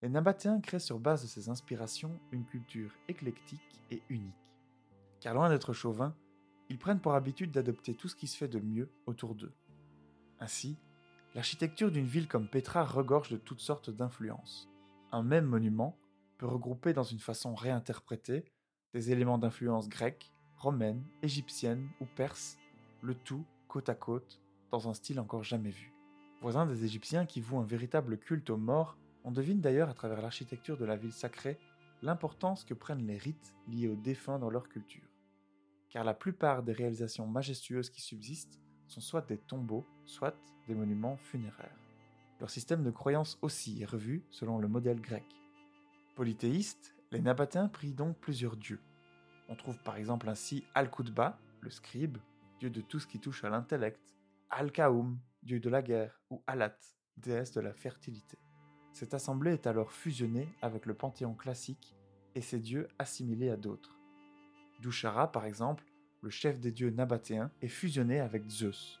les 0.00 0.08
Nabatéens 0.08 0.62
créent 0.62 0.78
sur 0.78 0.98
base 0.98 1.22
de 1.22 1.28
ces 1.28 1.50
inspirations 1.50 2.18
une 2.32 2.46
culture 2.46 2.90
éclectique 3.06 3.82
et 3.90 4.02
unique. 4.08 4.34
Car 5.20 5.34
loin 5.34 5.50
d'être 5.50 5.74
chauvins, 5.74 6.16
ils 6.70 6.78
prennent 6.78 7.00
pour 7.00 7.12
habitude 7.12 7.50
d'adopter 7.50 7.94
tout 7.94 8.08
ce 8.08 8.16
qui 8.16 8.28
se 8.28 8.36
fait 8.38 8.48
de 8.48 8.60
mieux 8.60 8.90
autour 9.04 9.34
d'eux. 9.34 9.52
Ainsi, 10.40 10.78
L'architecture 11.34 11.92
d'une 11.92 12.06
ville 12.06 12.26
comme 12.26 12.48
Petra 12.48 12.82
regorge 12.82 13.28
de 13.28 13.36
toutes 13.36 13.60
sortes 13.60 13.90
d'influences. 13.90 14.66
Un 15.12 15.22
même 15.22 15.44
monument 15.44 15.98
peut 16.38 16.46
regrouper 16.46 16.94
dans 16.94 17.02
une 17.02 17.18
façon 17.18 17.54
réinterprétée 17.54 18.46
des 18.94 19.12
éléments 19.12 19.36
d'influence 19.36 19.90
grecque, 19.90 20.32
romaine, 20.56 21.04
égyptienne 21.22 21.90
ou 22.00 22.06
perse, 22.06 22.56
le 23.02 23.14
tout 23.14 23.44
côte 23.68 23.90
à 23.90 23.94
côte, 23.94 24.40
dans 24.70 24.88
un 24.88 24.94
style 24.94 25.20
encore 25.20 25.44
jamais 25.44 25.70
vu. 25.70 25.92
Voisins 26.40 26.66
des 26.66 26.84
Égyptiens 26.84 27.26
qui 27.26 27.40
vouent 27.40 27.58
un 27.58 27.64
véritable 27.64 28.16
culte 28.16 28.50
aux 28.50 28.56
morts, 28.56 28.96
on 29.24 29.32
devine 29.32 29.60
d'ailleurs 29.60 29.88
à 29.88 29.94
travers 29.94 30.22
l'architecture 30.22 30.76
de 30.76 30.84
la 30.84 30.96
ville 30.96 31.12
sacrée 31.12 31.58
l'importance 32.00 32.64
que 32.64 32.74
prennent 32.74 33.06
les 33.06 33.18
rites 33.18 33.56
liés 33.66 33.88
aux 33.88 33.96
défunts 33.96 34.38
dans 34.38 34.50
leur 34.50 34.68
culture. 34.68 35.08
Car 35.90 36.04
la 36.04 36.14
plupart 36.14 36.62
des 36.62 36.72
réalisations 36.72 37.26
majestueuses 37.26 37.90
qui 37.90 38.00
subsistent 38.00 38.60
sont 38.86 39.00
soit 39.00 39.26
des 39.26 39.38
tombeaux, 39.38 39.84
soit 40.06 40.36
des 40.68 40.76
monuments 40.76 41.16
funéraires. 41.16 41.76
Leur 42.38 42.50
système 42.50 42.84
de 42.84 42.92
croyance 42.92 43.36
aussi 43.42 43.82
est 43.82 43.86
revu 43.86 44.22
selon 44.30 44.58
le 44.58 44.68
modèle 44.68 45.00
grec. 45.00 45.24
Polythéistes, 46.14 46.94
les 47.10 47.20
Nabatéens 47.20 47.68
prient 47.68 47.94
donc 47.94 48.16
plusieurs 48.16 48.56
dieux. 48.56 48.80
On 49.48 49.56
trouve 49.56 49.78
par 49.82 49.96
exemple 49.96 50.28
ainsi 50.28 50.62
Al-Qudba, 50.74 51.36
le 51.62 51.70
scribe, 51.70 52.18
dieu 52.60 52.70
de 52.70 52.80
tout 52.80 53.00
ce 53.00 53.08
qui 53.08 53.18
touche 53.18 53.42
à 53.42 53.48
l'intellect, 53.48 54.14
Al-Kaoum, 54.50 55.18
dieu 55.42 55.60
de 55.60 55.70
la 55.70 55.82
guerre, 55.82 56.20
ou 56.30 56.42
Alat, 56.46 56.76
déesse 57.16 57.52
de 57.52 57.60
la 57.60 57.72
fertilité. 57.72 58.38
Cette 58.92 59.14
assemblée 59.14 59.52
est 59.52 59.66
alors 59.66 59.92
fusionnée 59.92 60.48
avec 60.62 60.86
le 60.86 60.94
panthéon 60.94 61.34
classique 61.34 61.96
et 62.34 62.40
ses 62.40 62.58
dieux 62.58 62.88
assimilés 62.98 63.50
à 63.50 63.56
d'autres. 63.56 63.98
Dushara, 64.80 65.30
par 65.30 65.44
exemple, 65.44 65.84
le 66.22 66.30
chef 66.30 66.60
des 66.60 66.72
dieux 66.72 66.90
nabatéens, 66.90 67.50
est 67.62 67.68
fusionné 67.68 68.20
avec 68.20 68.48
Zeus, 68.48 69.00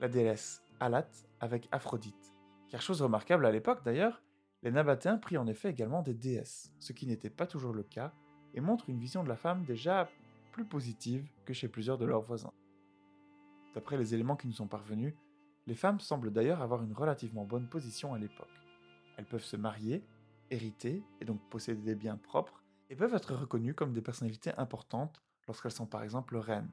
la 0.00 0.08
déesse 0.08 0.62
Alat 0.80 1.08
avec 1.40 1.68
Aphrodite. 1.72 2.34
Car 2.68 2.80
chose 2.80 3.02
remarquable 3.02 3.46
à 3.46 3.52
l'époque 3.52 3.84
d'ailleurs, 3.84 4.22
les 4.62 4.70
Nabatéens 4.70 5.18
prient 5.18 5.36
en 5.36 5.46
effet 5.46 5.70
également 5.70 6.02
des 6.02 6.14
déesses, 6.14 6.72
ce 6.80 6.94
qui 6.94 7.06
n'était 7.06 7.30
pas 7.30 7.46
toujours 7.46 7.74
le 7.74 7.82
cas, 7.82 8.12
et 8.54 8.60
montre 8.60 8.88
une 8.88 8.98
vision 8.98 9.22
de 9.22 9.28
la 9.28 9.36
femme 9.36 9.64
déjà 9.64 10.08
plus 10.52 10.64
positive 10.64 11.28
que 11.44 11.52
chez 11.52 11.68
plusieurs 11.68 11.98
de 11.98 12.06
leurs 12.06 12.22
voisins. 12.22 12.52
D'après 13.74 13.98
les 13.98 14.14
éléments 14.14 14.36
qui 14.36 14.46
nous 14.46 14.54
sont 14.54 14.66
parvenus, 14.66 15.14
les 15.66 15.74
femmes 15.74 16.00
semblent 16.00 16.32
d'ailleurs 16.32 16.62
avoir 16.62 16.82
une 16.82 16.92
relativement 16.92 17.44
bonne 17.44 17.68
position 17.68 18.14
à 18.14 18.18
l'époque. 18.18 18.48
Elles 19.16 19.26
peuvent 19.26 19.44
se 19.44 19.56
marier, 19.56 20.04
hériter 20.50 21.02
et 21.20 21.24
donc 21.24 21.40
posséder 21.50 21.82
des 21.82 21.94
biens 21.94 22.16
propres, 22.16 22.62
et 22.90 22.96
peuvent 22.96 23.14
être 23.14 23.34
reconnues 23.34 23.74
comme 23.74 23.92
des 23.92 24.02
personnalités 24.02 24.52
importantes 24.58 25.22
lorsqu'elles 25.46 25.72
sont 25.72 25.86
par 25.86 26.02
exemple 26.02 26.36
reines. 26.36 26.70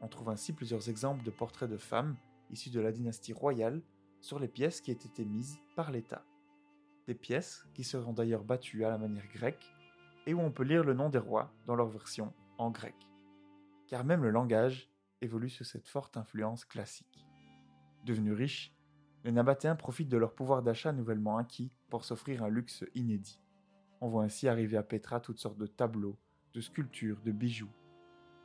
On 0.00 0.08
trouve 0.08 0.30
ainsi 0.30 0.52
plusieurs 0.52 0.88
exemples 0.88 1.24
de 1.24 1.30
portraits 1.30 1.70
de 1.70 1.76
femmes 1.76 2.16
issues 2.50 2.70
de 2.70 2.80
la 2.80 2.92
dynastie 2.92 3.32
royale 3.32 3.82
sur 4.20 4.38
les 4.38 4.48
pièces 4.48 4.80
qui 4.80 4.90
aient 4.90 4.94
été 4.94 5.24
mises 5.24 5.58
par 5.74 5.90
l'État. 5.90 6.24
Des 7.06 7.14
pièces 7.14 7.66
qui 7.74 7.84
seront 7.84 8.12
d'ailleurs 8.12 8.44
battues 8.44 8.84
à 8.84 8.90
la 8.90 8.98
manière 8.98 9.28
grecque 9.28 9.66
et 10.26 10.34
où 10.34 10.40
on 10.40 10.52
peut 10.52 10.62
lire 10.62 10.84
le 10.84 10.94
nom 10.94 11.10
des 11.10 11.18
rois 11.18 11.52
dans 11.66 11.74
leur 11.74 11.88
version 11.88 12.32
en 12.58 12.70
grec. 12.70 12.94
Car 13.88 14.04
même 14.04 14.22
le 14.22 14.30
langage 14.30 14.88
évolue 15.20 15.50
sous 15.50 15.64
cette 15.64 15.88
forte 15.88 16.16
influence 16.16 16.64
classique. 16.64 17.26
Devenus 18.04 18.36
riches, 18.36 18.74
les 19.24 19.32
Nabatéens 19.32 19.76
profitent 19.76 20.10
de 20.10 20.18
leur 20.18 20.34
pouvoir 20.34 20.62
d'achat 20.62 20.92
nouvellement 20.92 21.38
acquis 21.38 21.72
pour 21.88 22.04
s'offrir 22.04 22.42
un 22.44 22.48
luxe 22.48 22.84
inédit. 22.94 23.40
On 24.00 24.08
voit 24.08 24.24
ainsi 24.24 24.48
arriver 24.48 24.76
à 24.76 24.82
Petra 24.82 25.20
toutes 25.20 25.38
sortes 25.38 25.58
de 25.58 25.66
tableaux, 25.66 26.16
de 26.52 26.60
sculptures, 26.60 27.20
de 27.24 27.32
bijoux, 27.32 27.70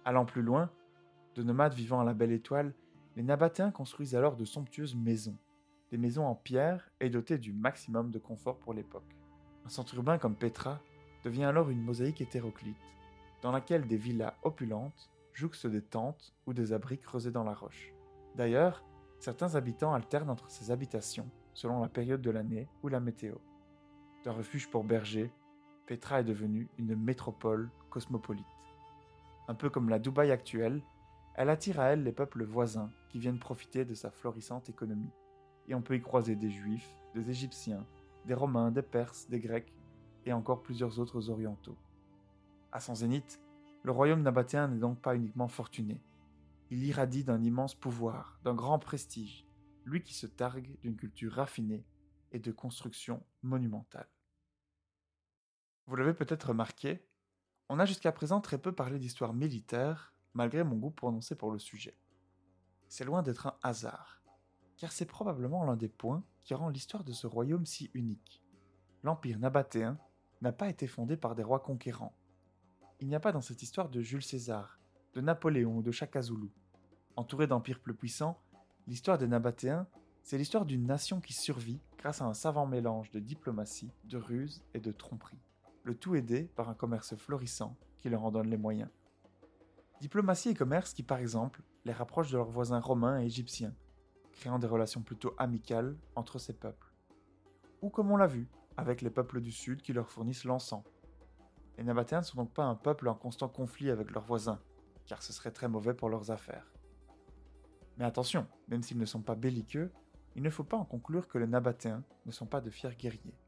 Allant 0.06 0.26
plus 0.26 0.42
loin, 0.42 0.72
de 1.36 1.44
nomades 1.44 1.74
vivant 1.74 2.00
à 2.00 2.04
la 2.04 2.14
belle 2.14 2.32
étoile, 2.32 2.74
les 3.16 3.24
Nabatéens 3.24 3.72
construisent 3.72 4.16
alors 4.16 4.38
de 4.38 4.46
somptueuses 4.46 4.96
maisons, 4.96 5.38
des 5.92 5.98
maisons 5.98 6.26
en 6.26 6.36
pierre 6.36 6.90
et 7.00 7.10
dotées 7.10 7.38
du 7.38 7.52
maximum 7.52 8.10
de 8.10 8.20
confort 8.20 8.58
pour 8.60 8.74
l'époque. 8.74 9.16
Un 9.66 9.70
centre 9.70 9.94
urbain 9.96 10.18
comme 10.18 10.36
Petra 10.36 10.82
devient 11.24 11.44
alors 11.44 11.70
une 11.70 11.84
mosaïque 11.84 12.22
hétéroclite, 12.22 12.78
dans 13.42 13.52
laquelle 13.52 13.88
des 13.88 13.98
villas 13.98 14.36
opulentes 14.44 15.10
jouxtent 15.34 15.68
des 15.68 15.84
tentes 15.84 16.34
ou 16.46 16.54
des 16.54 16.74
abris 16.74 16.98
creusés 16.98 17.32
dans 17.32 17.44
la 17.44 17.54
roche. 17.54 17.94
D'ailleurs, 18.36 18.84
certains 19.20 19.56
habitants 19.56 19.94
alternent 19.94 20.30
entre 20.30 20.50
ces 20.50 20.72
habitations 20.72 21.30
selon 21.54 21.82
la 21.82 21.90
période 21.90 22.22
de 22.22 22.32
l'année 22.32 22.68
ou 22.84 22.88
la 22.88 23.00
météo. 23.00 23.36
D'un 24.24 24.32
refuge 24.32 24.70
pour 24.70 24.84
bergers, 24.84 25.32
Petra 25.86 26.22
est 26.22 26.26
devenue 26.26 26.70
une 26.78 26.96
métropole 26.96 27.70
cosmopolite. 27.90 28.46
Un 29.48 29.56
peu 29.56 29.70
comme 29.70 29.90
la 29.90 30.00
Dubaï 30.00 30.32
actuelle, 30.32 30.82
elle 31.36 31.50
attire 31.50 31.80
à 31.80 31.86
elle 31.86 32.04
les 32.04 32.12
peuples 32.12 32.44
voisins 32.44 32.92
qui 33.10 33.20
viennent 33.20 33.40
profiter 33.40 33.86
de 33.86 33.94
sa 33.94 34.12
florissante 34.12 34.70
économie. 34.70 35.12
Et 35.68 35.76
on 35.76 35.82
peut 35.82 35.96
y 35.96 36.02
croiser 36.02 36.36
des 36.36 36.50
Juifs, 36.50 36.90
des 37.16 37.30
Égyptiens, 37.30 37.86
des 38.26 38.34
Romains, 38.34 38.72
des 38.72 38.82
Perses, 38.82 39.28
des 39.30 39.40
Grecs 39.40 39.74
et 40.26 40.34
encore 40.34 40.62
plusieurs 40.62 41.00
autres 41.00 41.30
orientaux. 41.30 41.78
À 42.72 42.80
son 42.80 42.96
zénith, 42.96 43.42
le 43.84 43.92
royaume 43.92 44.22
nabatéen 44.22 44.68
n'est 44.68 44.80
donc 44.80 45.00
pas 45.00 45.16
uniquement 45.16 45.48
fortuné. 45.48 46.00
Il 46.72 46.84
irradie 46.84 47.24
d'un 47.24 47.42
immense 47.44 47.74
pouvoir, 47.74 48.40
d'un 48.44 48.54
grand 48.54 48.78
prestige, 48.78 49.48
lui 49.86 50.04
qui 50.04 50.14
se 50.14 50.28
targue 50.28 50.80
d'une 50.82 50.96
culture 50.96 51.34
raffinée 51.34 51.86
et 52.32 52.40
de 52.40 52.52
construction 52.52 53.26
monumentale. 53.42 54.10
Vous 55.88 55.96
l'avez 55.96 56.14
peut-être 56.14 56.50
remarqué, 56.50 57.04
on 57.70 57.80
a 57.80 57.86
jusqu'à 57.86 58.12
présent 58.12 58.42
très 58.42 58.60
peu 58.60 58.72
parlé 58.72 59.00
d'histoire 59.00 59.34
militaire, 59.34 60.14
malgré 60.34 60.64
mon 60.64 60.76
goût 60.76 60.92
prononcé 60.92 61.36
pour 61.36 61.52
le 61.52 61.60
sujet. 61.60 61.98
C'est 62.88 63.06
loin 63.06 63.24
d'être 63.24 63.48
un 63.48 63.58
hasard, 63.64 64.22
car 64.78 64.92
c'est 64.92 65.06
probablement 65.06 65.64
l'un 65.66 65.76
des 65.76 65.90
points 65.90 66.24
qui 66.44 66.54
rend 66.54 66.70
l'histoire 66.70 67.04
de 67.04 67.12
ce 67.12 67.28
royaume 67.28 67.66
si 67.66 67.90
unique. 67.94 68.44
L'Empire 69.04 69.40
nabatéen 69.40 70.00
n'a 70.42 70.52
pas 70.52 70.70
été 70.70 70.88
fondé 70.88 71.18
par 71.18 71.36
des 71.36 71.44
rois 71.44 71.60
conquérants. 71.60 72.16
Il 73.00 73.08
n'y 73.08 73.16
a 73.16 73.20
pas 73.20 73.32
dans 73.32 73.42
cette 73.42 73.62
histoire 73.62 73.90
de 73.90 74.02
Jules 74.02 74.24
César, 74.24 74.79
de 75.14 75.22
Napoléon 75.22 75.78
ou 75.78 75.82
de 75.82 75.92
Shaka 75.92 76.22
Zulu. 76.22 76.50
Entouré 77.16 77.48
d'empires 77.48 77.80
plus 77.80 77.96
puissants, 77.96 78.40
l'histoire 78.88 79.18
des 79.18 79.28
Nabatéens, 79.28 79.88
c'est 80.22 80.38
l'histoire 80.38 80.66
d'une 80.66 80.86
nation 80.86 81.20
qui 81.22 81.34
survit 81.34 81.80
grâce 81.98 82.22
à 82.22 82.26
un 82.26 82.34
savant 82.34 82.68
mélange 82.68 83.12
de 83.12 83.20
diplomatie, 83.20 83.92
de 84.06 84.18
ruse 84.18 84.64
et 84.74 84.80
de 84.80 84.92
tromperie. 84.92 85.40
Le 85.84 85.96
tout 85.96 86.16
aidé 86.16 86.44
par 86.56 86.70
un 86.70 86.76
commerce 86.76 87.16
florissant 87.16 87.76
qui 87.98 88.10
leur 88.10 88.24
en 88.24 88.32
donne 88.32 88.50
les 88.50 88.58
moyens. 88.58 88.90
Diplomatie 90.02 90.50
et 90.50 90.54
commerce 90.54 90.94
qui, 90.94 91.04
par 91.04 91.18
exemple, 91.18 91.62
les 91.86 91.92
rapprochent 91.92 92.32
de 92.32 92.38
leurs 92.38 92.50
voisins 92.50 92.80
romains 92.80 93.22
et 93.22 93.26
égyptiens, 93.26 93.74
créant 94.32 94.60
des 94.60 94.68
relations 94.68 95.02
plutôt 95.02 95.34
amicales 95.38 95.98
entre 96.16 96.40
ces 96.40 96.54
peuples. 96.54 96.94
Ou 97.82 97.90
comme 97.90 98.12
on 98.12 98.18
l'a 98.18 98.28
vu, 98.28 98.48
avec 98.78 99.02
les 99.02 99.10
peuples 99.10 99.42
du 99.42 99.52
Sud 99.52 99.82
qui 99.82 99.92
leur 99.92 100.10
fournissent 100.10 100.46
l'encens. 100.46 100.84
Les 101.78 101.84
Nabatéens 101.84 102.20
ne 102.20 102.26
sont 102.26 102.38
donc 102.38 102.54
pas 102.54 102.64
un 102.64 102.76
peuple 102.76 103.08
en 103.08 103.16
constant 103.16 103.50
conflit 103.50 103.90
avec 103.90 104.12
leurs 104.12 104.24
voisins, 104.26 104.60
car 105.10 105.24
ce 105.24 105.34
serait 105.34 105.52
très 105.52 105.68
mauvais 105.68 105.96
pour 105.96 106.08
leurs 106.08 106.30
affaires. 106.30 106.72
Mais 107.98 108.06
attention, 108.06 108.46
même 108.68 108.84
s'ils 108.84 109.00
ne 109.00 109.06
sont 109.06 109.24
pas 109.24 109.36
belliqueux, 109.36 109.92
il 110.36 110.44
ne 110.44 110.50
faut 110.52 110.64
pas 110.64 110.78
en 110.78 110.86
conclure 110.86 111.28
que 111.28 111.40
les 111.40 111.48
Nabatéens 111.48 112.04
ne 112.28 112.32
sont 112.32 112.46
pas 112.46 112.62
de 112.62 112.70
fiers 112.70 112.96
guerriers. 112.96 113.40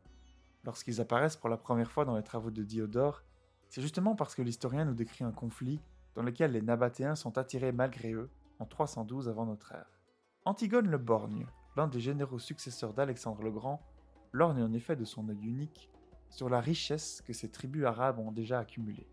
Lorsqu'ils 0.63 0.99
apparaissent 0.99 1.37
pour 1.37 1.49
la 1.49 1.57
première 1.57 1.91
fois 1.91 2.03
dans 2.03 2.17
les 2.17 2.23
travaux 2.23 2.49
de 2.49 2.63
Diodore, 2.63 3.21
c'est 3.69 3.81
justement 3.81 4.15
parce 4.15 4.33
que 4.33 4.41
l'historien 4.41 4.85
nous 4.85 4.95
décrit 4.95 5.23
un 5.23 5.31
conflit 5.31 5.79
dans 6.15 6.23
lequel 6.23 6.51
les 6.51 6.63
Nabatéens 6.63 7.15
sont 7.15 7.37
attirés 7.37 7.71
malgré 7.71 8.11
eux 8.11 8.29
en 8.59 8.65
312 8.65 9.29
avant 9.29 9.45
notre 9.45 9.71
ère. 9.71 10.01
Antigone 10.45 10.89
le 10.89 10.97
Borgne, 10.97 11.45
l'un 11.77 11.87
des 11.87 12.01
généraux 12.01 12.39
successeurs 12.39 12.93
d'Alexandre 12.93 13.43
le 13.43 13.51
Grand, 13.51 13.81
lorgne 14.33 14.63
en 14.63 14.73
effet 14.73 14.95
de 14.95 15.05
son 15.05 15.29
œil 15.29 15.45
unique 15.45 15.91
sur 16.29 16.49
la 16.49 16.59
richesse 16.59 17.21
que 17.21 17.33
ces 17.33 17.51
tribus 17.51 17.85
arabes 17.85 18.19
ont 18.19 18.31
déjà 18.31 18.59
accumulée. 18.59 19.07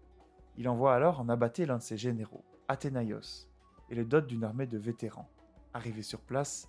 Il 0.59 0.69
envoie 0.69 0.93
alors 0.93 1.21
en 1.21 1.29
abattre 1.29 1.63
l'un 1.63 1.79
de 1.79 1.83
ses 1.83 1.97
généraux, 1.97 2.45
Athénaïos, 2.67 3.47
et 3.91 3.95
le 3.95 4.05
dote 4.05 4.27
d'une 4.27 4.43
armée 4.43 4.67
de 4.67 4.77
vétérans. 4.77 5.31
Arrivés 5.73 6.03
sur 6.03 6.21
place, 6.21 6.69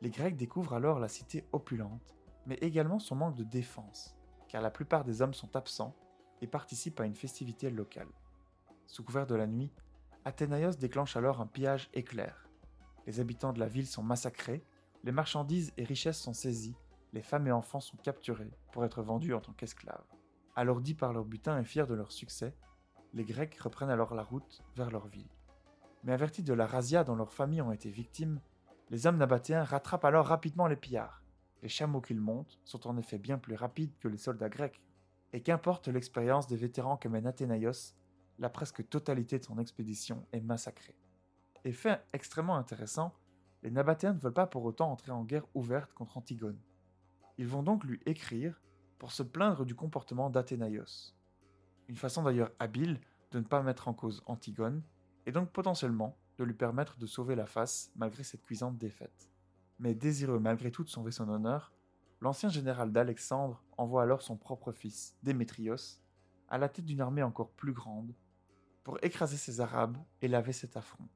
les 0.00 0.08
Grecs 0.08 0.38
découvrent 0.38 0.72
alors 0.72 0.98
la 0.98 1.08
cité 1.08 1.44
opulente, 1.52 2.16
mais 2.46 2.54
également 2.62 2.98
son 2.98 3.14
manque 3.14 3.36
de 3.36 3.44
défense, 3.44 4.16
car 4.48 4.62
la 4.62 4.70
plupart 4.70 5.04
des 5.04 5.20
hommes 5.20 5.34
sont 5.34 5.54
absents 5.54 5.94
et 6.40 6.46
participent 6.46 6.98
à 6.98 7.04
une 7.04 7.14
festivité 7.14 7.68
locale. 7.68 8.08
Sous 8.86 9.04
couvert 9.04 9.26
de 9.26 9.34
la 9.34 9.46
nuit, 9.46 9.70
Athénaïos 10.24 10.78
déclenche 10.78 11.14
alors 11.18 11.42
un 11.42 11.46
pillage 11.46 11.90
éclair. 11.92 12.48
Les 13.06 13.20
habitants 13.20 13.52
de 13.52 13.60
la 13.60 13.68
ville 13.68 13.86
sont 13.86 14.02
massacrés, 14.02 14.64
les 15.04 15.12
marchandises 15.12 15.74
et 15.76 15.84
richesses 15.84 16.20
sont 16.20 16.32
saisies, 16.32 16.78
les 17.12 17.22
femmes 17.22 17.48
et 17.48 17.52
enfants 17.52 17.80
sont 17.80 17.98
capturés 17.98 18.56
pour 18.72 18.86
être 18.86 19.02
vendus 19.02 19.34
en 19.34 19.40
tant 19.42 19.52
qu'esclaves. 19.52 20.06
Alourdis 20.54 20.94
par 20.94 21.12
leur 21.12 21.26
butin 21.26 21.60
et 21.60 21.64
fiers 21.64 21.86
de 21.86 21.94
leur 21.94 22.12
succès, 22.12 22.54
les 23.16 23.24
Grecs 23.24 23.58
reprennent 23.58 23.88
alors 23.88 24.14
la 24.14 24.22
route 24.22 24.62
vers 24.76 24.90
leur 24.90 25.06
ville. 25.06 25.30
Mais 26.04 26.12
avertis 26.12 26.42
de 26.42 26.52
la 26.52 26.66
razzia 26.66 27.02
dont 27.02 27.16
leurs 27.16 27.32
familles 27.32 27.62
ont 27.62 27.72
été 27.72 27.88
victimes, 27.88 28.42
les 28.90 29.06
hommes 29.06 29.16
nabatéens 29.16 29.64
rattrapent 29.64 30.04
alors 30.04 30.26
rapidement 30.26 30.66
les 30.66 30.76
pillards. 30.76 31.22
Les 31.62 31.70
chameaux 31.70 32.02
qu'ils 32.02 32.20
montent 32.20 32.60
sont 32.64 32.86
en 32.86 32.98
effet 32.98 33.16
bien 33.16 33.38
plus 33.38 33.54
rapides 33.54 33.96
que 34.00 34.08
les 34.08 34.18
soldats 34.18 34.50
grecs. 34.50 34.82
Et 35.32 35.40
qu'importe 35.40 35.88
l'expérience 35.88 36.46
des 36.46 36.56
vétérans 36.56 36.98
que 36.98 37.08
mène 37.08 37.26
Athénaïos, 37.26 37.94
la 38.38 38.50
presque 38.50 38.86
totalité 38.86 39.38
de 39.38 39.44
son 39.44 39.58
expédition 39.58 40.26
est 40.32 40.42
massacrée. 40.42 40.94
Et 41.64 41.72
fait 41.72 42.04
extrêmement 42.12 42.56
intéressant, 42.56 43.14
les 43.62 43.70
Nabatéens 43.70 44.12
ne 44.12 44.20
veulent 44.20 44.32
pas 44.34 44.46
pour 44.46 44.64
autant 44.64 44.92
entrer 44.92 45.10
en 45.10 45.24
guerre 45.24 45.46
ouverte 45.54 45.94
contre 45.94 46.18
Antigone. 46.18 46.60
Ils 47.38 47.48
vont 47.48 47.62
donc 47.62 47.82
lui 47.82 47.98
écrire 48.04 48.60
pour 48.98 49.10
se 49.10 49.22
plaindre 49.22 49.64
du 49.64 49.74
comportement 49.74 50.28
d'Athénaïos. 50.28 51.15
Une 51.88 51.96
façon 51.96 52.22
d'ailleurs 52.22 52.50
habile 52.58 53.00
de 53.30 53.38
ne 53.38 53.44
pas 53.44 53.62
mettre 53.62 53.88
en 53.88 53.94
cause 53.94 54.22
Antigone, 54.26 54.82
et 55.26 55.32
donc 55.32 55.50
potentiellement 55.50 56.16
de 56.38 56.44
lui 56.44 56.54
permettre 56.54 56.98
de 56.98 57.06
sauver 57.06 57.34
la 57.34 57.46
face 57.46 57.90
malgré 57.96 58.22
cette 58.22 58.42
cuisante 58.42 58.78
défaite. 58.78 59.30
Mais 59.78 59.94
désireux 59.94 60.38
malgré 60.38 60.70
tout 60.70 60.84
de 60.84 60.88
sauver 60.88 61.10
son 61.10 61.28
honneur, 61.28 61.72
l'ancien 62.20 62.48
général 62.48 62.92
d'Alexandre 62.92 63.62
envoie 63.76 64.02
alors 64.02 64.22
son 64.22 64.36
propre 64.36 64.72
fils, 64.72 65.16
Démétrios, 65.22 66.00
à 66.48 66.58
la 66.58 66.68
tête 66.68 66.84
d'une 66.84 67.00
armée 67.00 67.22
encore 67.22 67.50
plus 67.50 67.72
grande, 67.72 68.14
pour 68.84 68.98
écraser 69.02 69.36
ces 69.36 69.60
Arabes 69.60 69.98
et 70.22 70.28
laver 70.28 70.52
cet 70.52 70.76
affront. 70.76 71.08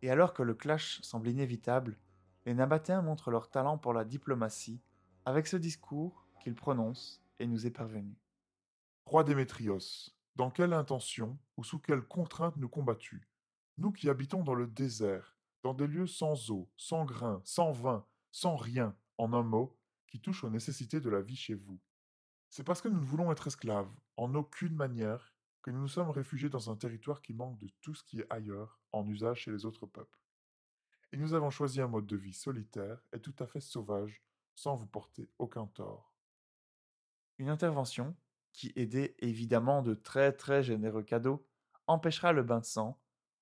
Et 0.00 0.10
alors 0.10 0.32
que 0.32 0.42
le 0.42 0.54
clash 0.54 1.00
semble 1.02 1.28
inévitable, 1.28 1.98
les 2.46 2.54
Nabatéens 2.54 3.02
montrent 3.02 3.30
leur 3.30 3.50
talent 3.50 3.78
pour 3.78 3.92
la 3.92 4.04
diplomatie 4.04 4.80
avec 5.24 5.46
ce 5.46 5.56
discours 5.56 6.26
qu'ils 6.40 6.54
prononcent 6.54 7.22
et 7.38 7.46
nous 7.46 7.66
est 7.66 7.70
parvenu. 7.70 8.21
Roi 9.04 9.24
Démétrios, 9.24 10.10
dans 10.36 10.50
quelle 10.50 10.72
intention 10.72 11.38
ou 11.56 11.64
sous 11.64 11.78
quelle 11.78 12.02
contrainte 12.02 12.56
nous 12.56 12.68
combattus? 12.68 13.20
Nous 13.76 13.92
qui 13.92 14.08
habitons 14.08 14.42
dans 14.42 14.54
le 14.54 14.66
désert, 14.66 15.36
dans 15.62 15.74
des 15.74 15.86
lieux 15.86 16.06
sans 16.06 16.50
eau, 16.50 16.70
sans 16.76 17.04
grain, 17.04 17.42
sans 17.44 17.72
vin, 17.72 18.06
sans 18.30 18.56
rien, 18.56 18.96
en 19.18 19.34
un 19.34 19.42
mot, 19.42 19.76
qui 20.06 20.20
touchent 20.20 20.44
aux 20.44 20.50
nécessités 20.50 21.00
de 21.00 21.10
la 21.10 21.20
vie 21.20 21.36
chez 21.36 21.54
vous. 21.54 21.78
C'est 22.48 22.64
parce 22.64 22.80
que 22.80 22.88
nous 22.88 23.00
ne 23.00 23.04
voulons 23.04 23.30
être 23.32 23.46
esclaves, 23.46 23.92
en 24.16 24.34
aucune 24.34 24.74
manière, 24.74 25.34
que 25.62 25.70
nous 25.70 25.80
nous 25.80 25.88
sommes 25.88 26.10
réfugiés 26.10 26.48
dans 26.48 26.70
un 26.70 26.76
territoire 26.76 27.20
qui 27.20 27.34
manque 27.34 27.58
de 27.58 27.68
tout 27.80 27.94
ce 27.94 28.04
qui 28.04 28.20
est 28.20 28.32
ailleurs, 28.32 28.80
en 28.92 29.06
usage 29.06 29.40
chez 29.40 29.50
les 29.50 29.66
autres 29.66 29.86
peuples. 29.86 30.20
Et 31.12 31.16
nous 31.18 31.34
avons 31.34 31.50
choisi 31.50 31.80
un 31.80 31.88
mode 31.88 32.06
de 32.06 32.16
vie 32.16 32.32
solitaire 32.32 33.02
et 33.12 33.20
tout 33.20 33.34
à 33.40 33.46
fait 33.46 33.60
sauvage, 33.60 34.22
sans 34.54 34.76
vous 34.76 34.86
porter 34.86 35.28
aucun 35.38 35.66
tort. 35.66 36.14
Une 37.38 37.48
intervention, 37.48 38.16
qui 38.52 38.72
aidée 38.76 39.14
évidemment 39.18 39.82
de 39.82 39.94
très 39.94 40.32
très 40.32 40.62
généreux 40.62 41.02
cadeaux, 41.02 41.46
empêchera 41.86 42.32
le 42.32 42.42
bain 42.42 42.60
de 42.60 42.64
sang, 42.64 43.00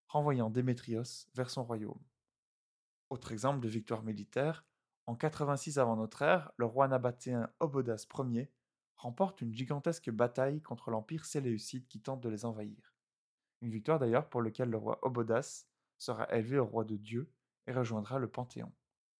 renvoyant 0.08 0.50
Démétrios 0.50 1.26
vers 1.34 1.50
son 1.50 1.64
royaume. 1.64 2.00
Autre 3.10 3.32
exemple 3.32 3.60
de 3.60 3.68
victoire 3.68 4.02
militaire, 4.02 4.64
en 5.06 5.16
86 5.16 5.78
avant 5.78 5.96
notre 5.96 6.22
ère, 6.22 6.52
le 6.56 6.66
roi 6.66 6.86
nabatéen 6.86 7.50
Obodas 7.58 8.06
Ier 8.18 8.52
remporte 8.96 9.40
une 9.40 9.52
gigantesque 9.52 10.10
bataille 10.10 10.62
contre 10.62 10.90
l'empire 10.90 11.24
séléucide 11.24 11.88
qui 11.88 12.00
tente 12.00 12.20
de 12.20 12.28
les 12.28 12.44
envahir. 12.44 12.94
Une 13.62 13.70
victoire 13.70 13.98
d'ailleurs 13.98 14.28
pour 14.28 14.42
laquelle 14.42 14.70
le 14.70 14.76
roi 14.76 14.98
Obodas 15.02 15.66
sera 15.98 16.32
élevé 16.32 16.58
au 16.58 16.66
roi 16.66 16.84
de 16.84 16.96
Dieu 16.96 17.32
et 17.66 17.72
rejoindra 17.72 18.18
le 18.18 18.28
Panthéon. 18.28 18.72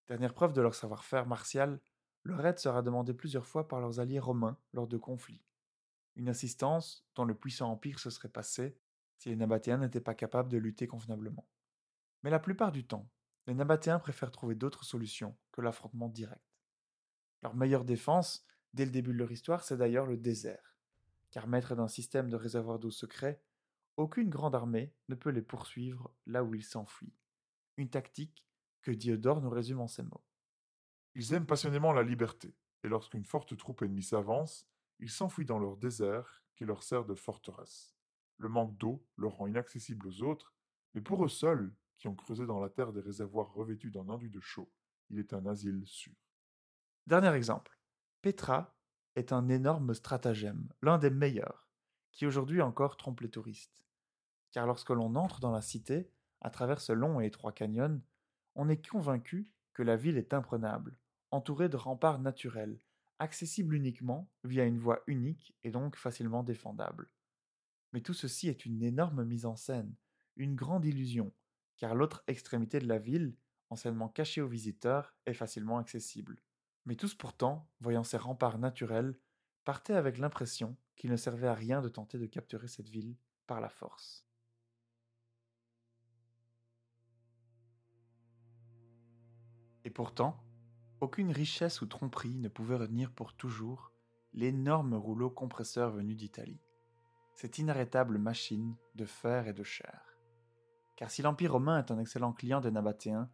Dernière 0.07 0.35
preuve 0.35 0.53
de 0.53 0.61
leur 0.61 0.75
savoir-faire 0.75 1.27
martial, 1.27 1.81
leur 2.23 2.45
aide 2.45 2.59
sera 2.59 2.83
demandée 2.83 3.15
plusieurs 3.15 3.47
fois 3.47 3.69
par 3.69 3.81
leurs 3.81 4.01
alliés 4.01 4.19
romains 4.19 4.59
lors 4.73 4.87
de 4.87 4.97
conflits. 4.97 5.43
Une 6.21 6.29
assistance 6.29 7.03
dont 7.15 7.25
le 7.25 7.35
puissant 7.35 7.71
empire 7.71 7.99
se 7.99 8.11
serait 8.11 8.29
passé 8.29 8.77
si 9.17 9.31
les 9.31 9.37
Nabatéens 9.37 9.79
n'étaient 9.79 10.03
pas 10.03 10.15
capables 10.15 10.51
de 10.51 10.59
lutter 10.59 10.87
convenablement. 10.87 11.49
Mais 12.23 12.29
la 12.29 12.39
plupart 12.39 12.73
du 12.73 12.87
temps, 12.87 13.09
les 13.47 13.55
Nabatéens 13.55 13.99
préfèrent 13.99 14.31
trouver 14.31 14.55
d'autres 14.55 14.85
solutions 14.85 15.35
que 15.51 15.63
l'affrontement 15.63 16.11
direct. 16.11 16.45
Leur 17.43 17.55
meilleure 17.55 17.87
défense, 17.87 18.45
dès 18.75 18.85
le 18.85 18.91
début 18.91 19.15
de 19.15 19.17
leur 19.17 19.33
histoire, 19.33 19.65
c'est 19.65 19.79
d'ailleurs 19.79 20.05
le 20.05 20.19
désert. 20.19 20.77
Car 21.31 21.49
maître 21.49 21.75
d'un 21.75 21.89
système 21.89 22.29
de 22.29 22.37
réservoirs 22.37 22.79
d'eau 22.79 22.91
secret, 22.91 23.43
aucune 23.97 24.29
grande 24.29 24.55
armée 24.55 24.95
ne 25.09 25.15
peut 25.15 25.31
les 25.31 25.41
poursuivre 25.41 26.15
là 26.27 26.45
où 26.45 26.55
ils 26.55 26.65
s'enfuient. 26.65 27.17
Une 27.79 27.89
tactique 27.89 28.47
que 28.83 28.91
Diodore 28.91 29.41
nous 29.41 29.49
résume 29.49 29.81
en 29.81 29.89
ces 29.89 30.03
mots. 30.03 30.27
Ils 31.15 31.33
aiment 31.33 31.47
passionnément 31.47 31.95
la 31.95 32.03
liberté, 32.03 32.55
et 32.85 32.89
lorsqu'une 32.89 33.25
forte 33.25 33.57
troupe 33.57 33.81
ennemie 33.81 34.03
s'avance, 34.03 34.70
ils 35.01 35.11
s'enfuient 35.11 35.47
dans 35.47 35.59
leur 35.59 35.77
désert 35.77 36.43
qui 36.55 36.65
leur 36.65 36.83
sert 36.83 37.05
de 37.05 37.15
forteresse. 37.15 37.97
Le 38.37 38.49
manque 38.49 38.77
d'eau 38.77 39.05
leur 39.17 39.33
rend 39.37 39.47
inaccessible 39.47 40.07
aux 40.07 40.23
autres, 40.23 40.55
mais 40.95 41.01
pour 41.01 41.25
eux 41.25 41.29
seuls, 41.29 41.75
qui 41.99 42.09
ont 42.09 42.15
creusé 42.15 42.47
dans 42.47 42.61
la 42.61 42.71
terre 42.71 42.93
des 42.93 43.01
réservoirs 43.01 43.53
revêtus 43.53 43.91
d'un 43.91 44.09
enduit 44.09 44.31
de 44.31 44.41
chaud, 44.41 44.71
il 45.11 45.19
est 45.19 45.35
un 45.35 45.45
asile 45.47 45.83
sûr. 45.87 46.15
Dernier 47.07 47.35
exemple. 47.35 47.79
Petra 48.23 48.77
est 49.17 49.33
un 49.33 49.49
énorme 49.49 49.95
stratagème, 49.95 50.73
l'un 50.83 50.99
des 50.99 51.11
meilleurs, 51.11 51.69
qui 52.13 52.27
aujourd'hui 52.27 52.63
encore 52.63 52.97
trompe 52.97 53.21
les 53.21 53.31
touristes. 53.31 53.85
Car 54.53 54.67
lorsque 54.67 54.91
l'on 54.91 55.15
entre 55.15 55.41
dans 55.41 55.53
la 55.53 55.63
cité, 55.63 56.11
à 56.41 56.51
travers 56.51 56.81
ce 56.81 56.93
long 56.93 57.21
et 57.21 57.27
étroit 57.27 57.53
canyon, 57.53 58.03
on 58.55 58.69
est 58.69 58.89
convaincu 58.89 59.51
que 59.75 59.83
la 59.83 59.97
ville 59.97 60.17
est 60.17 60.35
imprenable, 60.35 60.99
entourée 61.31 61.69
de 61.69 61.77
remparts 61.77 62.19
naturels, 62.19 62.81
accessible 63.21 63.77
uniquement 63.77 64.29
via 64.43 64.65
une 64.65 64.79
voie 64.79 65.03
unique 65.07 65.55
et 65.63 65.71
donc 65.71 65.97
facilement 65.97 66.43
défendable. 66.43 67.09
Mais 67.93 68.01
tout 68.01 68.15
ceci 68.15 68.49
est 68.49 68.65
une 68.65 68.83
énorme 68.83 69.25
mise 69.25 69.47
en 69.47 69.57
scène, 69.57 69.95
une 70.37 70.57
grande 70.57 70.85
illusion, 70.85 71.33
car 71.77 71.95
l'autre 71.95 72.25
extrémité 72.27 72.81
de 72.81 72.89
la 72.89 72.99
ville, 72.99 73.37
anciennement 73.69 74.09
cachée 74.09 74.41
aux 74.41 74.49
visiteurs, 74.49 75.15
est 75.27 75.35
facilement 75.35 75.79
accessible. 75.79 76.43
Mais 76.87 76.97
tous 76.97 77.15
pourtant, 77.15 77.69
voyant 77.81 78.05
ces 78.05 78.17
remparts 78.17 78.59
naturels, 78.59 79.19
partaient 79.65 79.95
avec 79.95 80.19
l'impression 80.19 80.77
qu'il 80.97 81.11
ne 81.11 81.17
servait 81.17 81.47
à 81.47 81.55
rien 81.55 81.83
de 81.83 81.89
tenter 81.89 82.19
de 82.19 82.27
capturer 82.27 82.69
cette 82.69 82.89
ville 82.89 83.17
par 83.47 83.61
la 83.61 83.69
force. 83.69 84.27
Et 89.85 89.91
pourtant, 89.91 90.43
aucune 91.01 91.33
richesse 91.33 91.81
ou 91.81 91.87
tromperie 91.87 92.39
ne 92.39 92.49
pouvait 92.49 92.77
retenir 92.77 93.11
pour 93.11 93.33
toujours 93.33 93.91
l'énorme 94.33 94.95
rouleau 94.95 95.31
compresseur 95.31 95.91
venu 95.91 96.15
d'Italie, 96.15 96.61
cette 97.35 97.59
inarrêtable 97.59 98.19
machine 98.19 98.77
de 98.95 99.05
fer 99.05 99.49
et 99.49 99.53
de 99.53 99.63
chair. 99.63 100.17
Car 100.97 101.11
si 101.11 101.23
l'Empire 101.23 101.53
romain 101.53 101.79
est 101.79 101.91
un 101.91 101.99
excellent 101.99 102.33
client 102.33 102.61
des 102.61 102.71
Nabatéens, 102.71 103.31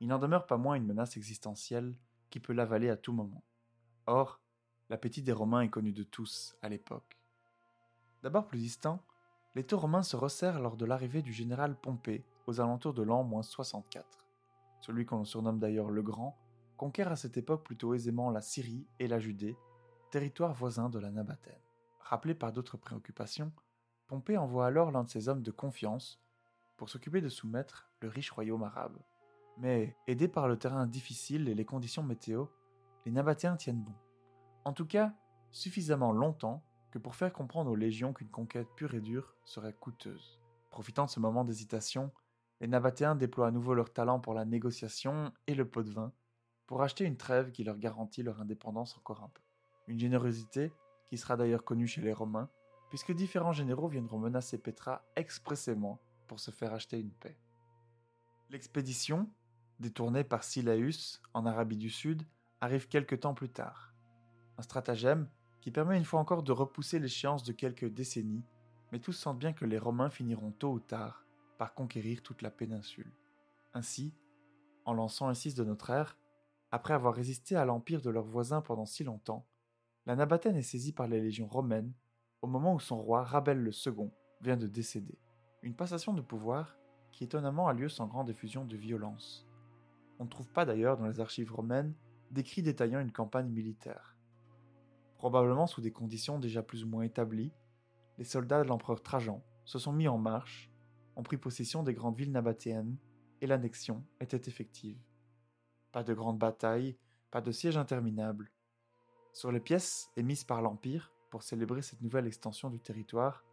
il 0.00 0.08
n'en 0.08 0.18
demeure 0.18 0.46
pas 0.46 0.56
moins 0.56 0.74
une 0.74 0.86
menace 0.86 1.16
existentielle 1.16 1.96
qui 2.30 2.40
peut 2.40 2.52
l'avaler 2.52 2.90
à 2.90 2.96
tout 2.96 3.12
moment. 3.12 3.44
Or, 4.06 4.40
l'appétit 4.90 5.22
des 5.22 5.32
Romains 5.32 5.60
est 5.60 5.70
connu 5.70 5.92
de 5.92 6.02
tous 6.02 6.56
à 6.62 6.68
l'époque. 6.68 7.18
D'abord 8.22 8.46
plus 8.46 8.58
distant, 8.58 9.00
les 9.54 9.64
taux 9.64 9.78
romains 9.78 10.02
se 10.02 10.16
resserrent 10.16 10.58
lors 10.58 10.76
de 10.76 10.84
l'arrivée 10.84 11.22
du 11.22 11.32
général 11.32 11.76
Pompée 11.76 12.24
aux 12.46 12.60
alentours 12.60 12.92
de 12.92 13.02
l'an 13.02 13.42
64. 13.42 14.26
Celui 14.80 15.06
qu'on 15.06 15.24
surnomme 15.24 15.60
d'ailleurs 15.60 15.90
le 15.90 16.02
Grand 16.02 16.36
conquiert 16.84 17.10
à 17.10 17.16
cette 17.16 17.38
époque 17.38 17.64
plutôt 17.64 17.94
aisément 17.94 18.30
la 18.30 18.42
Syrie 18.42 18.86
et 18.98 19.08
la 19.08 19.18
Judée, 19.18 19.56
territoire 20.10 20.52
voisin 20.52 20.90
de 20.90 20.98
la 20.98 21.10
Nabatène. 21.10 21.62
Rappelé 21.98 22.34
par 22.34 22.52
d'autres 22.52 22.76
préoccupations, 22.76 23.52
Pompée 24.06 24.36
envoie 24.36 24.66
alors 24.66 24.90
l'un 24.90 25.04
de 25.04 25.08
ses 25.08 25.30
hommes 25.30 25.40
de 25.40 25.50
confiance 25.50 26.20
pour 26.76 26.90
s'occuper 26.90 27.22
de 27.22 27.30
soumettre 27.30 27.88
le 28.02 28.08
riche 28.08 28.30
royaume 28.30 28.64
arabe. 28.64 28.98
Mais, 29.56 29.96
aidés 30.06 30.28
par 30.28 30.46
le 30.46 30.58
terrain 30.58 30.86
difficile 30.86 31.48
et 31.48 31.54
les 31.54 31.64
conditions 31.64 32.02
météo, 32.02 32.48
les 33.06 33.12
Nabatéens 33.12 33.56
tiennent 33.56 33.82
bon. 33.82 33.94
En 34.66 34.74
tout 34.74 34.86
cas, 34.86 35.14
suffisamment 35.52 36.12
longtemps 36.12 36.62
que 36.90 36.98
pour 36.98 37.14
faire 37.14 37.32
comprendre 37.32 37.70
aux 37.70 37.76
légions 37.76 38.12
qu'une 38.12 38.28
conquête 38.28 38.68
pure 38.76 38.92
et 38.92 39.00
dure 39.00 39.34
serait 39.46 39.72
coûteuse. 39.72 40.38
Profitant 40.68 41.06
de 41.06 41.10
ce 41.10 41.18
moment 41.18 41.46
d'hésitation, 41.46 42.12
les 42.60 42.68
Nabatéens 42.68 43.14
déploient 43.14 43.46
à 43.46 43.52
nouveau 43.52 43.72
leur 43.72 43.90
talent 43.90 44.20
pour 44.20 44.34
la 44.34 44.44
négociation 44.44 45.32
et 45.46 45.54
le 45.54 45.66
pot 45.66 45.82
de 45.82 45.90
vin, 45.90 46.12
pour 46.66 46.82
acheter 46.82 47.04
une 47.04 47.16
trêve 47.16 47.50
qui 47.52 47.64
leur 47.64 47.78
garantit 47.78 48.22
leur 48.22 48.40
indépendance 48.40 48.96
encore 48.96 49.22
un 49.22 49.28
peu. 49.28 49.42
Une 49.86 49.98
générosité 49.98 50.72
qui 51.08 51.18
sera 51.18 51.36
d'ailleurs 51.36 51.64
connue 51.64 51.86
chez 51.86 52.00
les 52.00 52.12
Romains, 52.12 52.48
puisque 52.88 53.12
différents 53.12 53.52
généraux 53.52 53.88
viendront 53.88 54.18
menacer 54.18 54.58
Petra 54.58 55.04
expressément 55.16 56.00
pour 56.26 56.40
se 56.40 56.50
faire 56.50 56.72
acheter 56.72 56.98
une 56.98 57.10
paix. 57.10 57.38
L'expédition, 58.50 59.28
détournée 59.80 60.24
par 60.24 60.44
Silaeus 60.44 61.20
en 61.34 61.44
Arabie 61.44 61.76
du 61.76 61.90
Sud, 61.90 62.22
arrive 62.60 62.88
quelque 62.88 63.14
temps 63.14 63.34
plus 63.34 63.50
tard. 63.50 63.94
Un 64.58 64.62
stratagème 64.62 65.28
qui 65.60 65.70
permet 65.70 65.98
une 65.98 66.04
fois 66.04 66.20
encore 66.20 66.42
de 66.42 66.52
repousser 66.52 66.98
l'échéance 66.98 67.42
de 67.42 67.52
quelques 67.52 67.88
décennies, 67.88 68.44
mais 68.92 69.00
tous 69.00 69.12
sentent 69.12 69.38
bien 69.38 69.52
que 69.52 69.64
les 69.64 69.78
Romains 69.78 70.10
finiront 70.10 70.52
tôt 70.52 70.72
ou 70.72 70.80
tard 70.80 71.24
par 71.58 71.74
conquérir 71.74 72.22
toute 72.22 72.42
la 72.42 72.50
péninsule. 72.50 73.10
Ainsi, 73.72 74.14
en 74.84 74.94
lançant 74.94 75.28
un 75.28 75.34
6 75.34 75.54
de 75.54 75.64
notre 75.64 75.90
ère, 75.90 76.16
après 76.74 76.92
avoir 76.92 77.14
résisté 77.14 77.54
à 77.54 77.64
l'empire 77.64 78.02
de 78.02 78.10
leurs 78.10 78.26
voisins 78.26 78.60
pendant 78.60 78.84
si 78.84 79.04
longtemps, 79.04 79.46
la 80.06 80.16
Nabatène 80.16 80.56
est 80.56 80.62
saisie 80.62 80.92
par 80.92 81.06
les 81.06 81.20
légions 81.20 81.46
romaines 81.46 81.92
au 82.42 82.48
moment 82.48 82.74
où 82.74 82.80
son 82.80 83.00
roi 83.00 83.22
Rabel 83.22 83.70
II 83.72 84.10
vient 84.40 84.56
de 84.56 84.66
décéder. 84.66 85.20
Une 85.62 85.76
passation 85.76 86.12
de 86.12 86.20
pouvoir 86.20 86.76
qui 87.12 87.22
étonnamment 87.22 87.68
a 87.68 87.74
lieu 87.74 87.88
sans 87.88 88.08
grande 88.08 88.28
effusion 88.28 88.64
de 88.64 88.76
violence. 88.76 89.46
On 90.18 90.24
ne 90.24 90.28
trouve 90.28 90.50
pas 90.50 90.64
d'ailleurs 90.64 90.96
dans 90.96 91.06
les 91.06 91.20
archives 91.20 91.52
romaines 91.52 91.94
d'écrits 92.32 92.62
détaillant 92.62 92.98
une 92.98 93.12
campagne 93.12 93.50
militaire. 93.50 94.16
Probablement 95.18 95.68
sous 95.68 95.80
des 95.80 95.92
conditions 95.92 96.40
déjà 96.40 96.64
plus 96.64 96.82
ou 96.82 96.88
moins 96.88 97.04
établies, 97.04 97.52
les 98.18 98.24
soldats 98.24 98.64
de 98.64 98.68
l'empereur 98.68 99.00
Trajan 99.00 99.44
se 99.64 99.78
sont 99.78 99.92
mis 99.92 100.08
en 100.08 100.18
marche, 100.18 100.72
ont 101.14 101.22
pris 101.22 101.36
possession 101.36 101.84
des 101.84 101.94
grandes 101.94 102.16
villes 102.16 102.32
nabatéennes, 102.32 102.96
et 103.40 103.46
l'annexion 103.46 104.04
était 104.18 104.48
effective. 104.48 104.98
Pas 105.94 106.02
de 106.02 106.12
grandes 106.12 106.40
batailles, 106.40 106.96
pas 107.30 107.40
de 107.40 107.52
sièges 107.52 107.76
interminables. 107.76 108.50
Sur 109.32 109.52
les 109.52 109.60
pièces 109.60 110.10
émises 110.16 110.42
par 110.42 110.60
l'Empire 110.60 111.12
pour 111.30 111.44
célébrer 111.44 111.82
cette 111.82 112.00
nouvelle 112.00 112.26
extension 112.26 112.68
du 112.68 112.80
territoire, 112.80 113.44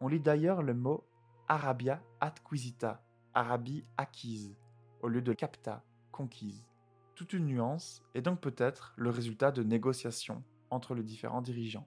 on 0.00 0.08
lit 0.08 0.18
d'ailleurs 0.18 0.64
le 0.64 0.74
mot 0.74 1.04
Arabia 1.46 2.02
adquisita, 2.20 3.00
Arabie 3.34 3.84
acquise, 3.96 4.56
au 5.00 5.06
lieu 5.06 5.22
de 5.22 5.32
capta, 5.32 5.84
conquise. 6.10 6.66
Toute 7.14 7.34
une 7.34 7.46
nuance 7.46 8.02
est 8.14 8.22
donc 8.22 8.40
peut-être 8.40 8.92
le 8.96 9.10
résultat 9.10 9.52
de 9.52 9.62
négociations 9.62 10.42
entre 10.70 10.92
les 10.96 11.04
différents 11.04 11.40
dirigeants. 11.40 11.86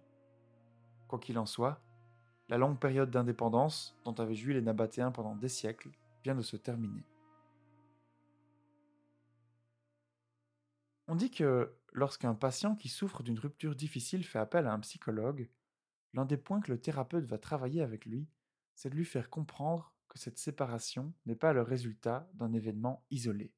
Quoi 1.10 1.20
qu'il 1.20 1.38
en 1.38 1.46
soit, 1.46 1.82
la 2.48 2.58
longue 2.58 2.80
période 2.80 3.12
d'indépendance 3.12 3.98
dont 4.06 4.14
avaient 4.14 4.34
joui 4.34 4.54
les 4.54 4.62
Nabatéens 4.62 5.12
pendant 5.12 5.36
des 5.36 5.50
siècles 5.50 5.92
vient 6.24 6.36
de 6.36 6.42
se 6.42 6.56
terminer. 6.56 7.09
On 11.12 11.16
dit 11.16 11.32
que 11.32 11.76
lorsqu'un 11.92 12.36
patient 12.36 12.76
qui 12.76 12.88
souffre 12.88 13.24
d'une 13.24 13.40
rupture 13.40 13.76
difficile 13.76 14.24
fait 14.24 14.38
appel 14.38 14.68
à 14.68 14.74
un 14.74 14.80
psychologue, 14.80 15.50
l'un 16.14 16.24
des 16.24 16.38
points 16.38 16.62
que 16.62 16.72
le 16.72 16.80
thérapeute 16.80 17.26
va 17.26 17.40
travailler 17.40 17.82
avec 17.82 18.06
lui, 18.06 18.30
c'est 18.76 18.92
de 18.92 18.96
lui 18.96 19.06
faire 19.06 19.32
comprendre 19.32 19.92
que 20.08 20.20
cette 20.20 20.38
séparation 20.38 21.12
n'est 21.26 21.36
pas 21.36 21.52
le 21.52 21.64
résultat 21.64 22.30
d'un 22.36 22.54
événement 22.54 23.04
isolé. 23.10 23.52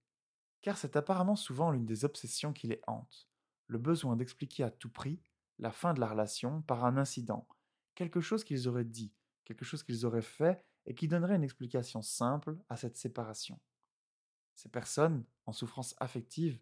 Car 0.62 0.78
c'est 0.78 0.96
apparemment 0.96 1.36
souvent 1.36 1.72
l'une 1.72 1.86
des 1.86 2.06
obsessions 2.06 2.54
qui 2.54 2.68
les 2.68 2.80
hante, 2.88 3.28
le 3.68 3.80
besoin 3.80 4.16
d'expliquer 4.16 4.64
à 4.64 4.72
tout 4.72 4.90
prix 4.90 5.22
la 5.60 5.74
fin 5.74 5.94
de 5.94 6.00
la 6.00 6.08
relation 6.08 6.62
par 6.62 6.86
un 6.86 6.96
incident, 6.96 7.50
quelque 7.96 8.22
chose 8.22 8.46
qu'ils 8.46 8.70
auraient 8.70 8.86
dit, 8.86 9.12
quelque 9.44 9.66
chose 9.66 9.84
qu'ils 9.84 10.06
auraient 10.06 10.22
fait 10.22 10.64
et 10.86 10.96
qui 10.96 11.10
donnerait 11.10 11.36
une 11.36 11.44
explication 11.44 12.02
simple 12.02 12.58
à 12.70 12.78
cette 12.78 12.96
séparation. 12.96 13.60
Ces 14.56 14.70
personnes, 14.70 15.26
en 15.46 15.52
souffrance 15.52 15.96
affective, 16.00 16.58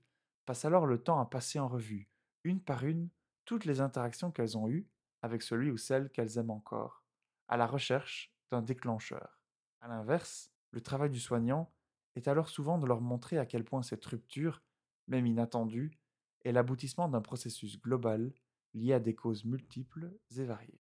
passent 0.50 0.66
alors 0.66 0.88
le 0.88 0.98
temps 0.98 1.20
à 1.20 1.28
passer 1.28 1.60
en 1.60 1.68
revue, 1.68 2.10
une 2.44 2.60
par 2.60 2.84
une, 2.84 3.12
toutes 3.46 3.66
les 3.66 3.82
interactions 3.82 4.32
qu'elles 4.32 4.58
ont 4.58 4.68
eues 4.68 4.90
avec 5.22 5.44
celui 5.44 5.70
ou 5.70 5.78
celle 5.78 6.10
qu'elles 6.10 6.40
aiment 6.40 6.50
encore, 6.50 7.04
à 7.50 7.56
la 7.56 7.68
recherche 7.68 8.34
d'un 8.50 8.64
déclencheur. 8.64 9.40
A 9.80 9.88
l'inverse, 9.88 10.52
le 10.72 10.82
travail 10.82 11.12
du 11.12 11.20
soignant 11.20 11.72
est 12.16 12.28
alors 12.28 12.50
souvent 12.50 12.80
de 12.80 12.88
leur 12.88 13.00
montrer 13.00 13.38
à 13.38 13.46
quel 13.46 13.64
point 13.64 13.84
cette 13.84 14.04
rupture, 14.04 14.64
même 15.06 15.28
inattendue, 15.28 16.00
est 16.44 16.52
l'aboutissement 16.52 17.10
d'un 17.10 17.22
processus 17.22 17.80
global 17.80 18.34
lié 18.74 18.94
à 18.94 19.00
des 19.00 19.14
causes 19.14 19.46
multiples 19.46 20.18
et 20.36 20.46
variées. 20.46 20.82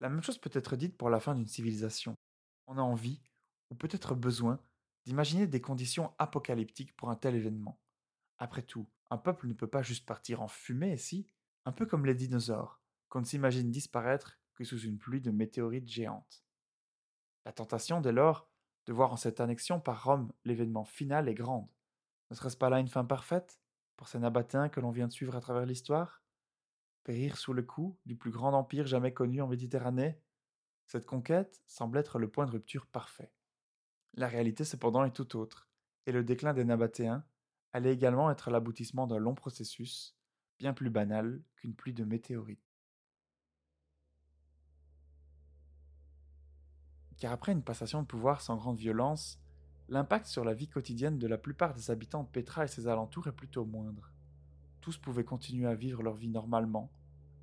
La 0.00 0.10
même 0.10 0.22
chose 0.22 0.36
peut 0.36 0.50
être 0.52 0.76
dite 0.76 0.98
pour 0.98 1.08
la 1.08 1.20
fin 1.20 1.34
d'une 1.34 1.48
civilisation. 1.48 2.14
On 2.66 2.76
a 2.76 2.82
envie, 2.82 3.22
ou 3.70 3.76
peut-être 3.76 4.14
besoin, 4.14 4.60
d'imaginer 5.06 5.46
des 5.46 5.62
conditions 5.62 6.12
apocalyptiques 6.18 6.94
pour 6.96 7.08
un 7.08 7.16
tel 7.16 7.34
événement. 7.34 7.80
Après 8.38 8.62
tout, 8.62 8.86
un 9.10 9.18
peuple 9.18 9.46
ne 9.46 9.54
peut 9.54 9.66
pas 9.66 9.82
juste 9.82 10.06
partir 10.06 10.42
en 10.42 10.48
fumée, 10.48 10.96
si? 10.98 11.28
Un 11.64 11.72
peu 11.72 11.86
comme 11.86 12.06
les 12.06 12.14
dinosaures, 12.14 12.80
qu'on 13.08 13.20
ne 13.20 13.24
s'imagine 13.24 13.70
disparaître 13.70 14.38
que 14.54 14.64
sous 14.64 14.80
une 14.80 14.98
pluie 14.98 15.20
de 15.20 15.30
météorites 15.30 15.88
géantes. 15.88 16.44
La 17.44 17.52
tentation, 17.52 18.00
dès 18.00 18.12
lors, 18.12 18.50
de 18.86 18.92
voir 18.92 19.12
en 19.12 19.16
cette 19.16 19.40
annexion 19.40 19.80
par 19.80 20.04
Rome 20.04 20.32
l'événement 20.44 20.84
final 20.84 21.28
est 21.28 21.34
grande. 21.34 21.68
Ne 22.30 22.36
serait-ce 22.36 22.56
pas 22.56 22.70
là 22.70 22.80
une 22.80 22.88
fin 22.88 23.04
parfaite 23.04 23.60
pour 23.96 24.08
ces 24.08 24.18
Nabatéens 24.18 24.68
que 24.68 24.80
l'on 24.80 24.90
vient 24.90 25.08
de 25.08 25.12
suivre 25.12 25.36
à 25.36 25.40
travers 25.40 25.66
l'histoire? 25.66 26.22
Périr 27.04 27.36
sous 27.36 27.52
le 27.52 27.62
coup 27.62 27.98
du 28.04 28.16
plus 28.16 28.30
grand 28.30 28.52
empire 28.52 28.86
jamais 28.86 29.14
connu 29.14 29.40
en 29.40 29.46
Méditerranée? 29.46 30.20
Cette 30.86 31.06
conquête 31.06 31.62
semble 31.66 31.98
être 31.98 32.18
le 32.18 32.30
point 32.30 32.46
de 32.46 32.50
rupture 32.50 32.86
parfait. 32.86 33.32
La 34.14 34.28
réalité 34.28 34.64
cependant 34.64 35.04
est 35.04 35.14
tout 35.14 35.36
autre, 35.36 35.68
et 36.06 36.12
le 36.12 36.24
déclin 36.24 36.54
des 36.54 36.64
Nabatéens 36.64 37.24
allait 37.72 37.92
également 37.92 38.30
être 38.30 38.50
l'aboutissement 38.50 39.06
d'un 39.06 39.18
long 39.18 39.34
processus, 39.34 40.16
bien 40.58 40.72
plus 40.72 40.90
banal 40.90 41.42
qu'une 41.56 41.74
pluie 41.74 41.92
de 41.92 42.04
météorites. 42.04 42.60
Car 47.18 47.32
après 47.32 47.52
une 47.52 47.62
passation 47.62 48.02
de 48.02 48.06
pouvoir 48.06 48.40
sans 48.40 48.56
grande 48.56 48.78
violence, 48.78 49.40
l'impact 49.88 50.26
sur 50.26 50.44
la 50.44 50.54
vie 50.54 50.68
quotidienne 50.68 51.18
de 51.18 51.26
la 51.26 51.38
plupart 51.38 51.72
des 51.72 51.90
habitants 51.90 52.24
de 52.24 52.28
Petra 52.28 52.64
et 52.64 52.68
ses 52.68 52.88
alentours 52.88 53.28
est 53.28 53.32
plutôt 53.32 53.64
moindre. 53.64 54.10
Tous 54.80 54.98
pouvaient 54.98 55.24
continuer 55.24 55.66
à 55.66 55.74
vivre 55.74 56.02
leur 56.02 56.14
vie 56.14 56.28
normalement, 56.28 56.90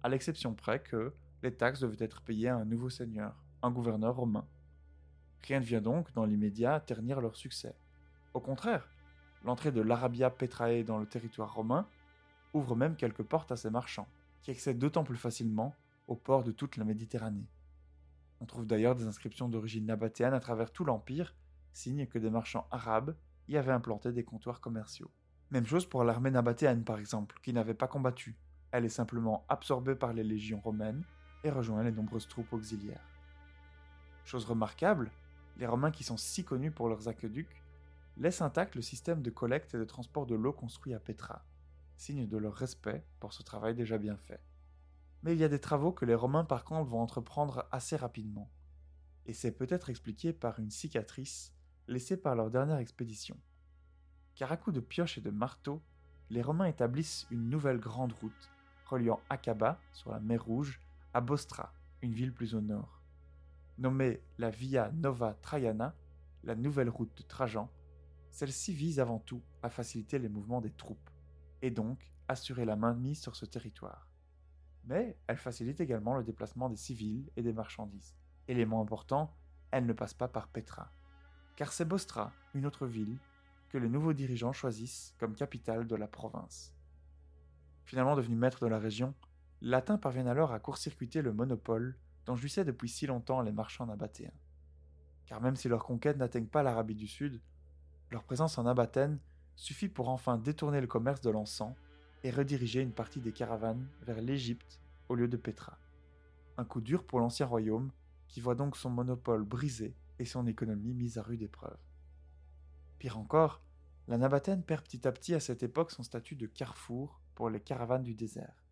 à 0.04 0.10
l'exception 0.10 0.54
près 0.54 0.82
que 0.82 1.14
les 1.42 1.56
taxes 1.56 1.80
devaient 1.80 2.06
être 2.06 2.22
payées 2.22 2.50
à 2.50 2.58
un 2.58 2.66
nouveau 2.66 2.90
seigneur, 2.90 3.44
un 3.62 3.72
gouverneur 3.72 4.16
romain. 4.16 4.48
Rien 5.44 5.60
ne 5.60 5.66
vient 5.66 5.82
donc, 5.82 6.14
dans 6.14 6.26
l'immédiat, 6.26 6.80
ternir 6.80 7.20
leur 7.20 7.36
succès. 7.36 7.76
Au 8.34 8.40
contraire, 8.40 8.88
l'entrée 9.44 9.72
de 9.72 9.82
l'Arabia 9.82 10.30
Petrae 10.30 10.84
dans 10.84 10.98
le 10.98 11.06
territoire 11.06 11.54
romain 11.54 11.88
ouvre 12.54 12.76
même 12.76 12.96
quelques 12.96 13.24
portes 13.24 13.52
à 13.52 13.56
ces 13.56 13.70
marchands, 13.70 14.08
qui 14.42 14.52
accèdent 14.52 14.78
d'autant 14.78 15.04
plus 15.04 15.18
facilement 15.18 15.76
aux 16.08 16.16
ports 16.16 16.44
de 16.44 16.52
toute 16.52 16.78
la 16.78 16.84
Méditerranée. 16.84 17.48
On 18.42 18.46
trouve 18.46 18.68
d'ailleurs 18.68 18.96
des 18.96 19.08
inscriptions 19.08 19.50
d'origine 19.50 19.86
nabatéenne 19.86 20.34
à 20.34 20.40
travers 20.40 20.72
tout 20.72 20.84
l'Empire, 20.84 21.34
signe 21.72 22.06
que 22.06 22.20
des 22.20 22.30
marchands 22.30 22.68
arabes 22.72 23.16
y 23.48 23.58
avaient 23.58 23.72
implanté 23.72 24.12
des 24.12 24.24
comptoirs 24.24 24.62
commerciaux. 24.62 25.10
Même 25.50 25.66
chose 25.66 25.86
pour 25.86 26.04
l'armée 26.04 26.32
nabatéenne 26.32 26.84
par 26.84 27.00
exemple, 27.00 27.40
qui 27.42 27.54
n'avait 27.54 27.74
pas 27.74 27.88
combattu. 27.88 28.36
Elle 28.72 28.86
est 28.86 28.90
simplement 28.90 29.46
absorbée 29.50 29.96
par 29.96 30.14
les 30.14 30.24
légions 30.24 30.60
romaines 30.60 31.04
et 31.44 31.50
rejoint 31.50 31.84
les 31.84 31.92
nombreuses 31.92 32.28
troupes 32.28 32.54
auxiliaires. 32.54 33.08
Chose 34.26 34.46
remarquable, 34.46 35.12
les 35.58 35.68
Romains 35.68 35.92
qui 35.92 36.04
sont 36.04 36.18
si 36.18 36.44
connus 36.44 36.72
pour 36.72 36.90
leurs 36.90 37.08
aqueducs 37.08 37.63
laissent 38.18 38.42
intact 38.42 38.76
le 38.76 38.82
système 38.82 39.22
de 39.22 39.30
collecte 39.30 39.74
et 39.74 39.78
de 39.78 39.86
transport 39.86 40.26
de 40.26 40.36
l'eau 40.36 40.54
construit 40.54 40.94
à 40.94 41.00
Petra, 41.00 41.46
signe 41.98 42.28
de 42.28 42.38
leur 42.38 42.54
respect 42.54 43.06
pour 43.20 43.34
ce 43.34 43.44
travail 43.44 43.76
déjà 43.76 43.98
bien 43.98 44.18
fait. 44.18 44.44
Mais 45.24 45.34
il 45.34 45.40
y 45.40 45.44
a 45.44 45.50
des 45.50 45.60
travaux 45.60 45.92
que 45.92 46.06
les 46.06 46.16
Romains 46.16 46.46
par 46.46 46.66
contre 46.66 46.90
vont 46.90 47.00
entreprendre 47.00 47.68
assez 47.72 47.96
rapidement, 47.96 48.52
et 49.26 49.34
c'est 49.34 49.52
peut-être 49.52 49.90
expliqué 49.90 50.34
par 50.34 50.60
une 50.60 50.72
cicatrice 50.72 51.54
laissée 51.88 52.18
par 52.18 52.36
leur 52.36 52.50
dernière 52.50 52.78
expédition. 52.78 53.38
Car 54.36 54.52
à 54.52 54.58
coups 54.58 54.76
de 54.76 54.82
pioches 54.82 55.18
et 55.18 55.22
de 55.22 55.30
marteaux, 55.30 55.82
les 56.30 56.42
Romains 56.42 56.66
établissent 56.66 57.28
une 57.30 57.50
nouvelle 57.50 57.80
grande 57.80 58.14
route 58.14 58.52
reliant 58.86 59.22
Acaba, 59.30 59.80
sur 59.92 60.12
la 60.12 60.20
mer 60.20 60.44
Rouge, 60.44 60.80
à 61.14 61.22
Bostra, 61.22 61.74
une 62.02 62.14
ville 62.14 62.34
plus 62.34 62.54
au 62.54 62.62
nord. 62.62 63.02
Nommée 63.78 64.22
la 64.38 64.50
Via 64.50 64.92
Nova 64.92 65.36
Traiana, 65.42 65.96
la 66.44 66.56
nouvelle 66.56 66.90
route 66.90 67.16
de 67.18 67.24
Trajan, 67.24 67.70
celle-ci 68.34 68.74
vise 68.74 69.00
avant 69.00 69.20
tout 69.20 69.44
à 69.62 69.70
faciliter 69.70 70.18
les 70.18 70.28
mouvements 70.28 70.60
des 70.60 70.72
troupes, 70.72 71.12
et 71.62 71.70
donc 71.70 72.12
assurer 72.28 72.66
la 72.66 72.76
mainmise 72.76 73.22
sur 73.22 73.36
ce 73.36 73.46
territoire. 73.46 74.10
Mais 74.86 75.16
elle 75.28 75.38
facilite 75.38 75.80
également 75.80 76.16
le 76.16 76.24
déplacement 76.24 76.68
des 76.68 76.76
civils 76.76 77.30
et 77.38 77.44
des 77.44 77.54
marchandises. 77.54 78.16
Élément 78.48 78.82
important, 78.82 79.38
elle 79.70 79.86
ne 79.86 79.94
passe 79.94 80.16
pas 80.16 80.28
par 80.28 80.48
Petra. 80.48 80.92
Car 81.56 81.72
c'est 81.72 81.86
Bostra, 81.86 82.34
une 82.56 82.66
autre 82.66 82.88
ville, 82.88 83.20
que 83.70 83.78
les 83.78 83.88
nouveaux 83.88 84.14
dirigeants 84.14 84.52
choisissent 84.52 85.14
comme 85.20 85.36
capitale 85.36 85.86
de 85.86 85.96
la 85.96 86.08
province. 86.08 86.74
Finalement 87.86 88.16
devenu 88.16 88.36
maître 88.36 88.62
de 88.62 88.68
la 88.68 88.80
région, 88.80 89.14
Latin 89.62 90.00
parvient 90.00 90.26
alors 90.26 90.52
à 90.52 90.60
court-circuiter 90.60 91.22
le 91.22 91.34
monopole 91.34 92.00
dont 92.26 92.36
jouissaient 92.36 92.66
depuis 92.66 92.90
si 92.90 93.06
longtemps 93.06 93.42
les 93.42 93.52
marchands 93.52 93.86
nabatéens. 93.86 94.34
Car 95.28 95.40
même 95.40 95.56
si 95.56 95.70
leurs 95.70 95.84
conquêtes 95.84 96.18
n'atteignent 96.18 96.48
pas 96.48 96.64
l'Arabie 96.64 96.96
du 96.96 97.08
Sud, 97.08 97.40
leur 98.14 98.24
présence 98.24 98.60
en 98.60 98.68
Abathène 98.68 99.20
suffit 99.56 99.90
pour 99.90 100.08
enfin 100.08 100.38
détourner 100.38 100.80
le 100.80 100.88
commerce 100.88 101.20
de 101.22 101.32
l'encens 101.32 101.76
et 102.24 102.30
rediriger 102.30 102.80
une 102.80 102.94
partie 102.94 103.20
des 103.20 103.34
caravanes 103.34 103.88
vers 104.04 104.22
l'Égypte 104.22 104.80
au 105.10 105.16
lieu 105.16 105.28
de 105.28 105.36
Petra. 105.36 105.78
Un 106.58 106.64
coup 106.64 106.80
dur 106.80 107.04
pour 107.04 107.20
l'ancien 107.20 107.48
royaume 107.48 107.92
qui 108.28 108.40
voit 108.40 108.56
donc 108.56 108.78
son 108.78 108.92
monopole 108.92 109.44
brisé 109.44 109.96
et 110.20 110.26
son 110.26 110.46
économie 110.46 110.94
mise 110.94 111.18
à 111.18 111.24
rude 111.24 111.42
épreuve. 111.42 111.78
Pire 113.00 113.18
encore, 113.18 113.62
la 114.08 114.20
Nabathène 114.20 114.64
perd 114.64 114.84
petit 114.84 115.08
à 115.08 115.12
petit 115.12 115.34
à 115.34 115.40
cette 115.40 115.64
époque 115.64 115.92
son 115.92 116.04
statut 116.04 116.36
de 116.36 116.46
carrefour 116.46 117.20
pour 117.34 117.50
les 117.50 117.60
caravanes 117.60 118.04
du 118.04 118.14
désert, 118.14 118.64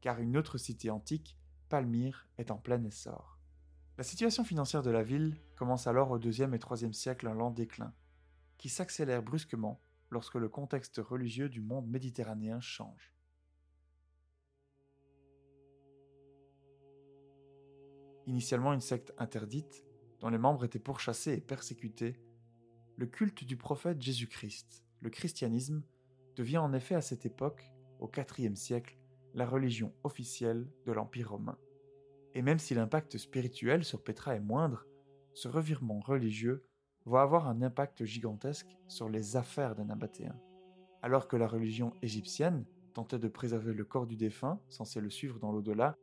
car 0.00 0.20
une 0.20 0.36
autre 0.36 0.58
cité 0.58 0.90
antique, 0.90 1.36
Palmyre, 1.68 2.28
est 2.38 2.52
en 2.52 2.56
plein 2.56 2.82
essor. 2.84 3.38
La 3.98 4.04
situation 4.04 4.44
financière 4.44 4.82
de 4.82 4.90
la 4.90 5.02
ville 5.02 5.36
commence 5.56 5.88
alors 5.88 6.12
au 6.12 6.20
IIe 6.20 6.42
et 6.42 6.46
IIIe 6.46 6.94
siècle 6.94 7.26
un 7.26 7.34
lent 7.34 7.50
déclin, 7.50 7.92
qui 8.58 8.68
s'accélère 8.68 9.22
brusquement 9.22 9.80
lorsque 10.10 10.36
le 10.36 10.48
contexte 10.48 10.98
religieux 10.98 11.48
du 11.48 11.60
monde 11.60 11.88
méditerranéen 11.88 12.60
change. 12.60 13.12
Initialement 18.26 18.72
une 18.72 18.80
secte 18.80 19.12
interdite, 19.18 19.84
dont 20.20 20.28
les 20.28 20.38
membres 20.38 20.64
étaient 20.64 20.78
pourchassés 20.78 21.34
et 21.34 21.40
persécutés, 21.40 22.18
le 22.96 23.06
culte 23.06 23.44
du 23.44 23.56
prophète 23.56 24.00
Jésus-Christ, 24.00 24.84
le 25.00 25.10
christianisme, 25.10 25.82
devient 26.34 26.58
en 26.58 26.72
effet 26.72 26.94
à 26.94 27.02
cette 27.02 27.26
époque, 27.26 27.72
au 28.00 28.10
IVe 28.38 28.56
siècle, 28.56 28.98
la 29.34 29.46
religion 29.46 29.94
officielle 30.02 30.66
de 30.86 30.92
l'Empire 30.92 31.30
romain. 31.30 31.58
Et 32.34 32.42
même 32.42 32.58
si 32.58 32.74
l'impact 32.74 33.16
spirituel 33.18 33.84
sur 33.84 34.02
Petra 34.02 34.34
est 34.34 34.40
moindre, 34.40 34.86
ce 35.34 35.48
revirement 35.48 36.00
religieux 36.00 36.64
va 37.06 37.22
avoir 37.22 37.48
un 37.48 37.62
impact 37.62 38.04
gigantesque 38.04 38.76
sur 38.88 39.08
les 39.08 39.36
affaires 39.36 39.74
des 39.74 39.84
Nabatéens. 39.84 40.38
Alors 41.02 41.28
que 41.28 41.36
la 41.36 41.46
religion 41.46 41.92
égyptienne 42.02 42.64
tentait 42.94 43.18
de 43.18 43.28
préserver 43.28 43.72
le 43.72 43.84
corps 43.84 44.06
du 44.06 44.16
défunt, 44.16 44.60
censé 44.68 45.00
le 45.00 45.10
suivre 45.10 45.38
dans 45.38 45.52
l'au-delà, 45.52 45.96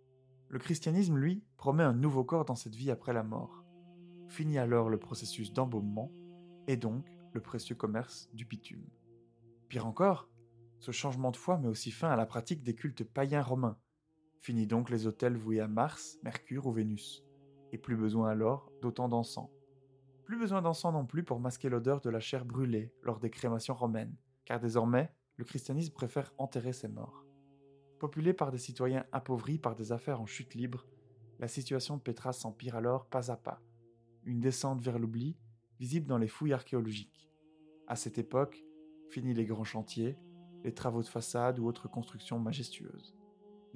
le 0.49 0.59
christianisme, 0.59 1.17
lui, 1.17 1.43
promet 1.57 1.83
un 1.83 1.93
nouveau 1.93 2.23
corps 2.23 2.45
dans 2.45 2.55
cette 2.55 2.75
vie 2.75 2.91
après 2.91 3.13
la 3.13 3.23
mort. 3.23 3.63
Finit 4.27 4.59
alors 4.59 4.89
le 4.89 4.99
processus 4.99 5.51
d'embaumement, 5.51 6.11
et 6.67 6.77
donc 6.77 7.05
le 7.33 7.41
précieux 7.41 7.75
commerce 7.75 8.29
du 8.33 8.45
bitume. 8.45 8.85
Pire 9.67 9.87
encore, 9.87 10.29
ce 10.79 10.91
changement 10.91 11.31
de 11.31 11.37
foi 11.37 11.57
met 11.57 11.67
aussi 11.67 11.91
fin 11.91 12.09
à 12.09 12.15
la 12.15 12.25
pratique 12.25 12.63
des 12.63 12.75
cultes 12.75 13.03
païens 13.03 13.41
romains. 13.41 13.77
Finit 14.39 14.67
donc 14.67 14.89
les 14.89 15.07
autels 15.07 15.37
voués 15.37 15.59
à 15.59 15.67
Mars, 15.67 16.19
Mercure 16.23 16.67
ou 16.67 16.71
Vénus, 16.71 17.23
et 17.71 17.77
plus 17.77 17.95
besoin 17.95 18.29
alors 18.29 18.71
d'autant 18.81 19.09
d'encens. 19.09 19.49
Plus 20.33 20.39
besoin 20.39 20.63
d'encens 20.63 20.91
non 20.91 21.05
plus 21.05 21.23
pour 21.23 21.39
masquer 21.39 21.69
l'odeur 21.69 22.01
de 22.01 22.09
la 22.09 22.19
chair 22.19 22.43
brûlée 22.43 22.91
lors 23.03 23.19
des 23.19 23.29
crémations 23.29 23.75
romaines, 23.75 24.15
car 24.45 24.59
désormais, 24.59 25.13
le 25.37 25.45
christianisme 25.45 25.93
préfère 25.93 26.33
enterrer 26.39 26.73
ses 26.73 26.87
morts. 26.87 27.23
Populé 27.99 28.33
par 28.33 28.49
des 28.49 28.57
citoyens 28.57 29.05
appauvris 29.11 29.59
par 29.59 29.75
des 29.75 29.91
affaires 29.91 30.19
en 30.19 30.25
chute 30.25 30.55
libre, 30.55 30.87
la 31.37 31.47
situation 31.47 31.97
de 31.97 32.01
Petra 32.01 32.33
s'empire 32.33 32.75
alors 32.75 33.05
pas 33.05 33.29
à 33.29 33.37
pas, 33.37 33.61
une 34.23 34.39
descente 34.39 34.81
vers 34.81 34.97
l'oubli, 34.97 35.37
visible 35.79 36.07
dans 36.07 36.17
les 36.17 36.27
fouilles 36.27 36.53
archéologiques. 36.53 37.29
À 37.85 37.95
cette 37.95 38.17
époque, 38.17 38.65
finis 39.11 39.35
les 39.35 39.45
grands 39.45 39.63
chantiers, 39.63 40.17
les 40.63 40.73
travaux 40.73 41.03
de 41.03 41.07
façade 41.07 41.59
ou 41.59 41.67
autres 41.67 41.87
constructions 41.87 42.39
majestueuses. 42.39 43.15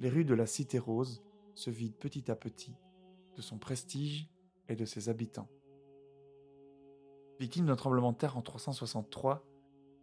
Les 0.00 0.08
rues 0.08 0.24
de 0.24 0.34
la 0.34 0.46
Cité 0.46 0.80
Rose 0.80 1.22
se 1.54 1.70
vident 1.70 1.96
petit 2.00 2.32
à 2.32 2.34
petit 2.34 2.74
de 3.36 3.42
son 3.42 3.58
prestige 3.58 4.28
et 4.68 4.74
de 4.74 4.84
ses 4.84 5.08
habitants. 5.08 5.48
Victime 7.38 7.66
d'un 7.66 7.76
tremblement 7.76 8.12
de 8.12 8.16
terre 8.16 8.36
en 8.36 8.42
363, 8.42 9.44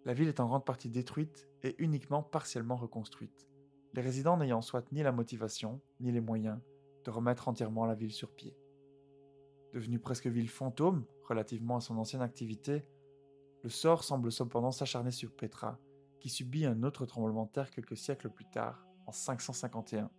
la 0.06 0.14
ville 0.14 0.28
est 0.28 0.40
en 0.40 0.48
grande 0.48 0.66
partie 0.66 0.90
détruite 0.90 1.50
et 1.64 1.76
uniquement 1.80 2.24
partiellement 2.24 2.76
reconstruite, 2.78 3.50
les 3.96 4.02
résidents 4.02 4.38
n'ayant 4.38 4.62
soit 4.62 4.92
ni 4.92 5.04
la 5.04 5.12
motivation, 5.12 5.82
ni 6.00 6.12
les 6.12 6.22
moyens 6.22 6.60
de 7.06 7.12
remettre 7.12 7.48
entièrement 7.48 7.86
la 7.86 7.96
ville 7.96 8.12
sur 8.12 8.32
pied. 8.32 8.56
Devenue 9.74 10.00
presque 10.00 10.28
ville 10.28 10.50
fantôme 10.50 11.06
relativement 11.28 11.78
à 11.78 11.82
son 11.82 11.98
ancienne 11.98 12.22
activité, 12.22 12.86
le 13.64 13.70
sort 13.70 14.04
semble 14.04 14.32
cependant 14.32 14.72
s'acharner 14.72 15.12
sur 15.12 15.34
Petra, 15.34 15.80
qui 16.20 16.30
subit 16.30 16.66
un 16.66 16.84
autre 16.84 17.06
tremblement 17.06 17.46
de 17.46 17.52
terre 17.52 17.72
quelques 17.72 17.98
siècles 17.98 18.30
plus 18.30 18.50
tard, 18.50 18.86
en 19.08 19.12
551. 19.12 20.10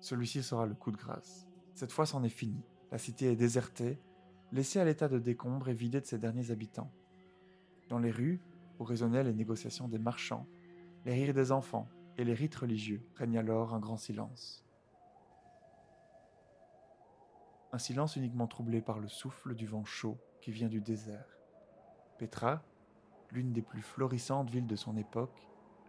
Celui-ci 0.00 0.42
sera 0.42 0.66
le 0.66 0.74
coup 0.74 0.90
de 0.90 0.96
grâce. 0.96 1.46
Cette 1.74 1.92
fois, 1.92 2.06
c'en 2.06 2.22
est 2.22 2.28
fini. 2.28 2.62
La 2.90 2.98
cité 2.98 3.30
est 3.32 3.36
désertée 3.36 4.00
laissé 4.52 4.80
à 4.80 4.84
l'état 4.84 5.08
de 5.08 5.18
décombre 5.18 5.68
et 5.68 5.74
vidé 5.74 6.00
de 6.00 6.06
ses 6.06 6.18
derniers 6.18 6.50
habitants. 6.50 6.90
Dans 7.88 7.98
les 7.98 8.10
rues, 8.10 8.40
où 8.78 8.84
résonnaient 8.84 9.24
les 9.24 9.32
négociations 9.32 9.88
des 9.88 9.98
marchands, 9.98 10.46
les 11.04 11.14
rires 11.14 11.34
des 11.34 11.52
enfants 11.52 11.88
et 12.18 12.24
les 12.24 12.34
rites 12.34 12.54
religieux, 12.54 13.02
règne 13.14 13.38
alors 13.38 13.74
un 13.74 13.78
grand 13.78 13.96
silence. 13.96 14.64
Un 17.72 17.78
silence 17.78 18.16
uniquement 18.16 18.46
troublé 18.46 18.80
par 18.80 18.98
le 18.98 19.08
souffle 19.08 19.54
du 19.54 19.66
vent 19.66 19.84
chaud 19.84 20.18
qui 20.40 20.50
vient 20.50 20.68
du 20.68 20.80
désert. 20.80 21.38
Petra, 22.18 22.62
l'une 23.30 23.52
des 23.52 23.62
plus 23.62 23.82
florissantes 23.82 24.50
villes 24.50 24.66
de 24.66 24.76
son 24.76 24.96
époque, 24.96 25.46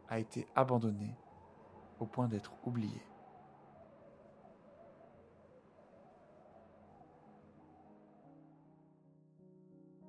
a 0.10 0.20
été 0.20 0.48
abandonnée 0.56 1.16
au 2.00 2.06
point 2.06 2.28
d'être 2.28 2.54
oubliée. 2.66 3.02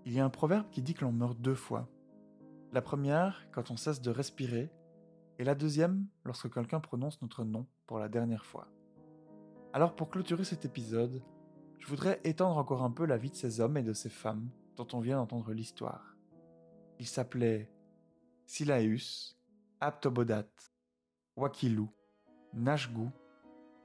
Il 0.09 0.15
y 0.15 0.21
a 0.21 0.25
un 0.25 0.31
proverbe 0.31 0.71
qui 0.71 0.81
dit 0.81 0.95
que 0.95 1.05
l'on 1.05 1.13
meurt 1.13 1.39
deux 1.39 1.55
fois. 1.55 1.87
La 2.73 2.81
première, 2.81 3.47
quand 3.53 3.71
on 3.71 3.77
cesse 3.77 4.01
de 4.01 4.11
respirer, 4.11 4.73
et 5.39 5.45
la 5.45 5.55
deuxième, 5.55 6.07
lorsque 6.25 6.51
quelqu'un 6.51 6.81
prononce 6.81 7.21
notre 7.21 7.45
nom 7.45 7.67
pour 7.87 7.99
la 7.99 8.09
dernière 8.09 8.47
fois. 8.47 8.69
Alors 9.75 9.95
pour 9.95 10.09
clôturer 10.09 10.45
cet 10.45 10.65
épisode, 10.65 11.23
je 11.77 11.87
voudrais 11.89 12.23
étendre 12.25 12.57
encore 12.57 12.85
un 12.85 12.91
peu 12.91 13.05
la 13.05 13.19
vie 13.19 13.29
de 13.29 13.35
ces 13.35 13.61
hommes 13.61 13.77
et 13.77 13.83
de 13.83 13.93
ces 13.93 14.09
femmes 14.09 14.49
dont 14.77 14.89
on 14.95 15.01
vient 15.01 15.19
d'entendre 15.19 15.53
l'histoire. 15.53 16.17
Ils 16.99 17.07
s'appelaient 17.07 17.71
Silaeus, 18.47 19.37
Aptobodat, 19.79 20.49
Wakilou, 21.37 21.91
Nashgu, 22.55 23.11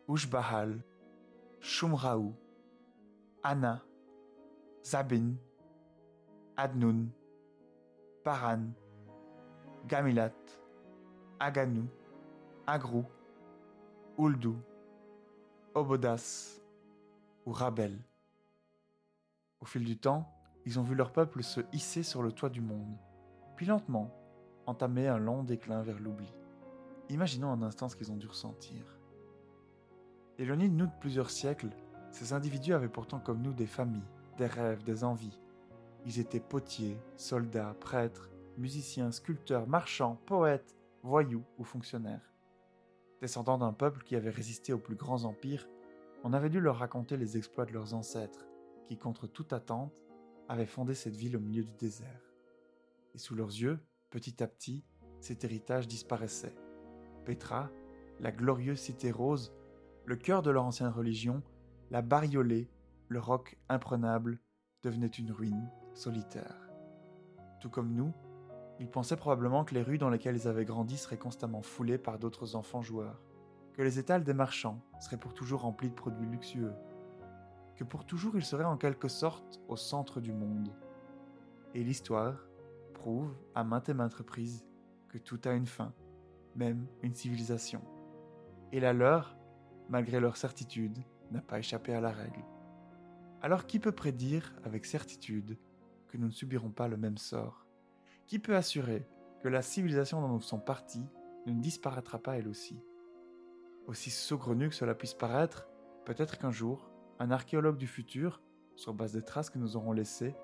Ushbahal, 0.08 0.86
Shumraou, 1.60 2.34
Anna, 3.44 3.84
Zabin, 4.86 5.34
Adnun, 6.58 7.08
Paran, 8.24 8.68
Gamilat, 9.88 10.34
Aganou, 11.40 11.88
Agrou, 12.68 13.06
Uldou, 14.18 14.56
Obodas 15.74 16.62
ou 17.46 17.52
Rabel. 17.52 17.98
Au 19.60 19.66
fil 19.66 19.84
du 19.84 19.98
temps, 19.98 20.30
ils 20.66 20.80
ont 20.80 20.84
vu 20.84 20.96
leur 20.96 21.12
peuple 21.12 21.44
se 21.44 21.62
hisser 21.74 22.04
sur 22.04 22.22
le 22.22 22.32
toit 22.32 22.50
du 22.50 22.62
monde, 22.62 22.96
puis 23.56 23.66
lentement 23.66 24.12
entamer 24.66 25.08
un 25.08 25.18
long 25.18 25.44
déclin 25.44 25.82
vers 25.82 26.00
l'oubli. 26.00 26.32
Imaginons 27.10 27.52
un 27.52 27.62
instant 27.64 27.90
ce 27.90 27.96
qu'ils 27.96 28.12
ont 28.12 28.18
dû 28.18 28.28
ressentir. 28.28 29.00
Éloignés 30.38 30.70
de 30.70 30.74
nous 30.74 30.86
de 30.86 31.00
plusieurs 31.00 31.30
siècles, 31.30 31.70
ces 32.12 32.34
individus 32.34 32.74
avaient 32.74 32.88
pourtant 32.88 33.20
comme 33.20 33.42
nous 33.42 33.54
des 33.54 33.68
familles, 33.68 34.08
des 34.38 34.46
rêves, 34.46 34.84
des 34.84 35.04
envies. 35.04 35.40
Ils 36.06 36.20
étaient 36.20 36.40
potiers, 36.40 36.98
soldats, 37.16 37.76
prêtres, 37.80 38.30
musiciens, 38.58 39.12
sculpteurs, 39.12 39.68
marchands, 39.68 40.20
poètes, 40.26 40.76
voyous 41.02 41.46
ou 41.58 41.64
fonctionnaires. 41.64 42.34
Descendants 43.22 43.58
d'un 43.58 43.74
peuple 43.74 44.04
qui 44.04 44.16
avait 44.16 44.30
résisté 44.30 44.74
aux 44.74 44.80
plus 44.80 44.96
grands 44.96 45.24
empires, 45.24 45.68
on 46.24 46.34
avait 46.34 46.50
dû 46.50 46.60
leur 46.60 46.78
raconter 46.78 47.16
les 47.16 47.38
exploits 47.38 47.66
de 47.66 47.72
leurs 47.72 47.94
ancêtres, 47.94 48.46
qui, 48.84 48.98
contre 48.98 49.28
toute 49.28 49.54
attente, 49.54 50.04
avaient 50.50 50.66
fondé 50.66 50.94
cette 50.94 51.16
ville 51.16 51.38
au 51.38 51.40
milieu 51.40 51.64
du 51.64 51.74
désert. 51.74 52.22
Et 53.14 53.18
sous 53.18 53.36
leurs 53.36 53.48
yeux, 53.48 53.80
petit 54.10 54.44
à 54.44 54.48
petit, 54.48 54.84
cet 55.22 55.46
héritage 55.46 55.88
disparaissait. 55.88 56.56
Petra, 57.24 57.70
la 58.20 58.32
glorieuse 58.32 58.80
cité 58.80 59.10
rose, 59.10 59.54
le 60.06 60.18
cœur 60.18 60.42
de 60.42 60.52
leur 60.52 60.66
ancienne 60.66 60.90
religion, 60.90 61.42
la 61.92 62.02
bariolée, 62.02 62.70
le 63.08 63.20
roc 63.20 63.58
imprenable, 63.70 64.40
devenait 64.82 65.08
une 65.08 65.32
ruine 65.32 65.70
solitaire. 65.94 66.70
Tout 67.60 67.70
comme 67.70 67.94
nous, 67.94 68.14
ils 68.80 68.90
pensaient 68.90 69.16
probablement 69.16 69.64
que 69.64 69.74
les 69.74 69.84
rues 69.84 69.98
dans 69.98 70.10
lesquelles 70.10 70.36
ils 70.36 70.48
avaient 70.48 70.66
grandi 70.66 70.98
seraient 70.98 71.18
constamment 71.18 71.62
foulées 71.62 71.98
par 71.98 72.20
d'autres 72.20 72.56
enfants 72.56 72.82
joueurs, 72.82 73.22
que 73.74 73.82
les 73.82 74.00
étals 74.00 74.24
des 74.24 74.34
marchands 74.34 74.82
seraient 75.00 75.18
pour 75.18 75.34
toujours 75.34 75.62
remplis 75.62 75.90
de 75.90 75.96
produits 75.96 76.28
luxueux, 76.28 76.74
que 77.76 77.84
pour 77.84 78.06
toujours 78.06 78.36
ils 78.36 78.46
seraient 78.46 78.64
en 78.64 78.78
quelque 78.78 79.08
sorte 79.08 79.62
au 79.68 79.78
centre 79.78 80.22
du 80.22 80.34
monde. 80.34 80.74
Et 81.74 81.84
l'histoire 81.84 82.48
prouve 82.94 83.36
à 83.56 83.64
maintes 83.64 83.90
et 83.90 83.94
maintes 83.94 84.14
reprises 84.14 84.66
que 85.10 85.18
tout 85.18 85.40
a 85.46 85.54
une 85.54 85.66
fin, 85.66 85.94
même 86.56 86.88
une 87.02 87.16
civilisation. 87.16 87.82
Et 88.72 88.80
la 88.80 88.94
leur, 88.94 89.38
malgré 89.90 90.20
leur 90.20 90.38
certitude, 90.38 90.98
n'a 91.32 91.42
pas 91.42 91.60
échappé 91.60 91.94
à 91.94 92.02
la 92.02 92.12
règle. 92.12 92.44
Alors 93.42 93.66
qui 93.66 93.80
peut 93.80 93.92
prédire 93.92 94.54
avec 94.64 94.86
certitude 94.86 95.58
nous 96.18 96.28
ne 96.28 96.32
subirons 96.32 96.72
pas 96.72 96.88
le 96.88 96.98
même 96.98 97.18
sort. 97.18 97.66
Qui 98.28 98.40
peut 98.40 98.56
assurer 98.56 99.08
que 99.42 99.50
la 99.50 99.62
civilisation 99.62 100.22
dont 100.22 100.28
nous 100.28 100.42
sommes 100.42 100.64
partis 100.64 101.06
ne 101.46 101.54
disparaîtra 101.54 102.20
pas 102.20 102.38
elle 102.38 102.48
aussi? 102.48 102.80
Aussi 103.88 104.10
saugrenu 104.10 104.70
que 104.70 104.76
cela 104.76 104.96
puisse 104.96 105.14
paraître, 105.14 105.68
peut-être 106.06 106.38
qu'un 106.38 106.52
jour, 106.52 106.90
un 107.20 107.32
archéologue 107.32 107.78
du 107.78 107.88
futur, 107.88 108.42
sur 108.76 108.94
base 108.94 109.14
des 109.14 109.22
traces 109.22 109.50
que 109.50 109.60
nous 109.60 109.76
aurons 109.76 109.92
laissées, 109.92 110.36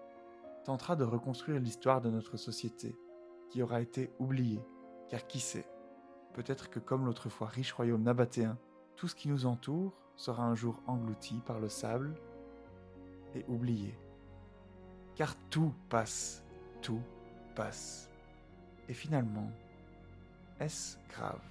tentera 0.65 0.95
de 0.95 1.03
reconstruire 1.03 1.59
l'histoire 1.59 2.01
de 2.01 2.09
notre 2.09 2.37
société, 2.37 2.97
qui 3.49 3.63
aura 3.63 3.81
été 3.81 4.11
oubliée, 4.19 4.61
car 5.09 5.25
qui 5.25 5.39
sait, 5.39 5.67
peut-être 6.33 6.69
que 6.69 6.79
comme 6.79 7.05
l'autrefois 7.05 7.47
riche 7.47 7.73
royaume 7.73 8.03
nabatéen, 8.03 8.57
tout 8.95 9.07
ce 9.07 9.15
qui 9.15 9.29
nous 9.29 9.45
entoure 9.45 9.93
sera 10.15 10.43
un 10.43 10.55
jour 10.55 10.83
englouti 10.85 11.41
par 11.45 11.59
le 11.59 11.69
sable 11.69 12.15
et 13.33 13.45
oublié. 13.47 13.97
Car 15.19 15.35
tout 15.49 15.73
passe, 15.89 16.41
tout 16.81 17.01
passe. 17.53 18.09
Et 18.87 18.93
finalement, 18.93 19.51
est-ce 20.61 20.97
grave? 21.09 21.41